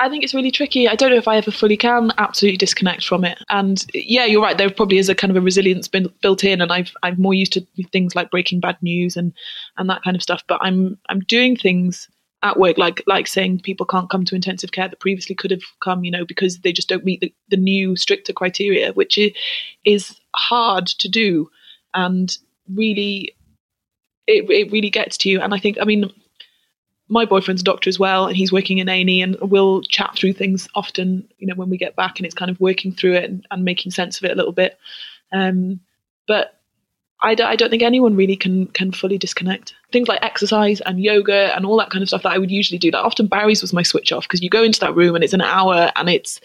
I 0.00 0.08
think 0.08 0.22
it's 0.22 0.34
really 0.34 0.50
tricky. 0.50 0.88
I 0.88 0.94
don't 0.94 1.10
know 1.10 1.16
if 1.16 1.28
I 1.28 1.36
ever 1.36 1.50
fully 1.50 1.76
can 1.76 2.12
absolutely 2.18 2.58
disconnect 2.58 3.04
from 3.04 3.24
it. 3.24 3.38
And 3.48 3.84
yeah, 3.94 4.24
you're 4.24 4.42
right. 4.42 4.56
There 4.56 4.70
probably 4.70 4.98
is 4.98 5.08
a 5.08 5.14
kind 5.14 5.30
of 5.30 5.36
a 5.36 5.40
resilience 5.40 5.88
built 5.88 6.44
in, 6.44 6.60
and 6.60 6.72
I've 6.72 6.94
I'm 7.02 7.20
more 7.20 7.34
used 7.34 7.52
to 7.54 7.66
things 7.92 8.14
like 8.14 8.30
breaking 8.30 8.60
bad 8.60 8.76
news 8.82 9.16
and 9.16 9.32
and 9.76 9.88
that 9.88 10.02
kind 10.02 10.16
of 10.16 10.22
stuff. 10.22 10.42
But 10.46 10.60
I'm 10.62 10.98
I'm 11.08 11.20
doing 11.20 11.56
things 11.56 12.08
at 12.42 12.58
work 12.58 12.78
like 12.78 13.02
like 13.06 13.26
saying 13.26 13.60
people 13.60 13.84
can't 13.84 14.10
come 14.10 14.24
to 14.24 14.34
intensive 14.34 14.72
care 14.72 14.88
that 14.88 15.00
previously 15.00 15.34
could 15.34 15.50
have 15.50 15.62
come, 15.82 16.04
you 16.04 16.10
know, 16.10 16.24
because 16.24 16.58
they 16.60 16.72
just 16.72 16.88
don't 16.88 17.04
meet 17.04 17.20
the, 17.20 17.32
the 17.48 17.56
new 17.56 17.96
stricter 17.96 18.32
criteria, 18.32 18.92
which 18.92 19.18
is 19.84 20.20
hard 20.36 20.86
to 20.86 21.08
do, 21.08 21.50
and 21.94 22.36
really, 22.72 23.34
it 24.26 24.48
it 24.50 24.70
really 24.70 24.90
gets 24.90 25.16
to 25.18 25.30
you. 25.30 25.40
And 25.40 25.54
I 25.54 25.58
think 25.58 25.78
I 25.80 25.84
mean 25.84 26.12
my 27.08 27.24
boyfriend's 27.24 27.62
a 27.62 27.64
doctor 27.64 27.88
as 27.88 27.98
well, 27.98 28.26
and 28.26 28.36
he's 28.36 28.52
working 28.52 28.78
in 28.78 28.88
A&E, 28.88 29.22
and 29.22 29.36
we'll 29.40 29.82
chat 29.82 30.14
through 30.14 30.34
things 30.34 30.68
often. 30.74 31.26
You 31.38 31.46
know, 31.46 31.54
when 31.54 31.70
we 31.70 31.78
get 31.78 31.96
back, 31.96 32.18
and 32.18 32.26
it's 32.26 32.34
kind 32.34 32.50
of 32.50 32.60
working 32.60 32.92
through 32.92 33.14
it 33.14 33.24
and, 33.24 33.46
and 33.50 33.64
making 33.64 33.92
sense 33.92 34.18
of 34.18 34.24
it 34.24 34.32
a 34.32 34.34
little 34.34 34.52
bit. 34.52 34.78
Um, 35.32 35.80
but 36.26 36.58
I 37.22 37.34
d- 37.34 37.42
I 37.42 37.56
don't 37.56 37.70
think 37.70 37.82
anyone 37.82 38.14
really 38.14 38.36
can 38.36 38.66
can 38.68 38.92
fully 38.92 39.18
disconnect. 39.18 39.74
Things 39.90 40.08
like 40.08 40.22
exercise 40.22 40.80
and 40.82 41.02
yoga 41.02 41.54
and 41.56 41.64
all 41.64 41.78
that 41.78 41.90
kind 41.90 42.02
of 42.02 42.08
stuff 42.08 42.22
that 42.22 42.32
I 42.32 42.38
would 42.38 42.50
usually 42.50 42.78
do. 42.78 42.90
That 42.90 43.02
often 43.02 43.26
Barry's 43.26 43.62
was 43.62 43.72
my 43.72 43.82
switch 43.82 44.12
off 44.12 44.24
because 44.24 44.42
you 44.42 44.50
go 44.50 44.62
into 44.62 44.80
that 44.80 44.94
room 44.94 45.14
and 45.14 45.24
it's 45.24 45.32
an 45.32 45.40
hour 45.40 45.90
and 45.96 46.08
it's 46.08 46.40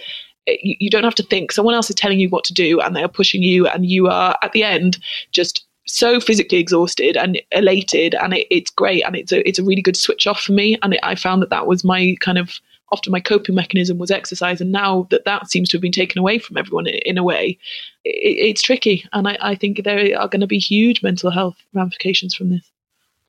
you, 0.47 0.75
you 0.79 0.89
don't 0.89 1.03
have 1.03 1.15
to 1.15 1.23
think. 1.23 1.51
Someone 1.51 1.75
else 1.75 1.89
is 1.89 1.95
telling 1.95 2.19
you 2.19 2.29
what 2.29 2.43
to 2.45 2.53
do 2.53 2.79
and 2.79 2.95
they 2.95 3.03
are 3.03 3.09
pushing 3.09 3.43
you, 3.43 3.67
and 3.67 3.85
you 3.85 4.07
are 4.07 4.37
at 4.41 4.53
the 4.53 4.63
end 4.63 4.97
just 5.31 5.65
so 5.85 6.19
physically 6.19 6.57
exhausted 6.57 7.17
and 7.17 7.41
elated 7.51 8.15
and 8.15 8.33
it, 8.33 8.47
it's 8.49 8.71
great 8.71 9.03
and 9.05 9.15
it's 9.15 9.31
a, 9.31 9.47
it's 9.47 9.59
a 9.59 9.63
really 9.63 9.81
good 9.81 9.97
switch 9.97 10.27
off 10.27 10.39
for 10.39 10.53
me 10.53 10.77
and 10.81 10.93
it, 10.93 10.99
i 11.03 11.15
found 11.15 11.41
that 11.41 11.49
that 11.49 11.67
was 11.67 11.83
my 11.83 12.15
kind 12.19 12.37
of 12.37 12.59
often 12.93 13.11
my 13.11 13.19
coping 13.19 13.55
mechanism 13.55 13.97
was 13.97 14.11
exercise 14.11 14.61
and 14.61 14.71
now 14.71 15.07
that 15.09 15.25
that 15.25 15.49
seems 15.49 15.67
to 15.67 15.77
have 15.77 15.81
been 15.81 15.91
taken 15.91 16.19
away 16.19 16.37
from 16.37 16.57
everyone 16.57 16.87
in 16.87 17.17
a 17.17 17.23
way 17.23 17.57
it, 18.05 18.37
it's 18.49 18.61
tricky 18.61 19.03
and 19.11 19.27
I, 19.27 19.37
I 19.41 19.55
think 19.55 19.83
there 19.83 20.17
are 20.17 20.27
going 20.27 20.41
to 20.41 20.47
be 20.47 20.59
huge 20.59 21.01
mental 21.01 21.31
health 21.31 21.57
ramifications 21.73 22.35
from 22.35 22.51
this. 22.51 22.69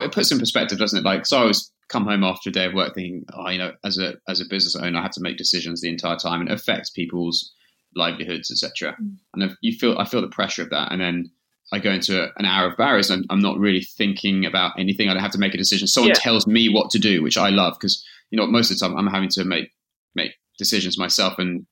It 0.00 0.12
puts 0.12 0.30
in 0.30 0.38
perspective 0.38 0.78
doesn't 0.78 0.98
it? 0.98 1.04
Like 1.04 1.24
so 1.24 1.38
i 1.38 1.44
was 1.44 1.72
come 1.88 2.04
home 2.04 2.24
after 2.24 2.50
a 2.50 2.52
day 2.52 2.66
of 2.66 2.74
work 2.74 2.94
thinking 2.94 3.24
oh 3.32 3.48
you 3.48 3.58
know 3.58 3.72
as 3.84 3.98
a 3.98 4.14
as 4.28 4.40
a 4.40 4.44
business 4.44 4.76
owner 4.76 4.98
i 4.98 5.02
have 5.02 5.12
to 5.12 5.22
make 5.22 5.38
decisions 5.38 5.80
the 5.80 5.88
entire 5.88 6.16
time. 6.16 6.42
And 6.42 6.50
it 6.50 6.54
affects 6.54 6.90
people's 6.90 7.52
livelihoods 7.96 8.50
etc 8.50 8.96
mm. 9.00 9.16
and 9.34 9.56
you 9.62 9.76
feel 9.78 9.96
i 9.98 10.04
feel 10.04 10.20
the 10.20 10.28
pressure 10.28 10.62
of 10.62 10.70
that 10.70 10.92
and 10.92 11.00
then 11.00 11.30
I 11.74 11.80
go 11.80 11.90
into 11.90 12.28
an 12.36 12.44
hour 12.44 12.68
of 12.68 12.76
Barry's 12.76 13.10
and 13.10 13.26
I'm 13.30 13.40
not 13.40 13.58
really 13.58 13.82
thinking 13.82 14.46
about 14.46 14.78
anything. 14.78 15.08
I 15.08 15.14
don't 15.14 15.22
have 15.22 15.32
to 15.32 15.38
make 15.38 15.54
a 15.54 15.58
decision. 15.58 15.88
Someone 15.88 16.10
yeah. 16.10 16.14
tells 16.14 16.46
me 16.46 16.68
what 16.68 16.90
to 16.90 16.98
do, 17.00 17.20
which 17.22 17.36
I 17.36 17.48
love 17.48 17.74
because 17.74 18.04
you 18.30 18.38
know 18.38 18.46
most 18.46 18.70
of 18.70 18.78
the 18.78 18.86
time 18.86 18.96
I'm 18.96 19.12
having 19.12 19.28
to 19.30 19.44
make 19.44 19.70
make 20.14 20.32
decisions 20.56 20.96
myself 20.96 21.38
and 21.38 21.66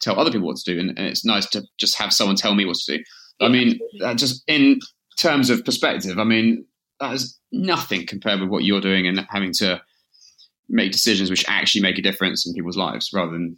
tell 0.00 0.18
other 0.18 0.30
people 0.30 0.46
what 0.46 0.58
to 0.58 0.74
do, 0.74 0.78
and, 0.78 0.90
and 0.90 1.08
it's 1.08 1.24
nice 1.24 1.46
to 1.50 1.64
just 1.78 1.98
have 1.98 2.12
someone 2.12 2.36
tell 2.36 2.54
me 2.54 2.64
what 2.64 2.76
to 2.76 2.98
do. 2.98 3.04
I 3.40 3.48
mean, 3.48 3.80
just 4.14 4.44
in 4.46 4.78
terms 5.18 5.50
of 5.50 5.64
perspective, 5.64 6.18
I 6.18 6.24
mean 6.24 6.64
that 7.00 7.14
is 7.14 7.38
nothing 7.50 8.06
compared 8.06 8.40
with 8.40 8.48
what 8.48 8.62
you're 8.62 8.80
doing 8.80 9.08
and 9.08 9.26
having 9.28 9.52
to 9.54 9.82
make 10.68 10.92
decisions 10.92 11.30
which 11.30 11.44
actually 11.48 11.82
make 11.82 11.98
a 11.98 12.02
difference 12.02 12.46
in 12.46 12.54
people's 12.54 12.76
lives 12.76 13.10
rather 13.12 13.32
than 13.32 13.56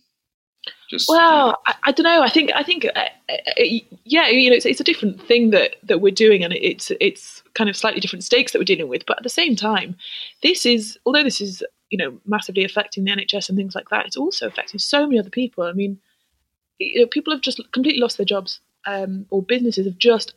just 0.92 1.08
well, 1.08 1.58
I, 1.66 1.74
I, 1.84 1.92
don't 1.92 2.04
know. 2.04 2.22
I 2.22 2.28
think 2.28 2.52
I 2.54 2.62
think 2.62 2.84
uh, 2.84 3.00
uh, 3.30 3.64
yeah, 4.04 4.28
you 4.28 4.50
know, 4.50 4.56
it's, 4.56 4.66
it's 4.66 4.80
a 4.80 4.84
different 4.84 5.20
thing 5.26 5.50
that 5.50 5.76
that 5.82 6.00
we're 6.00 6.12
doing, 6.12 6.44
and 6.44 6.52
it's 6.52 6.92
it's 7.00 7.42
kind 7.54 7.70
of 7.70 7.76
slightly 7.76 8.00
different 8.00 8.24
stakes 8.24 8.52
that 8.52 8.58
we're 8.58 8.64
dealing 8.64 8.88
with. 8.88 9.04
But 9.06 9.16
at 9.16 9.22
the 9.22 9.30
same 9.30 9.56
time, 9.56 9.96
this 10.42 10.66
is 10.66 10.98
although 11.06 11.24
this 11.24 11.40
is 11.40 11.64
you 11.90 11.98
know 11.98 12.18
massively 12.26 12.62
affecting 12.62 13.04
the 13.04 13.10
NHS 13.10 13.48
and 13.48 13.56
things 13.56 13.74
like 13.74 13.88
that, 13.88 14.06
it's 14.06 14.16
also 14.16 14.46
affecting 14.46 14.78
so 14.78 15.06
many 15.06 15.18
other 15.18 15.30
people. 15.30 15.64
I 15.64 15.72
mean, 15.72 15.98
you 16.78 17.00
know, 17.00 17.06
people 17.06 17.32
have 17.32 17.42
just 17.42 17.60
completely 17.72 18.00
lost 18.00 18.18
their 18.18 18.26
jobs, 18.26 18.60
um, 18.86 19.24
or 19.30 19.42
businesses 19.42 19.86
have 19.86 19.98
just 19.98 20.34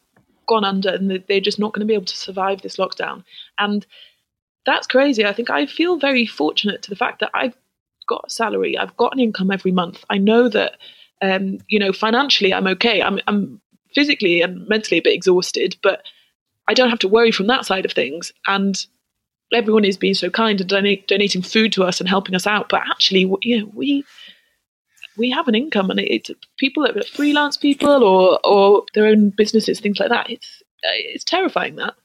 gone 0.48 0.64
under 0.64 0.90
and 0.90 1.10
they're 1.28 1.40
just 1.40 1.58
not 1.58 1.74
going 1.74 1.82
to 1.82 1.88
be 1.88 1.96
able 1.96 2.06
to 2.06 2.16
survive 2.16 2.62
this 2.62 2.78
lockdown. 2.78 3.24
And 3.58 3.84
that's 4.66 4.86
crazy. 4.86 5.26
I 5.26 5.34
think 5.34 5.50
I 5.50 5.66
feel 5.66 5.98
very 5.98 6.26
fortunate 6.26 6.84
to 6.84 6.90
the 6.90 6.96
fact 6.96 7.20
that 7.20 7.32
I've 7.34 7.56
got 8.08 8.26
a 8.28 8.30
salary, 8.30 8.78
I've 8.78 8.96
got 8.98 9.14
an 9.14 9.20
income 9.20 9.52
every 9.52 9.72
month. 9.72 10.04
I 10.10 10.18
know 10.18 10.50
that, 10.50 10.78
um, 11.22 11.60
you 11.68 11.80
know, 11.80 11.94
financially 11.94 12.54
I'm 12.54 12.68
okay. 12.68 13.02
I'm, 13.02 13.20
I'm 13.28 13.62
physically 13.94 14.42
and 14.42 14.68
mentally 14.68 15.00
a 15.00 15.04
bit 15.04 15.14
exhausted, 15.14 15.78
but 15.82 16.04
I 16.68 16.74
don't 16.74 16.90
have 16.90 17.00
to 17.00 17.08
worry 17.08 17.32
from 17.32 17.48
that 17.48 17.66
side 17.66 17.86
of 17.86 17.92
things. 17.92 18.32
And 18.48 18.86
everyone 19.54 19.86
is 19.86 19.98
being 19.98 20.14
so 20.14 20.30
kind 20.30 20.60
and 20.60 20.70
donate, 20.70 21.08
donating 21.08 21.42
food 21.42 21.72
to 21.74 21.84
us 21.84 22.00
and 22.00 22.10
helping 22.10 22.36
us 22.36 22.48
out. 22.48 22.70
But 22.70 22.82
actually, 22.90 23.32
you 23.42 23.60
know, 23.60 23.72
we 23.74 24.04
we 25.18 25.30
have 25.32 25.48
an 25.48 25.56
income, 25.56 25.90
and 25.90 26.00
it's 26.00 26.30
people 26.58 26.84
that 26.84 26.98
are 26.98 27.04
freelance 27.04 27.58
people 27.58 28.04
or 28.04 28.40
or 28.44 28.84
their 28.94 29.06
own 29.06 29.30
businesses, 29.30 29.80
things 29.80 30.00
like 30.00 30.10
that. 30.10 30.30
It's 30.30 30.64
it's 30.84 31.24
terrifying 31.24 31.76
that. 31.78 31.96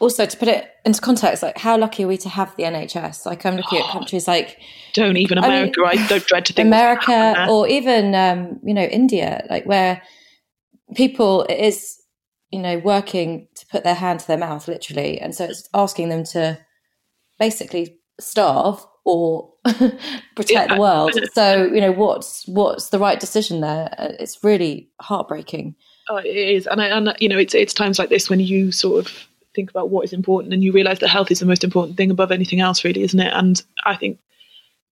Also, 0.00 0.26
to 0.26 0.36
put 0.36 0.48
it 0.48 0.70
into 0.84 1.00
context, 1.00 1.42
like 1.42 1.58
how 1.58 1.76
lucky 1.76 2.04
are 2.04 2.08
we 2.08 2.16
to 2.18 2.28
have 2.28 2.54
the 2.56 2.62
NHS? 2.62 3.26
Like 3.26 3.44
I'm 3.44 3.56
looking 3.56 3.80
at 3.80 3.90
countries 3.90 4.28
like 4.28 4.58
don't 4.94 5.16
even 5.16 5.38
America. 5.38 5.80
I, 5.84 5.94
mean, 5.94 6.04
I 6.04 6.06
don't 6.08 6.26
dread 6.26 6.46
to 6.46 6.52
think 6.52 6.66
America 6.66 7.46
or 7.50 7.66
even 7.66 8.14
um, 8.14 8.60
you 8.62 8.74
know 8.74 8.84
India, 8.84 9.44
like 9.50 9.66
where 9.66 10.02
people 10.94 11.42
it 11.44 11.58
is 11.58 12.00
you 12.50 12.60
know 12.60 12.78
working 12.78 13.48
to 13.56 13.66
put 13.66 13.84
their 13.84 13.94
hand 13.94 14.20
to 14.20 14.26
their 14.26 14.38
mouth 14.38 14.68
literally, 14.68 15.20
and 15.20 15.34
so 15.34 15.44
it's 15.44 15.68
asking 15.74 16.10
them 16.10 16.24
to 16.24 16.58
basically 17.38 17.98
starve 18.20 18.84
or 19.04 19.52
protect 19.64 20.50
yeah. 20.50 20.74
the 20.74 20.80
world. 20.80 21.18
So 21.32 21.64
you 21.64 21.80
know 21.80 21.92
what's 21.92 22.46
what's 22.46 22.90
the 22.90 22.98
right 22.98 23.18
decision 23.18 23.60
there? 23.60 23.88
It's 24.20 24.42
really 24.44 24.90
heartbreaking. 25.00 25.74
Oh, 26.08 26.16
it 26.16 26.28
is, 26.28 26.66
and 26.66 26.80
I, 26.80 26.86
and 26.86 27.14
you 27.18 27.28
know 27.28 27.38
it's 27.38 27.54
it's 27.54 27.74
times 27.74 27.98
like 27.98 28.08
this 28.08 28.30
when 28.30 28.40
you 28.40 28.72
sort 28.72 29.04
of 29.04 29.27
think 29.58 29.70
about 29.70 29.90
what 29.90 30.04
is 30.04 30.12
important 30.12 30.54
and 30.54 30.62
you 30.62 30.70
realize 30.70 31.00
that 31.00 31.08
health 31.08 31.32
is 31.32 31.40
the 31.40 31.46
most 31.46 31.64
important 31.64 31.96
thing 31.96 32.12
above 32.12 32.30
anything 32.30 32.60
else, 32.60 32.84
really, 32.84 33.02
isn't 33.02 33.18
it? 33.18 33.32
And 33.34 33.60
I 33.84 33.96
think 33.96 34.20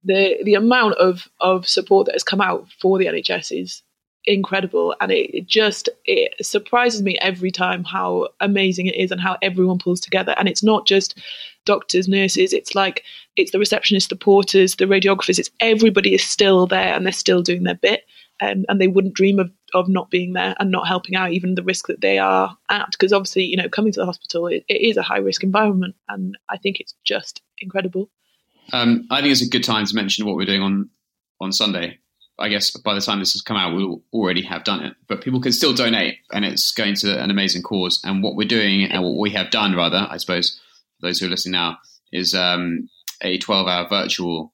the 0.03 0.37
the 0.43 0.55
amount 0.55 0.95
of 0.95 1.29
of 1.41 1.69
support 1.69 2.07
that 2.07 2.15
has 2.15 2.25
come 2.25 2.41
out 2.41 2.67
for 2.81 2.99
the 2.99 3.07
NHS 3.07 3.61
is 3.63 3.83
incredible. 4.25 4.95
And 5.01 5.13
it, 5.13 5.31
it, 5.33 5.47
just 5.47 5.89
it 6.05 6.35
surprises 6.45 7.01
me 7.01 7.17
every 7.21 7.53
time 7.53 7.85
how 7.85 8.29
amazing 8.41 8.87
it 8.87 8.97
is 8.97 9.13
and 9.13 9.21
how 9.21 9.37
everyone 9.41 9.79
pulls 9.79 10.01
together. 10.01 10.35
And 10.37 10.49
it's 10.49 10.65
not 10.65 10.87
just 10.87 11.17
doctors 11.65 12.09
nurses. 12.09 12.53
It's 12.53 12.75
like 12.75 13.05
it's 13.37 13.53
the 13.53 13.59
receptionists 13.59 14.09
the 14.09 14.17
porters 14.17 14.75
the 14.75 14.87
radiographers. 14.87 15.39
It's 15.39 15.51
everybody 15.61 16.13
is 16.13 16.25
still 16.25 16.67
there 16.67 16.93
and 16.93 17.07
they're 17.07 17.13
still 17.13 17.43
doing 17.43 17.63
their 17.63 17.77
bit. 17.77 18.03
Um, 18.43 18.67
and 18.69 18.81
they 18.81 18.89
wouldn't 18.89 19.15
dream 19.15 19.39
of, 19.39 19.51
of 19.77 19.89
not 19.89 20.11
being 20.11 20.33
there 20.33 20.55
and 20.59 20.71
not 20.71 20.89
helping 20.89 21.15
out 21.15 21.33
even 21.33 21.55
the 21.55 21.63
risk 21.63 21.87
that 21.87 22.01
they 22.01 22.19
are 22.19 22.57
at 22.69 22.91
because 22.91 23.13
obviously 23.13 23.45
you 23.45 23.57
know 23.57 23.69
coming 23.69 23.93
to 23.93 24.01
the 24.01 24.07
hospital 24.07 24.47
it, 24.47 24.65
it 24.69 24.81
is 24.81 24.97
a 24.97 25.03
high 25.03 25.19
risk 25.19 25.43
environment 25.43 25.95
and 26.09 26.37
i 26.49 26.57
think 26.57 26.81
it's 26.81 26.95
just 27.05 27.43
incredible 27.59 28.11
um, 28.73 29.07
i 29.11 29.21
think 29.21 29.33
it's 29.33 29.43
a 29.43 29.49
good 29.49 29.65
time 29.65 29.87
to 29.87 29.95
mention 29.95 30.27
what 30.27 30.37
we're 30.37 30.47
doing 30.47 30.63
on 30.63 30.91
on 31.41 31.53
sunday 31.53 31.99
I 32.39 32.49
guess 32.49 32.71
by 32.71 32.95
the 32.95 33.01
time 33.01 33.19
this 33.19 33.33
has 33.33 33.41
come 33.41 33.57
out, 33.57 33.75
we'll 33.75 34.03
already 34.13 34.43
have 34.43 34.65
done 34.65 34.85
it. 34.85 34.95
But 35.09 35.23
people 35.23 35.41
can 35.41 35.53
still 35.53 35.73
donate, 35.73 36.19
and 36.33 36.45
it's 36.45 36.71
going 36.71 36.95
to 36.97 37.23
an 37.23 37.31
amazing 37.31 37.63
cause. 37.63 38.01
And 38.05 38.23
what 38.23 38.37
we're 38.37 38.47
doing, 38.47 38.85
and 38.85 39.03
what 39.03 39.19
we 39.19 39.31
have 39.31 39.51
done, 39.51 39.75
rather, 39.75 40.07
I 40.11 40.19
suppose, 40.19 40.61
for 41.01 41.07
those 41.07 41.19
who 41.19 41.27
are 41.27 41.31
listening 41.31 41.53
now, 41.53 41.79
is 42.13 42.35
um, 42.35 42.91
a 43.23 43.39
12 43.39 43.67
hour 43.67 43.89
virtual 43.89 44.53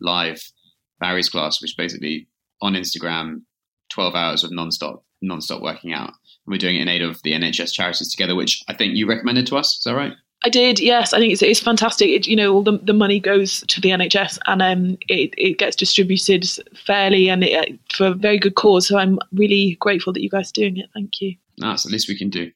live 0.00 0.52
Barry's 1.00 1.28
class, 1.28 1.60
which 1.60 1.76
basically 1.76 2.28
on 2.62 2.74
Instagram, 2.74 3.42
12 3.90 4.14
hours 4.14 4.44
of 4.44 4.52
non-stop, 4.52 5.04
non-stop 5.22 5.62
working 5.62 5.92
out. 5.92 6.08
And 6.08 6.52
we're 6.52 6.58
doing 6.58 6.76
it 6.76 6.82
in 6.82 6.88
aid 6.88 7.02
of 7.02 7.22
the 7.22 7.32
NHS 7.32 7.72
charities 7.72 8.10
together, 8.10 8.34
which 8.34 8.62
I 8.68 8.74
think 8.74 8.94
you 8.94 9.08
recommended 9.08 9.46
to 9.48 9.56
us. 9.56 9.78
Is 9.78 9.84
that 9.84 9.94
right? 9.94 10.12
I 10.44 10.50
did, 10.50 10.78
yes. 10.78 11.14
I 11.14 11.18
think 11.18 11.32
it's, 11.32 11.42
it's 11.42 11.60
fantastic. 11.60 12.08
It, 12.08 12.26
you 12.26 12.36
know, 12.36 12.52
all 12.52 12.62
the, 12.62 12.78
the 12.82 12.92
money 12.92 13.18
goes 13.18 13.64
to 13.66 13.80
the 13.80 13.90
NHS 13.90 14.38
and 14.46 14.60
um, 14.60 14.98
it, 15.08 15.32
it 15.38 15.58
gets 15.58 15.74
distributed 15.74 16.46
fairly 16.86 17.30
and 17.30 17.44
it, 17.44 17.54
uh, 17.56 17.72
for 17.94 18.06
a 18.08 18.14
very 18.14 18.38
good 18.38 18.54
cause. 18.54 18.86
So 18.88 18.98
I'm 18.98 19.18
really 19.32 19.78
grateful 19.80 20.12
that 20.12 20.22
you 20.22 20.28
guys 20.28 20.50
are 20.50 20.52
doing 20.52 20.76
it. 20.76 20.90
Thank 20.92 21.22
you. 21.22 21.36
That's 21.56 21.84
the 21.84 21.90
least 21.90 22.08
we 22.08 22.18
can 22.18 22.28
do. 22.28 22.50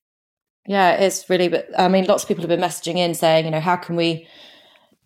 Yeah, 0.67 0.97
it's 0.97 1.31
really, 1.31 1.49
but 1.49 1.67
I 1.79 1.89
mean, 1.89 2.05
lots 2.05 2.25
of 2.25 2.29
people 2.29 2.43
have 2.43 2.51
been 2.51 2.61
messaging 2.61 2.99
in 2.99 3.15
saying, 3.15 3.47
you 3.47 3.51
know, 3.51 3.61
how 3.61 3.77
can 3.77 3.97
we 3.97 4.29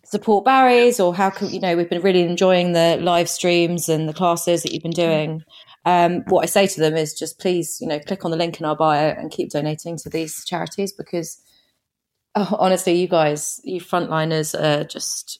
support 0.03 0.43
Barry's 0.43 0.99
or 0.99 1.15
how 1.15 1.29
can, 1.29 1.49
you 1.51 1.61
know, 1.61 1.77
we've 1.77 1.89
been 1.89 2.01
really 2.01 2.23
enjoying 2.23 2.73
the 2.73 2.97
live 3.01 3.29
streams 3.29 3.87
and 3.87 4.09
the 4.09 4.13
classes 4.13 4.61
that 4.63 4.73
you've 4.73 4.83
been 4.83 4.91
doing. 4.91 5.41
Um, 5.85 6.23
what 6.27 6.43
I 6.43 6.45
say 6.45 6.67
to 6.67 6.79
them 6.79 6.95
is 6.95 7.13
just 7.13 7.39
please, 7.39 7.79
you 7.81 7.87
know, 7.87 7.99
click 7.99 8.23
on 8.23 8.31
the 8.31 8.37
link 8.37 8.59
in 8.59 8.65
our 8.65 8.75
bio 8.75 9.09
and 9.09 9.31
keep 9.31 9.49
donating 9.49 9.97
to 9.97 10.09
these 10.09 10.45
charities 10.45 10.93
because 10.93 11.41
oh, 12.35 12.55
honestly, 12.59 12.93
you 12.93 13.07
guys, 13.07 13.59
you 13.63 13.81
frontliners 13.81 14.59
are 14.59 14.83
just 14.83 15.39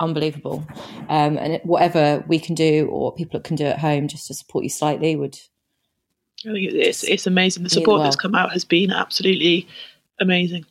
unbelievable. 0.00 0.66
Um, 1.08 1.38
and 1.38 1.60
whatever 1.64 2.24
we 2.28 2.38
can 2.38 2.54
do 2.54 2.88
or 2.90 3.14
people 3.14 3.40
can 3.40 3.56
do 3.56 3.64
at 3.64 3.78
home 3.78 4.08
just 4.08 4.26
to 4.28 4.34
support 4.34 4.64
you 4.64 4.70
slightly 4.70 5.16
would. 5.16 5.38
I 6.46 6.52
think 6.52 6.72
it's 6.72 7.02
it's 7.02 7.26
amazing. 7.26 7.64
The 7.64 7.70
support 7.70 8.02
that's 8.02 8.14
come 8.14 8.34
out 8.34 8.52
has 8.52 8.64
been 8.64 8.92
absolutely 8.92 9.66
amazing. 10.20 10.64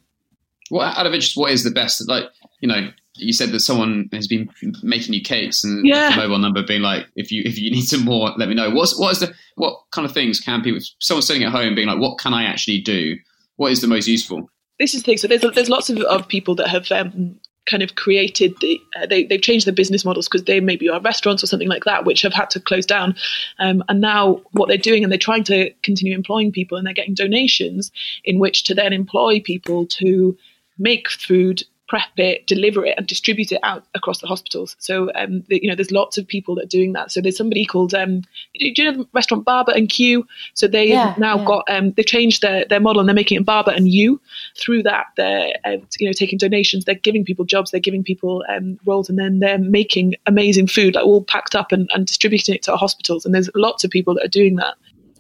Well, 0.71 0.87
out 0.87 1.05
of 1.05 1.13
interest, 1.13 1.35
what 1.35 1.51
is 1.51 1.63
the 1.63 1.71
best? 1.71 2.07
Like, 2.07 2.25
you 2.61 2.69
know, 2.69 2.89
you 3.17 3.33
said 3.33 3.51
that 3.51 3.59
someone 3.59 4.09
has 4.13 4.27
been 4.27 4.49
making 4.83 5.13
you 5.13 5.21
cakes 5.21 5.63
and 5.63 5.85
yeah. 5.85 6.11
the 6.11 6.17
mobile 6.17 6.39
number 6.39 6.63
being 6.63 6.81
like, 6.81 7.05
if 7.15 7.31
you 7.31 7.43
if 7.45 7.57
you 7.59 7.71
need 7.71 7.83
some 7.83 8.03
more, 8.03 8.31
let 8.37 8.49
me 8.49 8.55
know. 8.55 8.69
What's 8.69 8.97
what 8.99 9.11
is 9.11 9.19
the 9.19 9.33
what 9.55 9.79
kind 9.91 10.05
of 10.05 10.13
things 10.13 10.39
can 10.39 10.61
people? 10.61 10.79
Someone 10.99 11.21
sitting 11.21 11.43
at 11.43 11.51
home 11.51 11.75
being 11.75 11.87
like, 11.87 11.99
what 11.99 12.19
can 12.19 12.33
I 12.33 12.43
actually 12.43 12.81
do? 12.81 13.15
What 13.55 13.71
is 13.71 13.81
the 13.81 13.87
most 13.87 14.07
useful? 14.07 14.49
this 14.79 14.93
is 14.93 15.01
the 15.01 15.05
thing. 15.05 15.17
So 15.17 15.27
there's 15.27 15.41
there's 15.53 15.69
lots 15.69 15.89
of, 15.89 15.99
of 15.99 16.27
people 16.27 16.55
that 16.55 16.67
have 16.67 16.91
um, 16.91 17.39
kind 17.65 17.83
of 17.83 17.95
created 17.95 18.55
the 18.61 18.79
uh, 18.95 19.05
they 19.05 19.23
they've 19.23 19.41
changed 19.41 19.65
their 19.65 19.73
business 19.73 20.05
models 20.05 20.27
because 20.27 20.45
they 20.45 20.59
maybe 20.59 20.89
are 20.89 21.01
restaurants 21.01 21.43
or 21.43 21.47
something 21.47 21.67
like 21.67 21.83
that, 21.85 22.05
which 22.05 22.21
have 22.21 22.33
had 22.33 22.49
to 22.51 22.59
close 22.59 22.85
down. 22.85 23.15
Um, 23.59 23.83
and 23.89 24.01
now 24.01 24.41
what 24.51 24.67
they're 24.67 24.77
doing, 24.77 25.03
and 25.03 25.11
they're 25.11 25.19
trying 25.19 25.43
to 25.45 25.71
continue 25.83 26.13
employing 26.13 26.51
people, 26.51 26.77
and 26.77 26.85
they're 26.85 26.93
getting 26.93 27.15
donations 27.15 27.91
in 28.23 28.39
which 28.39 28.63
to 28.65 28.75
then 28.75 28.93
employ 28.93 29.41
people 29.41 29.85
to 29.87 30.37
make 30.77 31.09
food 31.09 31.63
prep 31.87 32.09
it, 32.17 32.45
deliver 32.47 32.85
it, 32.85 32.95
and 32.97 33.07
distribute 33.07 33.51
it 33.51 33.59
out 33.63 33.83
across 33.95 34.19
the 34.19 34.27
hospitals. 34.27 34.75
So, 34.79 35.09
um, 35.15 35.43
the, 35.47 35.59
you 35.61 35.69
know, 35.69 35.75
there's 35.75 35.91
lots 35.91 36.17
of 36.17 36.27
people 36.27 36.55
that 36.55 36.65
are 36.65 36.67
doing 36.67 36.93
that. 36.93 37.11
So 37.11 37.21
there's 37.21 37.37
somebody 37.37 37.65
called, 37.65 37.93
um, 37.93 38.21
do 38.59 38.73
you 38.75 38.83
know 38.83 38.97
the 38.97 39.07
restaurant 39.13 39.45
Berber 39.45 39.71
and 39.71 39.89
Q? 39.89 40.27
So 40.53 40.67
they 40.67 40.89
yeah, 40.89 41.09
have 41.09 41.17
now 41.17 41.37
yeah. 41.37 41.45
got, 41.45 41.63
um, 41.69 41.91
they've 41.91 42.05
changed 42.05 42.41
their, 42.41 42.65
their 42.65 42.79
model 42.79 42.99
and 42.99 43.07
they're 43.07 43.15
making 43.15 43.39
it 43.39 43.45
Berber 43.45 43.71
and 43.71 43.87
You. 43.87 44.19
Through 44.59 44.83
that, 44.83 45.05
they're, 45.15 45.53
uh, 45.63 45.77
you 45.99 46.07
know, 46.07 46.13
taking 46.13 46.37
donations, 46.37 46.85
they're 46.85 46.95
giving 46.95 47.23
people 47.23 47.45
jobs, 47.45 47.71
they're 47.71 47.79
giving 47.79 48.03
people 48.03 48.43
um, 48.49 48.79
roles, 48.85 49.09
and 49.09 49.17
then 49.17 49.39
they're 49.39 49.57
making 49.57 50.15
amazing 50.25 50.67
food, 50.67 50.95
like 50.95 51.05
all 51.05 51.23
packed 51.23 51.55
up 51.55 51.71
and, 51.71 51.89
and 51.93 52.05
distributing 52.05 52.55
it 52.55 52.63
to 52.63 52.75
hospitals. 52.75 53.25
And 53.25 53.33
there's 53.33 53.49
lots 53.55 53.83
of 53.83 53.91
people 53.91 54.13
that 54.15 54.25
are 54.25 54.29
doing 54.29 54.55
that. 54.57 54.75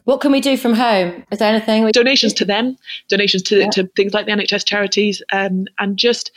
What 0.07 0.21
can 0.21 0.31
we 0.31 0.39
do 0.39 0.55
from 0.55 0.73
home? 0.73 1.25
Is 1.31 1.39
there 1.39 1.53
anything? 1.53 1.83
We- 1.83 1.91
donations 1.91 2.31
to 2.35 2.45
them, 2.45 2.77
donations 3.09 3.43
to, 3.43 3.59
yeah. 3.59 3.69
to 3.71 3.87
things 3.87 4.13
like 4.13 4.25
the 4.25 4.31
NHS 4.31 4.65
charities, 4.65 5.21
um, 5.33 5.65
and 5.79 5.97
just 5.97 6.31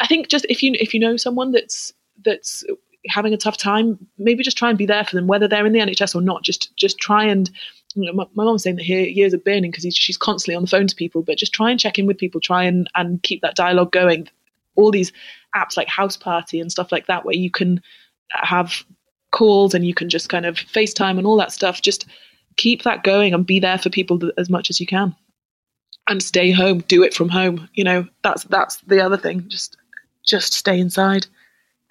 I 0.00 0.06
think 0.06 0.28
just 0.28 0.44
if 0.50 0.62
you 0.62 0.76
if 0.78 0.92
you 0.92 1.00
know 1.00 1.16
someone 1.16 1.50
that's 1.50 1.94
that's 2.26 2.62
having 3.06 3.32
a 3.32 3.38
tough 3.38 3.56
time, 3.56 3.98
maybe 4.18 4.42
just 4.42 4.58
try 4.58 4.68
and 4.68 4.76
be 4.76 4.84
there 4.84 5.02
for 5.02 5.16
them, 5.16 5.26
whether 5.26 5.48
they're 5.48 5.64
in 5.64 5.72
the 5.72 5.78
NHS 5.78 6.14
or 6.14 6.20
not. 6.20 6.42
Just 6.42 6.76
just 6.76 6.98
try 6.98 7.24
and 7.24 7.50
you 7.94 8.04
know, 8.04 8.12
my, 8.12 8.26
my 8.34 8.44
mom's 8.44 8.64
saying 8.64 8.76
that 8.76 8.86
her 8.86 8.92
ears 8.92 9.32
are 9.32 9.38
burning 9.38 9.70
because 9.70 9.96
she's 9.96 10.18
constantly 10.18 10.54
on 10.54 10.64
the 10.64 10.68
phone 10.68 10.86
to 10.86 10.94
people, 10.94 11.22
but 11.22 11.38
just 11.38 11.54
try 11.54 11.70
and 11.70 11.80
check 11.80 11.98
in 11.98 12.04
with 12.04 12.18
people, 12.18 12.38
try 12.38 12.64
and 12.64 12.90
and 12.96 13.22
keep 13.22 13.40
that 13.40 13.56
dialogue 13.56 13.92
going. 13.92 14.28
All 14.74 14.90
these 14.90 15.10
apps 15.56 15.78
like 15.78 15.88
House 15.88 16.18
Party 16.18 16.60
and 16.60 16.70
stuff 16.70 16.92
like 16.92 17.06
that, 17.06 17.24
where 17.24 17.34
you 17.34 17.50
can 17.50 17.80
have 18.28 18.84
calls 19.30 19.72
and 19.72 19.86
you 19.86 19.94
can 19.94 20.10
just 20.10 20.28
kind 20.28 20.44
of 20.44 20.56
FaceTime 20.56 21.16
and 21.16 21.26
all 21.26 21.38
that 21.38 21.50
stuff. 21.50 21.80
Just 21.80 22.04
keep 22.56 22.82
that 22.82 23.02
going 23.02 23.34
and 23.34 23.46
be 23.46 23.60
there 23.60 23.78
for 23.78 23.90
people 23.90 24.20
as 24.36 24.50
much 24.50 24.70
as 24.70 24.80
you 24.80 24.86
can. 24.86 25.14
And 26.08 26.22
stay 26.22 26.50
home 26.50 26.80
do 26.80 27.02
it 27.02 27.14
from 27.14 27.30
home 27.30 27.66
you 27.72 27.82
know 27.82 28.06
that's 28.22 28.44
that's 28.44 28.76
the 28.82 29.00
other 29.00 29.16
thing 29.16 29.46
just 29.48 29.78
just 30.26 30.52
stay 30.54 30.78
inside. 30.78 31.26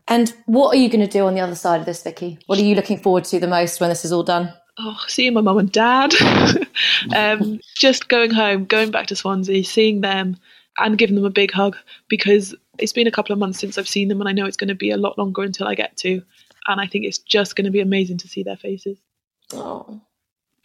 And 0.08 0.34
what 0.48 0.76
are 0.76 0.80
you 0.80 0.90
going 0.90 1.06
to 1.06 1.12
do 1.12 1.26
on 1.26 1.34
the 1.34 1.42
other 1.42 1.56
side 1.56 1.80
of 1.80 1.86
this 1.86 2.04
vicki? 2.04 2.38
What 2.48 2.60
are 2.60 2.64
you 2.64 2.76
looking 2.76 3.00
forward 3.00 3.24
to 3.26 3.40
the 3.40 3.48
most 3.48 3.80
when 3.80 3.90
this 3.90 4.04
is 4.04 4.12
all 4.12 4.24
done? 4.24 4.54
Oh 4.80 5.00
seeing 5.08 5.34
my 5.34 5.42
mum 5.42 5.58
and 5.58 5.72
dad. 5.72 6.14
Um, 7.16 7.60
just 7.76 8.08
going 8.08 8.32
home 8.32 8.66
going 8.66 8.90
back 8.90 9.08
to 9.08 9.16
swansea 9.16 9.64
seeing 9.64 10.02
them 10.02 10.38
and 10.80 10.98
giving 10.98 11.16
them 11.16 11.26
a 11.26 11.30
big 11.30 11.52
hug 11.52 11.78
because 12.08 12.56
it's 12.80 12.94
been 12.94 13.08
a 13.08 13.12
couple 13.12 13.32
of 13.32 13.40
months 13.40 13.60
since 13.60 13.78
i've 13.78 13.88
seen 13.88 14.08
them 14.08 14.20
and 14.20 14.28
i 14.28 14.32
know 14.32 14.46
it's 14.46 14.58
going 14.58 14.70
to 14.70 14.76
be 14.76 14.90
a 14.90 14.98
lot 14.98 15.18
longer 15.18 15.44
until 15.44 15.68
i 15.68 15.76
get 15.76 15.96
to. 15.98 16.24
And 16.68 16.82
i 16.82 16.88
think 16.88 17.06
it's 17.06 17.20
just 17.20 17.56
going 17.56 17.66
to 17.66 17.72
be 17.72 17.82
amazing 17.82 18.18
to 18.20 18.28
see 18.28 18.42
their 18.42 18.58
faces. 18.58 18.98
Oh 19.54 20.02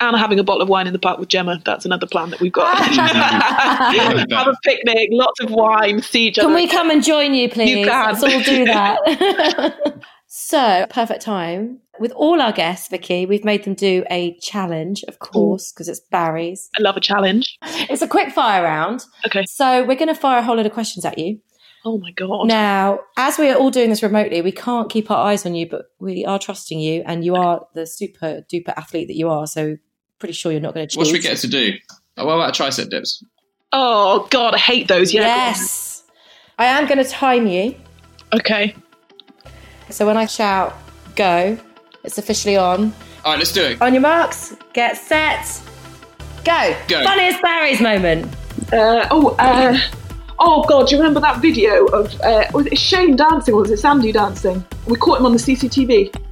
and 0.01 0.17
having 0.17 0.39
a 0.39 0.45
bottle 0.45 0.63
of 0.63 0.69
wine 0.69 0.87
in 0.87 0.93
the 0.93 0.99
park 0.99 1.19
with 1.19 1.29
Gemma. 1.29 1.61
That's 1.65 1.85
another 1.85 2.07
plan 2.07 2.31
that 2.31 2.41
we've 2.41 2.53
got. 2.53 2.77
Have 2.87 4.47
a 4.47 4.57
picnic, 4.65 5.09
lots 5.13 5.41
of 5.41 5.51
wine, 5.51 6.03
see 6.03 6.29
each 6.29 6.39
other. 6.39 6.49
Can 6.49 6.55
we 6.55 6.69
come 6.69 6.91
and 6.91 7.03
join 7.03 7.35
you, 7.35 7.49
please? 7.49 7.71
You 7.71 7.87
can. 7.87 8.13
Let's 8.13 8.23
all 8.23 8.43
do 8.43 8.65
that. 8.67 10.03
So, 10.31 10.87
perfect 10.91 11.23
time. 11.23 11.81
With 11.99 12.13
all 12.13 12.43
our 12.43 12.53
guests, 12.53 12.89
Vicki, 12.89 13.25
we've 13.25 13.47
made 13.47 13.65
them 13.65 13.73
do 13.73 14.05
a 14.11 14.37
challenge, 14.41 15.03
of 15.09 15.21
course, 15.21 15.73
because 15.73 15.89
it's 15.89 16.01
Barry's. 16.01 16.69
I 16.79 16.83
love 16.83 16.99
a 16.99 17.01
challenge. 17.01 17.57
It's 17.63 18.03
a 18.03 18.07
quick 18.07 18.31
fire 18.33 18.63
round. 18.63 19.07
Okay. 19.27 19.45
So, 19.47 19.87
we're 19.87 19.97
going 19.97 20.09
to 20.09 20.15
fire 20.15 20.41
a 20.41 20.43
whole 20.43 20.57
load 20.57 20.67
of 20.67 20.73
questions 20.73 21.07
at 21.07 21.19
you. 21.19 21.41
Oh 21.85 21.97
my 21.97 22.11
god. 22.11 22.47
Now, 22.47 23.01
as 23.17 23.39
we 23.39 23.49
are 23.49 23.57
all 23.57 23.71
doing 23.71 23.89
this 23.89 24.03
remotely, 24.03 24.43
we 24.43 24.53
can't 24.53 24.91
keep 24.91 25.11
our 25.11 25.27
eyes 25.27 25.47
on 25.47 25.55
you, 25.55 25.67
but 25.67 25.87
we 25.99 26.25
are 26.27 26.39
trusting 26.39 26.79
you, 26.79 27.03
and 27.07 27.25
you 27.25 27.35
are 27.35 27.67
the 27.75 27.87
super 27.87 28.43
duper 28.53 28.75
athlete 28.77 29.09
that 29.09 29.17
you 29.17 29.31
are. 29.31 29.47
So, 29.47 29.79
pretty 30.19 30.35
sure 30.35 30.53
you're 30.53 30.61
not 30.61 30.75
going 30.75 30.87
to 30.87 30.91
cheat. 30.91 30.99
What 30.99 31.07
should 31.07 31.15
we 31.15 31.21
get 31.21 31.39
to 31.39 31.49
do? 31.49 31.73
Oh, 32.17 32.27
what 32.27 32.35
about 32.35 32.55
tricep 32.55 32.91
dips? 32.91 33.23
Oh 33.73 34.27
god, 34.31 34.55
I 34.55 34.59
hate 34.59 34.89
those. 34.89 35.13
Yeah. 35.13 35.23
Yes. 35.23 36.05
I 36.59 36.65
am 36.65 36.87
going 36.87 36.99
to 36.99 37.09
time 37.09 37.47
you. 37.47 37.75
Okay. 38.35 38.75
So, 39.91 40.07
when 40.07 40.17
I 40.17 40.27
shout 40.27 40.77
go, 41.17 41.57
it's 42.05 42.19
officially 42.19 42.57
on. 42.57 42.93
All 43.25 43.33
right, 43.33 43.39
let's 43.39 43.53
do 43.53 43.63
it. 43.65 43.81
On 43.81 43.93
your 43.93 44.01
marks, 44.01 44.55
get 44.73 44.97
set, 44.97 45.63
go. 46.45 46.77
Go. 46.89 47.03
Funniest 47.05 47.41
Barry's 47.43 47.81
moment. 47.81 48.27
Uh, 48.73 49.07
oh, 49.11 49.35
uh, 49.39 49.79
oh 50.39 50.65
God! 50.69 50.89
Do 50.89 50.97
you 50.97 51.01
remember 51.01 51.21
that 51.21 51.41
video 51.41 51.87
of 51.87 52.21
uh, 52.21 52.45
was 52.53 52.67
it 52.67 52.79
Shane 52.79 53.17
dancing 53.17 53.55
or 53.55 53.63
was 53.63 53.71
it 53.71 53.79
Sandy 53.79 54.13
dancing? 54.13 54.65
We 54.87 54.97
caught 54.97 55.21
him 55.21 55.27
on 55.27 55.33
the 55.33 55.39
CCTV. 55.39 56.28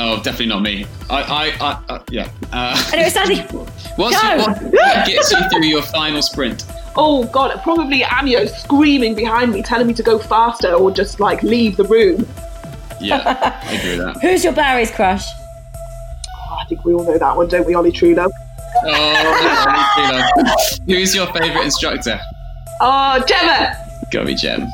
Oh, 0.00 0.16
definitely 0.22 0.46
not 0.46 0.62
me. 0.62 0.86
I, 1.10 1.22
I, 1.22 1.44
I 1.60 1.82
uh, 1.88 2.02
yeah. 2.10 2.30
Uh, 2.52 2.90
Anyway, 2.92 3.10
Sandy, 3.10 3.40
what's 3.96 4.20
Go. 4.22 4.28
your, 4.28 4.38
what, 4.38 4.62
what 4.62 5.06
gets 5.06 5.32
you 5.32 5.38
through 5.50 5.64
your 5.66 5.82
final 5.82 6.22
sprint? 6.22 6.64
Oh 6.96 7.24
God! 7.26 7.60
Probably 7.62 8.04
Anya 8.04 8.48
screaming 8.48 9.14
behind 9.14 9.52
me, 9.52 9.62
telling 9.62 9.86
me 9.86 9.94
to 9.94 10.02
go 10.02 10.18
faster 10.18 10.72
or 10.72 10.90
just 10.90 11.20
like 11.20 11.42
leave 11.42 11.76
the 11.76 11.84
room. 11.84 12.26
Yeah, 13.00 13.60
I 13.64 13.74
agree 13.74 13.96
with 13.98 14.14
that. 14.14 14.20
who's 14.22 14.42
your 14.44 14.52
Barry's 14.52 14.90
crush? 14.90 15.24
Oh, 15.28 16.56
I 16.60 16.64
think 16.68 16.84
we 16.84 16.94
all 16.94 17.04
know 17.04 17.18
that 17.18 17.36
one, 17.36 17.48
don't 17.48 17.66
we, 17.66 17.74
Ollie 17.74 17.92
Trullo? 17.92 18.28
Oh, 18.84 20.74
who's 20.86 21.14
your 21.14 21.26
favourite 21.26 21.64
instructor? 21.64 22.18
Oh, 22.80 23.22
Gemma! 23.26 23.76
Gotta 24.12 24.26
be 24.26 24.34
Jem. 24.34 24.66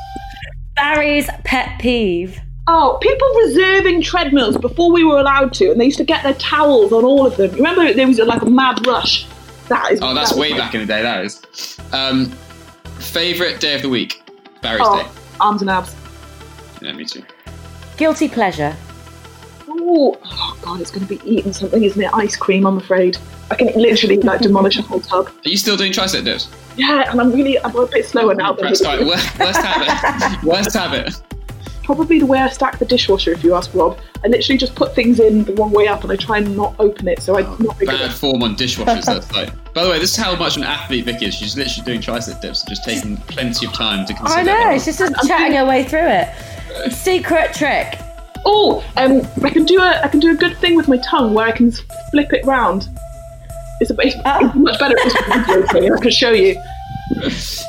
Barry's 0.75 1.27
pet 1.43 1.79
peeve. 1.79 2.39
Oh, 2.67 2.97
people 2.99 3.27
reserving 3.45 4.01
treadmills 4.01 4.57
before 4.57 4.91
we 4.91 5.03
were 5.03 5.19
allowed 5.19 5.53
to, 5.55 5.71
and 5.71 5.79
they 5.79 5.85
used 5.85 5.97
to 5.99 6.03
get 6.03 6.23
their 6.23 6.33
towels 6.35 6.91
on 6.91 7.03
all 7.03 7.25
of 7.25 7.37
them. 7.37 7.51
You 7.51 7.57
remember 7.57 7.93
there 7.93 8.07
was 8.07 8.17
like 8.19 8.41
a 8.41 8.49
mad 8.49 8.85
rush. 8.87 9.27
That 9.69 9.91
is. 9.91 9.99
Oh, 10.01 10.13
that's 10.15 10.31
that 10.31 10.39
way 10.39 10.53
back 10.53 10.73
in 10.73 10.81
the 10.81 10.87
day. 10.87 11.01
That 11.03 11.25
is. 11.25 11.79
Um, 11.91 12.31
favorite 12.99 13.59
day 13.59 13.75
of 13.75 13.81
the 13.83 13.89
week? 13.89 14.21
Barry's 14.61 14.81
Oh, 14.83 15.11
arms 15.39 15.61
and 15.61 15.69
abs. 15.69 15.95
Yeah, 16.81 16.93
me 16.93 17.05
too. 17.05 17.23
Guilty 17.97 18.27
pleasure. 18.27 18.75
Ooh, 19.69 20.15
oh 20.23 20.57
god, 20.61 20.81
it's 20.81 20.89
going 20.89 21.05
to 21.05 21.17
be 21.17 21.21
eating 21.29 21.53
something, 21.53 21.83
isn't 21.83 22.01
it? 22.01 22.09
Ice 22.13 22.35
cream, 22.35 22.65
I'm 22.65 22.77
afraid. 22.77 23.17
I 23.51 23.55
can 23.55 23.67
literally 23.79 24.17
like 24.17 24.41
demolish 24.41 24.77
a 24.77 24.81
whole 24.81 25.01
tub. 25.01 25.27
Are 25.27 25.49
you 25.49 25.57
still 25.57 25.77
doing 25.77 25.91
tricep 25.91 26.23
dips? 26.23 26.49
Yeah, 26.77 27.09
and 27.11 27.21
I'm 27.21 27.31
really, 27.31 27.59
I'm 27.63 27.75
a 27.75 27.85
bit 27.85 28.05
slower 28.05 28.33
now. 28.33 28.53
Than 28.53 28.61
Perhaps 28.61 28.81
quite 28.81 29.05
worst, 29.05 29.37
worst 29.39 29.61
habit. 29.61 30.43
Worst 30.43 30.73
habit. 30.73 31.21
Probably 31.85 32.17
the 32.19 32.25
way 32.25 32.39
I 32.39 32.49
stack 32.49 32.79
the 32.79 32.85
dishwasher, 32.85 33.31
if 33.31 33.43
you 33.43 33.53
ask 33.53 33.71
Rob. 33.75 33.99
I 34.23 34.27
literally 34.27 34.57
just 34.57 34.73
put 34.73 34.95
things 34.95 35.19
in 35.19 35.43
the 35.43 35.53
wrong 35.53 35.71
way 35.71 35.87
up, 35.87 36.01
and 36.03 36.11
I 36.11 36.15
try 36.15 36.39
and 36.39 36.57
not 36.57 36.73
open 36.79 37.07
it, 37.07 37.21
so 37.21 37.37
I'm 37.37 37.45
not 37.63 37.77
big 37.77 37.87
Bad 37.87 38.01
enough. 38.01 38.17
form 38.17 38.41
on 38.41 38.55
dishwashers. 38.55 39.05
That's 39.05 39.31
like. 39.31 39.51
By 39.75 39.83
the 39.83 39.89
way, 39.91 39.99
this 39.99 40.11
is 40.11 40.15
how 40.17 40.35
much 40.35 40.57
an 40.57 40.63
athlete 40.63 41.05
Vicki 41.05 41.25
is. 41.27 41.35
She's 41.35 41.55
literally 41.55 41.85
doing 41.85 42.01
tricep 42.01 42.41
dips, 42.41 42.61
and 42.63 42.69
just 42.69 42.83
taking 42.83 43.17
plenty 43.17 43.67
of 43.67 43.73
time 43.73 44.05
to 44.07 44.13
consider. 44.15 44.39
I 44.51 44.71
know, 44.73 44.79
she's 44.79 44.97
just 44.97 45.13
chatting 45.27 45.55
her 45.57 45.65
way 45.65 45.83
through 45.83 46.07
it. 46.07 46.91
Secret 46.91 47.53
trick. 47.53 47.99
Oh, 48.47 48.83
um, 48.97 49.21
I 49.43 49.49
can 49.51 49.65
do 49.65 49.79
a, 49.79 50.01
I 50.03 50.07
can 50.07 50.19
do 50.19 50.31
a 50.31 50.35
good 50.35 50.57
thing 50.57 50.75
with 50.75 50.87
my 50.87 50.97
tongue 50.97 51.33
where 51.33 51.45
I 51.47 51.51
can 51.51 51.67
s- 51.67 51.81
flip 52.11 52.31
it 52.33 52.43
round. 52.45 52.87
It's, 53.79 53.91
a, 53.91 53.95
it's, 53.99 54.15
it's 54.15 54.55
much 54.55 54.79
better 54.79 54.95
it's 54.97 55.13
video 55.27 55.67
thing. 55.71 55.93
I 55.93 55.99
can 56.01 56.11
show 56.11 56.31
you. 56.31 56.59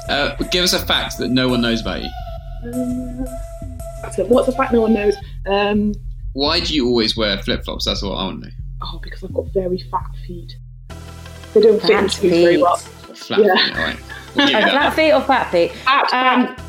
Uh, 0.09 0.35
give 0.51 0.65
us 0.65 0.73
a 0.73 0.79
fact 0.87 1.19
that 1.19 1.29
no 1.29 1.49
one 1.49 1.61
knows 1.61 1.81
about 1.83 2.03
you. 2.03 3.27
So 4.15 4.25
what's 4.27 4.47
the 4.47 4.53
fact 4.53 4.73
no 4.73 4.81
one 4.83 4.95
knows? 4.95 5.17
Um, 5.47 5.93
Why 6.33 6.61
do 6.61 6.75
you 6.75 6.87
always 6.87 7.17
wear 7.17 7.39
flip 7.43 7.65
flops? 7.65 7.85
That's 7.85 8.03
what 8.03 8.13
I 8.13 8.25
want 8.25 8.43
to 8.43 8.49
know. 8.49 8.55
oh, 8.83 9.01
because 9.03 9.23
I've 9.25 9.33
got 9.35 9.47
very 9.55 9.79
fat 9.91 10.07
feet. 10.27 10.57
They 11.55 11.61
don't 11.61 11.81
fit 11.81 11.91
Fat 11.91 12.03
into 12.05 12.23
me 12.25 12.29
very 12.31 12.55
feet. 12.57 12.63
well. 12.63 12.77
Flat. 12.77 13.41
Yeah. 13.41 13.49
All 13.49 13.85
right. 13.85 13.97
We'll 14.35 14.47
give 14.47 14.57
Oh, 14.57 14.59
you 14.59 14.65
that. 14.67 14.71
flat 14.73 14.95
feet 14.95 15.13
or 15.13 15.21
fat 15.23 15.51
feet? 15.51 15.73
Fat, 15.73 16.05
Um, 16.13 16.47
fat, 16.57 16.61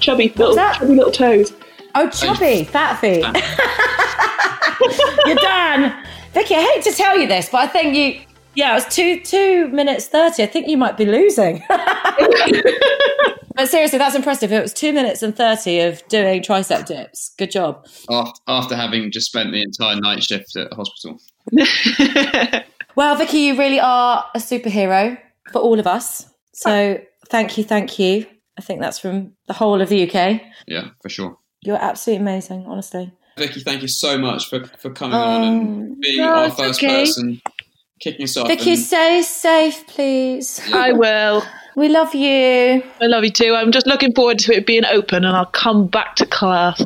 chubby 0.00 0.28
little, 0.36 0.54
that? 0.54 0.76
chubby 0.78 0.94
little 0.94 1.12
toes. 1.12 1.52
oh, 1.94 2.08
chubby, 2.10 2.64
fat 2.64 2.96
feet. 3.00 3.24
You're 5.26 5.36
done. 5.36 5.94
Vicki, 6.34 6.54
I 6.54 6.60
hate 6.74 6.82
to 6.84 6.92
tell 6.92 7.18
you 7.18 7.26
this, 7.26 7.48
but 7.50 7.58
I 7.62 7.66
think 7.66 7.94
you, 7.96 8.20
yeah, 8.54 8.72
it 8.72 8.74
was 8.74 8.86
two 8.94 9.20
two 9.20 9.68
minutes 9.68 10.06
30. 10.08 10.42
I 10.42 10.46
think 10.46 10.68
you 10.68 10.76
might 10.76 10.96
be 10.98 11.06
losing. 11.06 11.56
but 13.58 13.68
seriously, 13.68 13.98
that's 13.98 14.14
impressive. 14.14 14.50
It 14.52 14.62
was 14.62 14.72
two 14.72 14.94
minutes 14.94 15.22
and 15.22 15.36
30 15.36 15.80
of 15.80 16.08
doing 16.08 16.42
tricep 16.42 16.86
dips. 16.86 17.34
Good 17.36 17.50
job. 17.50 17.86
After, 18.08 18.40
after 18.48 18.76
having 18.76 19.10
just 19.12 19.26
spent 19.26 19.52
the 19.52 19.60
entire 19.60 19.96
night 19.96 20.22
shift 20.22 20.56
at 20.56 20.72
hospital. 20.72 21.20
Well, 22.98 23.14
Vicki, 23.14 23.38
you 23.38 23.56
really 23.56 23.78
are 23.78 24.24
a 24.34 24.40
superhero 24.40 25.16
for 25.52 25.60
all 25.60 25.78
of 25.78 25.86
us. 25.86 26.28
So 26.52 27.00
thank 27.28 27.56
you, 27.56 27.62
thank 27.62 27.96
you. 28.00 28.26
I 28.58 28.60
think 28.60 28.80
that's 28.80 28.98
from 28.98 29.34
the 29.46 29.52
whole 29.52 29.80
of 29.80 29.88
the 29.88 30.02
UK. 30.02 30.42
Yeah, 30.66 30.88
for 31.00 31.08
sure. 31.08 31.38
You're 31.60 31.80
absolutely 31.80 32.22
amazing, 32.22 32.66
honestly. 32.66 33.12
Vicki, 33.36 33.60
thank 33.60 33.82
you 33.82 33.88
so 33.88 34.18
much 34.18 34.48
for, 34.50 34.64
for 34.64 34.90
coming 34.90 35.16
on 35.16 35.44
and 35.44 35.92
oh, 35.92 35.96
being 36.00 36.16
no, 36.16 36.32
our 36.32 36.50
first 36.50 36.82
okay. 36.82 37.04
person, 37.04 37.40
kicking 38.00 38.24
us 38.24 38.36
off. 38.36 38.48
Vicki, 38.48 38.70
and- 38.72 38.80
stay 38.80 39.22
safe, 39.22 39.86
please. 39.86 40.60
I 40.72 40.90
will. 40.90 41.44
We 41.78 41.88
love 41.88 42.12
you. 42.12 42.82
I 43.00 43.06
love 43.06 43.22
you 43.22 43.30
too. 43.30 43.54
I'm 43.54 43.70
just 43.70 43.86
looking 43.86 44.12
forward 44.12 44.40
to 44.40 44.52
it 44.52 44.66
being 44.66 44.84
open, 44.84 45.24
and 45.24 45.36
I'll 45.36 45.46
come 45.46 45.86
back 45.86 46.16
to 46.16 46.26
class 46.26 46.82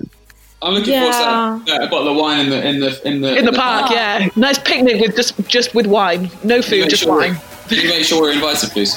I'm 0.61 0.75
looking 0.75 0.93
Yeah. 0.93 1.11
forward 1.11 1.67
to 1.67 1.73
that. 1.73 1.83
A 1.85 1.87
bottle 1.89 2.09
of 2.11 2.17
wine 2.17 2.41
in 2.41 2.51
the 2.51 2.69
in 2.69 2.79
the 2.81 3.09
in 3.09 3.21
the 3.23 3.37
in 3.39 3.45
the 3.47 3.53
park. 3.53 3.91
Yeah, 3.91 4.29
nice 4.37 4.59
picnic 4.59 5.01
with 5.01 5.17
just 5.17 5.33
just 5.49 5.75
with 5.75 5.87
wine, 5.87 6.31
no 6.45 6.61
food, 6.61 6.91
just 6.91 7.05
sure- 7.05 7.19
wine. 7.19 7.41
Can 7.69 7.79
you 7.79 7.89
make 7.89 8.05
sure 8.05 8.21
we're 8.21 8.33
invited, 8.33 8.71
please? 8.71 8.93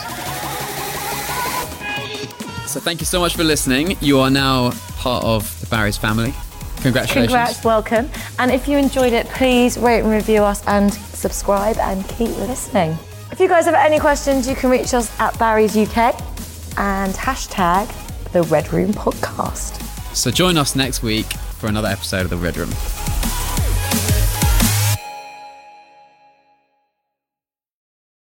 So 2.67 2.81
thank 2.81 2.99
you 2.99 3.05
so 3.05 3.19
much 3.21 3.35
for 3.37 3.45
listening. 3.45 3.95
You 4.01 4.19
are 4.19 4.29
now 4.29 4.71
part 4.97 5.23
of 5.23 5.59
the 5.61 5.67
Barry's 5.67 5.97
family. 5.97 6.33
Congratulations. 6.81 7.27
Congrats, 7.27 7.63
welcome. 7.63 8.09
And 8.37 8.51
if 8.51 8.67
you 8.67 8.77
enjoyed 8.77 9.13
it, 9.13 9.27
please 9.29 9.77
rate 9.77 10.01
and 10.01 10.11
review 10.11 10.43
us 10.43 10.61
and 10.67 10.93
subscribe 10.93 11.77
and 11.77 12.05
keep 12.09 12.35
listening. 12.37 12.97
If 13.36 13.41
you 13.41 13.49
guys 13.49 13.65
have 13.65 13.73
any 13.73 13.99
questions, 13.99 14.47
you 14.47 14.55
can 14.55 14.69
reach 14.69 14.93
us 14.93 15.11
at 15.19 15.38
Barry's 15.38 15.75
UK 15.75 16.15
and 16.77 17.13
hashtag 17.15 17.91
the 18.31 18.43
Red 18.43 18.71
Room 18.71 18.93
Podcast. 18.93 19.83
So 20.15 20.31
join 20.31 20.55
us 20.55 20.73
next 20.73 21.03
week 21.03 21.25
for 21.59 21.67
another 21.67 21.89
episode 21.89 22.21
of 22.21 22.29
the 22.29 22.38
Red 22.38 22.55
Room. 22.55 22.69